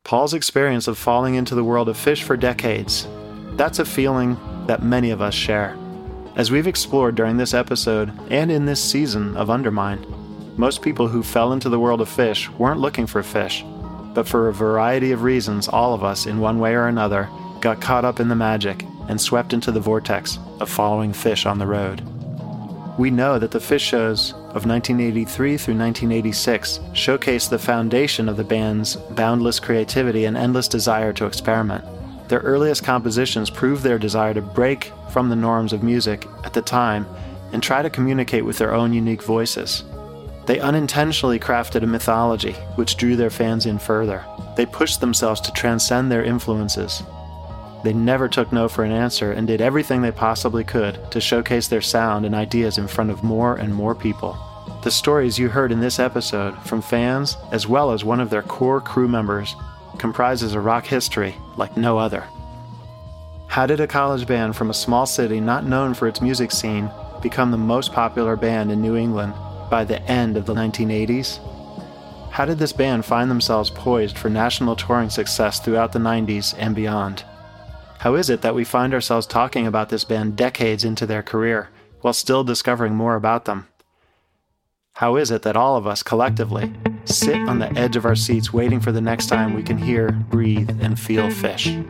Paul's 0.03 0.33
experience 0.33 0.87
of 0.87 0.97
falling 0.97 1.35
into 1.35 1.55
the 1.55 1.63
world 1.63 1.89
of 1.89 1.97
Phish 1.97 2.23
for 2.23 2.37
decades, 2.37 3.07
that's 3.55 3.79
a 3.79 3.85
feeling 3.85 4.37
that 4.67 4.83
many 4.83 5.09
of 5.09 5.21
us 5.21 5.33
share. 5.33 5.75
As 6.37 6.51
we've 6.51 6.67
explored 6.67 7.15
during 7.15 7.37
this 7.37 7.55
episode 7.55 8.13
and 8.29 8.51
in 8.51 8.67
this 8.67 8.79
season 8.79 9.35
of 9.35 9.49
Undermine, 9.49 10.05
most 10.55 10.83
people 10.83 11.07
who 11.07 11.23
fell 11.23 11.51
into 11.51 11.67
the 11.67 11.79
world 11.79 11.99
of 11.99 12.07
Phish 12.07 12.47
weren't 12.59 12.79
looking 12.79 13.07
for 13.07 13.23
Phish, 13.23 13.63
but 14.13 14.27
for 14.27 14.47
a 14.47 14.53
variety 14.53 15.11
of 15.11 15.23
reasons, 15.23 15.67
all 15.67 15.95
of 15.95 16.03
us, 16.03 16.27
in 16.27 16.39
one 16.39 16.59
way 16.59 16.75
or 16.75 16.89
another, 16.89 17.27
got 17.59 17.81
caught 17.81 18.05
up 18.05 18.19
in 18.19 18.27
the 18.27 18.35
magic 18.35 18.85
and 19.09 19.19
swept 19.19 19.51
into 19.51 19.71
the 19.71 19.79
vortex 19.79 20.37
of 20.59 20.69
following 20.69 21.11
Phish 21.11 21.49
on 21.49 21.57
the 21.57 21.65
road. 21.65 22.03
We 22.99 23.09
know 23.09 23.39
that 23.39 23.49
the 23.49 23.57
Phish 23.57 23.79
shows 23.79 24.33
of 24.53 24.67
1983 24.67 25.57
through 25.57 25.73
1986 25.73 26.77
showcased 26.93 27.49
the 27.49 27.57
foundation 27.57 28.29
of 28.29 28.37
the 28.37 28.43
band's 28.43 28.95
boundless 28.95 29.59
creativity 29.59 30.25
and 30.25 30.37
endless 30.37 30.67
desire 30.67 31.13
to 31.13 31.25
experiment. 31.25 31.83
Their 32.27 32.39
earliest 32.39 32.83
compositions 32.83 33.49
prove 33.49 33.81
their 33.81 33.97
desire 33.97 34.33
to 34.33 34.41
break 34.41 34.91
from 35.11 35.29
the 35.29 35.35
norms 35.35 35.71
of 35.71 35.83
music 35.83 36.25
at 36.43 36.53
the 36.53 36.61
time 36.61 37.07
and 37.53 37.63
try 37.63 37.81
to 37.81 37.89
communicate 37.89 38.43
with 38.43 38.57
their 38.57 38.73
own 38.73 38.93
unique 38.93 39.23
voices. 39.23 39.83
They 40.45 40.59
unintentionally 40.59 41.39
crafted 41.39 41.83
a 41.83 41.87
mythology 41.87 42.53
which 42.75 42.97
drew 42.97 43.15
their 43.15 43.29
fans 43.29 43.65
in 43.65 43.79
further. 43.79 44.25
They 44.55 44.65
pushed 44.65 45.01
themselves 45.01 45.41
to 45.41 45.51
transcend 45.51 46.11
their 46.11 46.23
influences. 46.23 47.03
They 47.83 47.93
never 47.93 48.27
took 48.27 48.51
no 48.51 48.67
for 48.67 48.83
an 48.83 48.91
answer 48.91 49.31
and 49.31 49.47
did 49.47 49.61
everything 49.61 50.01
they 50.01 50.11
possibly 50.11 50.63
could 50.63 51.11
to 51.11 51.21
showcase 51.21 51.67
their 51.67 51.81
sound 51.81 52.25
and 52.25 52.33
ideas 52.33 52.77
in 52.77 52.87
front 52.87 53.11
of 53.11 53.23
more 53.23 53.55
and 53.55 53.73
more 53.73 53.95
people. 53.95 54.37
The 54.83 54.91
stories 54.91 55.37
you 55.37 55.49
heard 55.49 55.71
in 55.71 55.79
this 55.79 55.99
episode 55.99 56.57
from 56.63 56.81
fans, 56.81 57.37
as 57.51 57.67
well 57.67 57.91
as 57.91 58.03
one 58.03 58.19
of 58.19 58.29
their 58.29 58.41
core 58.41 58.81
crew 58.81 59.07
members, 59.07 59.55
comprises 59.99 60.53
a 60.53 60.59
rock 60.59 60.85
history 60.85 61.35
like 61.57 61.77
no 61.77 61.97
other. 61.97 62.23
How 63.47 63.65
did 63.65 63.79
a 63.79 63.87
college 63.87 64.27
band 64.27 64.55
from 64.55 64.69
a 64.69 64.73
small 64.73 65.05
city 65.05 65.39
not 65.39 65.65
known 65.65 65.93
for 65.93 66.07
its 66.07 66.21
music 66.21 66.51
scene 66.51 66.91
become 67.21 67.51
the 67.51 67.57
most 67.57 67.93
popular 67.93 68.35
band 68.35 68.71
in 68.71 68.81
New 68.81 68.95
England 68.95 69.33
by 69.69 69.83
the 69.83 70.01
end 70.03 70.37
of 70.37 70.45
the 70.45 70.53
1980s? 70.53 71.39
How 72.29 72.45
did 72.45 72.59
this 72.59 72.73
band 72.73 73.05
find 73.05 73.31
themselves 73.31 73.71
poised 73.71 74.17
for 74.17 74.29
national 74.29 74.75
touring 74.75 75.09
success 75.09 75.59
throughout 75.59 75.91
the 75.91 75.99
90s 75.99 76.53
and 76.57 76.75
beyond? 76.75 77.23
How 77.99 78.13
is 78.13 78.29
it 78.29 78.41
that 78.41 78.53
we 78.53 78.63
find 78.63 78.93
ourselves 78.93 79.25
talking 79.25 79.65
about 79.65 79.89
this 79.89 80.03
band 80.03 80.35
decades 80.35 80.83
into 80.83 81.07
their 81.07 81.23
career 81.23 81.69
while 82.01 82.13
still 82.13 82.43
discovering 82.43 82.93
more 82.93 83.15
about 83.15 83.45
them? 83.45 83.67
How 84.93 85.15
is 85.15 85.31
it 85.31 85.41
that 85.43 85.57
all 85.57 85.77
of 85.77 85.87
us 85.87 86.03
collectively 86.03 86.73
sit 87.07 87.35
on 87.47 87.59
the 87.59 87.71
edge 87.77 87.95
of 87.95 88.05
our 88.05 88.15
seats 88.15 88.51
waiting 88.51 88.79
for 88.79 88.91
the 88.91 89.01
next 89.01 89.27
time 89.27 89.53
we 89.53 89.63
can 89.63 89.77
hear, 89.77 90.11
breathe, 90.11 90.69
and 90.81 90.99
feel 90.99 91.27
Phish? 91.29 91.83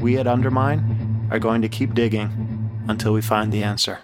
We 0.00 0.18
at 0.18 0.26
Undermine 0.26 1.28
are 1.30 1.38
going 1.38 1.62
to 1.62 1.68
keep 1.68 1.94
digging 1.94 2.30
until 2.88 3.12
we 3.12 3.22
find 3.22 3.52
the 3.52 3.62
answer. 3.62 4.00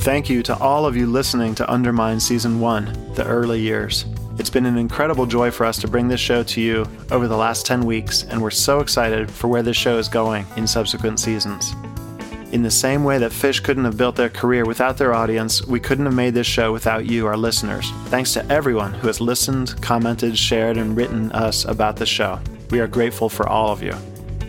Thank 0.00 0.30
you 0.30 0.42
to 0.44 0.56
all 0.58 0.86
of 0.86 0.96
you 0.96 1.06
listening 1.06 1.54
to 1.56 1.70
Undermine 1.70 2.18
Season 2.18 2.58
1, 2.58 3.12
the 3.14 3.24
early 3.26 3.60
years. 3.60 4.06
It's 4.38 4.48
been 4.48 4.64
an 4.64 4.78
incredible 4.78 5.26
joy 5.26 5.50
for 5.50 5.66
us 5.66 5.78
to 5.82 5.88
bring 5.88 6.08
this 6.08 6.20
show 6.20 6.42
to 6.42 6.60
you 6.62 6.86
over 7.10 7.28
the 7.28 7.36
last 7.36 7.66
10 7.66 7.84
weeks, 7.84 8.24
and 8.24 8.40
we're 8.40 8.50
so 8.50 8.80
excited 8.80 9.30
for 9.30 9.48
where 9.48 9.62
this 9.62 9.76
show 9.76 9.98
is 9.98 10.08
going 10.08 10.46
in 10.56 10.66
subsequent 10.66 11.20
seasons. 11.20 11.74
In 12.52 12.62
the 12.62 12.70
same 12.70 13.04
way 13.04 13.16
that 13.18 13.30
Phish 13.30 13.62
couldn't 13.62 13.84
have 13.84 13.96
built 13.96 14.16
their 14.16 14.28
career 14.28 14.64
without 14.64 14.98
their 14.98 15.14
audience, 15.14 15.64
we 15.64 15.78
couldn't 15.78 16.06
have 16.06 16.14
made 16.14 16.34
this 16.34 16.48
show 16.48 16.72
without 16.72 17.06
you, 17.06 17.28
our 17.28 17.36
listeners. 17.36 17.88
Thanks 18.06 18.32
to 18.32 18.44
everyone 18.50 18.92
who 18.92 19.06
has 19.06 19.20
listened, 19.20 19.80
commented, 19.80 20.36
shared, 20.36 20.76
and 20.76 20.96
written 20.96 21.30
us 21.30 21.64
about 21.64 21.94
the 21.94 22.06
show. 22.06 22.40
We 22.70 22.80
are 22.80 22.88
grateful 22.88 23.28
for 23.28 23.48
all 23.48 23.70
of 23.70 23.84
you. 23.84 23.94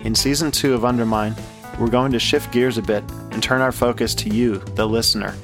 In 0.04 0.16
season 0.16 0.50
two 0.50 0.74
of 0.74 0.84
Undermine, 0.84 1.36
we're 1.80 1.92
going 1.92 2.12
to 2.14 2.20
shift 2.20 2.52
gears 2.52 2.80
a 2.80 2.82
bit 2.82 3.04
and 3.32 3.44
turn 3.44 3.62
our 3.62 3.72
focus 3.72 4.16
to 4.16 4.30
you, 4.30 4.58
the 4.74 4.88
listener. 4.88 5.36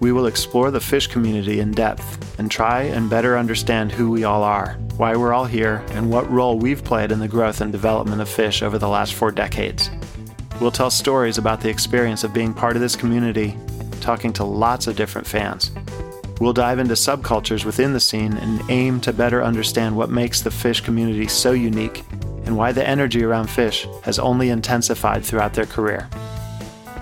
We 0.00 0.10
will 0.10 0.26
explore 0.26 0.72
the 0.72 0.80
Phish 0.80 1.08
community 1.08 1.60
in 1.60 1.70
depth 1.70 2.36
and 2.36 2.50
try 2.50 2.82
and 2.82 3.08
better 3.08 3.38
understand 3.38 3.92
who 3.92 4.10
we 4.10 4.24
all 4.24 4.42
are, 4.42 4.72
why 4.96 5.14
we're 5.14 5.32
all 5.32 5.44
here, 5.44 5.84
and 5.90 6.10
what 6.10 6.28
role 6.28 6.58
we've 6.58 6.82
played 6.82 7.12
in 7.12 7.20
the 7.20 7.28
growth 7.28 7.60
and 7.60 7.70
development 7.70 8.20
of 8.20 8.28
Phish 8.28 8.60
over 8.60 8.76
the 8.76 8.88
last 8.88 9.14
four 9.14 9.30
decades. 9.30 9.88
We'll 10.62 10.70
tell 10.70 10.90
stories 10.90 11.38
about 11.38 11.60
the 11.60 11.68
experience 11.68 12.22
of 12.22 12.32
being 12.32 12.54
part 12.54 12.76
of 12.76 12.82
this 12.82 12.94
community, 12.94 13.58
talking 14.00 14.32
to 14.34 14.44
lots 14.44 14.86
of 14.86 14.94
different 14.94 15.26
fans. 15.26 15.72
We'll 16.40 16.52
dive 16.52 16.78
into 16.78 16.94
subcultures 16.94 17.64
within 17.64 17.92
the 17.92 17.98
scene 17.98 18.34
and 18.34 18.62
aim 18.70 19.00
to 19.00 19.12
better 19.12 19.42
understand 19.42 19.96
what 19.96 20.08
makes 20.08 20.40
the 20.40 20.50
Phish 20.50 20.84
community 20.84 21.26
so 21.26 21.50
unique 21.50 22.04
and 22.46 22.56
why 22.56 22.70
the 22.70 22.86
energy 22.86 23.24
around 23.24 23.48
Phish 23.48 23.90
has 24.04 24.20
only 24.20 24.50
intensified 24.50 25.24
throughout 25.24 25.52
their 25.52 25.66
career. 25.66 26.08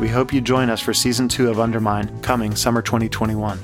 We 0.00 0.08
hope 0.08 0.32
you 0.32 0.40
join 0.40 0.70
us 0.70 0.80
for 0.80 0.94
season 0.94 1.28
two 1.28 1.50
of 1.50 1.60
Undermine 1.60 2.22
coming 2.22 2.56
summer 2.56 2.80
2021. 2.80 3.58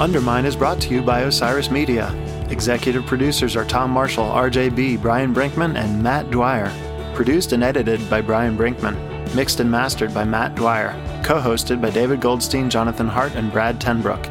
Undermine 0.00 0.46
is 0.46 0.56
brought 0.56 0.80
to 0.80 0.94
you 0.94 1.02
by 1.02 1.20
Osiris 1.20 1.70
Media. 1.70 2.25
Executive 2.50 3.04
producers 3.06 3.56
are 3.56 3.64
Tom 3.64 3.90
Marshall, 3.90 4.24
RJ 4.24 4.76
Bee, 4.76 4.96
Brian 4.96 5.34
Brinkman, 5.34 5.76
and 5.76 6.02
Matt 6.02 6.30
Dwyer. 6.30 6.72
Produced 7.14 7.52
and 7.52 7.64
edited 7.64 8.08
by 8.08 8.20
Brian 8.20 8.56
Brinkman. 8.56 9.34
Mixed 9.34 9.58
and 9.58 9.70
mastered 9.70 10.14
by 10.14 10.24
Matt 10.24 10.54
Dwyer. 10.54 10.92
Co 11.24 11.40
hosted 11.40 11.80
by 11.80 11.90
David 11.90 12.20
Goldstein, 12.20 12.70
Jonathan 12.70 13.08
Hart, 13.08 13.34
and 13.34 13.50
Brad 13.50 13.80
TenBrook. 13.80 14.30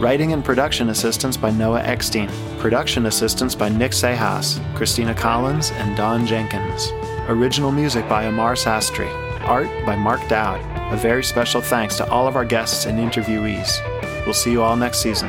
Writing 0.00 0.32
and 0.32 0.44
production 0.44 0.90
assistance 0.90 1.36
by 1.36 1.50
Noah 1.50 1.82
Eckstein. 1.82 2.30
Production 2.58 3.06
assistance 3.06 3.56
by 3.56 3.68
Nick 3.68 3.90
Cejas, 3.90 4.62
Christina 4.76 5.14
Collins, 5.14 5.72
and 5.72 5.96
Dawn 5.96 6.24
Jenkins. 6.24 6.92
Original 7.28 7.72
music 7.72 8.08
by 8.08 8.24
Amar 8.24 8.54
Sastry. 8.54 9.10
Art 9.40 9.68
by 9.84 9.96
Mark 9.96 10.20
Dowd. 10.28 10.60
A 10.92 10.96
very 10.96 11.24
special 11.24 11.60
thanks 11.60 11.96
to 11.96 12.08
all 12.10 12.28
of 12.28 12.36
our 12.36 12.44
guests 12.44 12.86
and 12.86 12.98
interviewees. 13.00 13.80
We'll 14.24 14.34
see 14.34 14.52
you 14.52 14.62
all 14.62 14.76
next 14.76 15.00
season. 15.00 15.28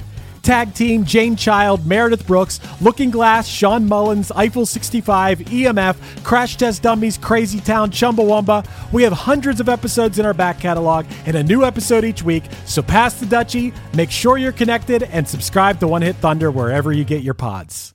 Tag 0.41 0.73
Team, 0.73 1.05
Jane 1.05 1.35
Child, 1.35 1.85
Meredith 1.85 2.25
Brooks, 2.25 2.59
Looking 2.81 3.11
Glass, 3.11 3.47
Shawn 3.47 3.87
Mullins, 3.87 4.31
Eiffel 4.31 4.65
65, 4.65 5.39
EMF, 5.39 6.23
Crash 6.23 6.57
Test 6.57 6.81
Dummies, 6.81 7.17
Crazy 7.17 7.59
Town, 7.59 7.91
Chumbawamba. 7.91 8.67
We 8.91 9.03
have 9.03 9.13
hundreds 9.13 9.59
of 9.59 9.69
episodes 9.69 10.19
in 10.19 10.25
our 10.25 10.33
back 10.33 10.59
catalog 10.59 11.05
and 11.25 11.37
a 11.37 11.43
new 11.43 11.63
episode 11.63 12.03
each 12.03 12.23
week, 12.23 12.43
so 12.65 12.81
pass 12.81 13.19
the 13.19 13.25
Dutchie, 13.25 13.73
make 13.93 14.11
sure 14.11 14.37
you're 14.37 14.51
connected, 14.51 15.03
and 15.03 15.27
subscribe 15.27 15.79
to 15.79 15.87
One 15.87 16.01
Hit 16.01 16.15
Thunder 16.17 16.51
wherever 16.51 16.91
you 16.91 17.03
get 17.03 17.21
your 17.21 17.35
pods. 17.35 17.93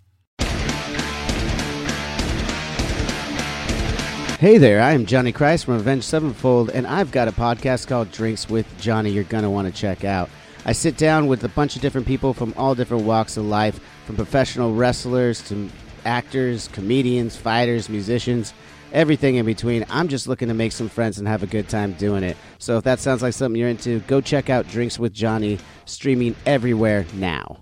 Hey 4.38 4.58
there, 4.58 4.82
I 4.82 4.92
am 4.92 5.06
Johnny 5.06 5.32
Christ 5.32 5.64
from 5.64 5.74
Avenged 5.74 6.04
Sevenfold, 6.04 6.68
and 6.68 6.86
I've 6.86 7.10
got 7.10 7.26
a 7.26 7.32
podcast 7.32 7.86
called 7.86 8.12
Drinks 8.12 8.50
with 8.50 8.66
Johnny 8.78 9.10
you're 9.10 9.24
going 9.24 9.44
to 9.44 9.50
want 9.50 9.66
to 9.66 9.72
check 9.72 10.04
out. 10.04 10.28
I 10.68 10.72
sit 10.72 10.96
down 10.96 11.28
with 11.28 11.44
a 11.44 11.48
bunch 11.48 11.76
of 11.76 11.82
different 11.82 12.08
people 12.08 12.34
from 12.34 12.52
all 12.56 12.74
different 12.74 13.04
walks 13.04 13.36
of 13.36 13.46
life, 13.46 13.78
from 14.04 14.16
professional 14.16 14.74
wrestlers 14.74 15.40
to 15.42 15.70
actors, 16.04 16.66
comedians, 16.72 17.36
fighters, 17.36 17.88
musicians, 17.88 18.52
everything 18.92 19.36
in 19.36 19.46
between. 19.46 19.86
I'm 19.88 20.08
just 20.08 20.26
looking 20.26 20.48
to 20.48 20.54
make 20.54 20.72
some 20.72 20.88
friends 20.88 21.20
and 21.20 21.28
have 21.28 21.44
a 21.44 21.46
good 21.46 21.68
time 21.68 21.92
doing 21.92 22.24
it. 22.24 22.36
So 22.58 22.78
if 22.78 22.82
that 22.82 22.98
sounds 22.98 23.22
like 23.22 23.32
something 23.32 23.60
you're 23.60 23.68
into, 23.68 24.00
go 24.00 24.20
check 24.20 24.50
out 24.50 24.66
Drinks 24.66 24.98
with 24.98 25.14
Johnny, 25.14 25.60
streaming 25.84 26.34
everywhere 26.46 27.06
now. 27.14 27.58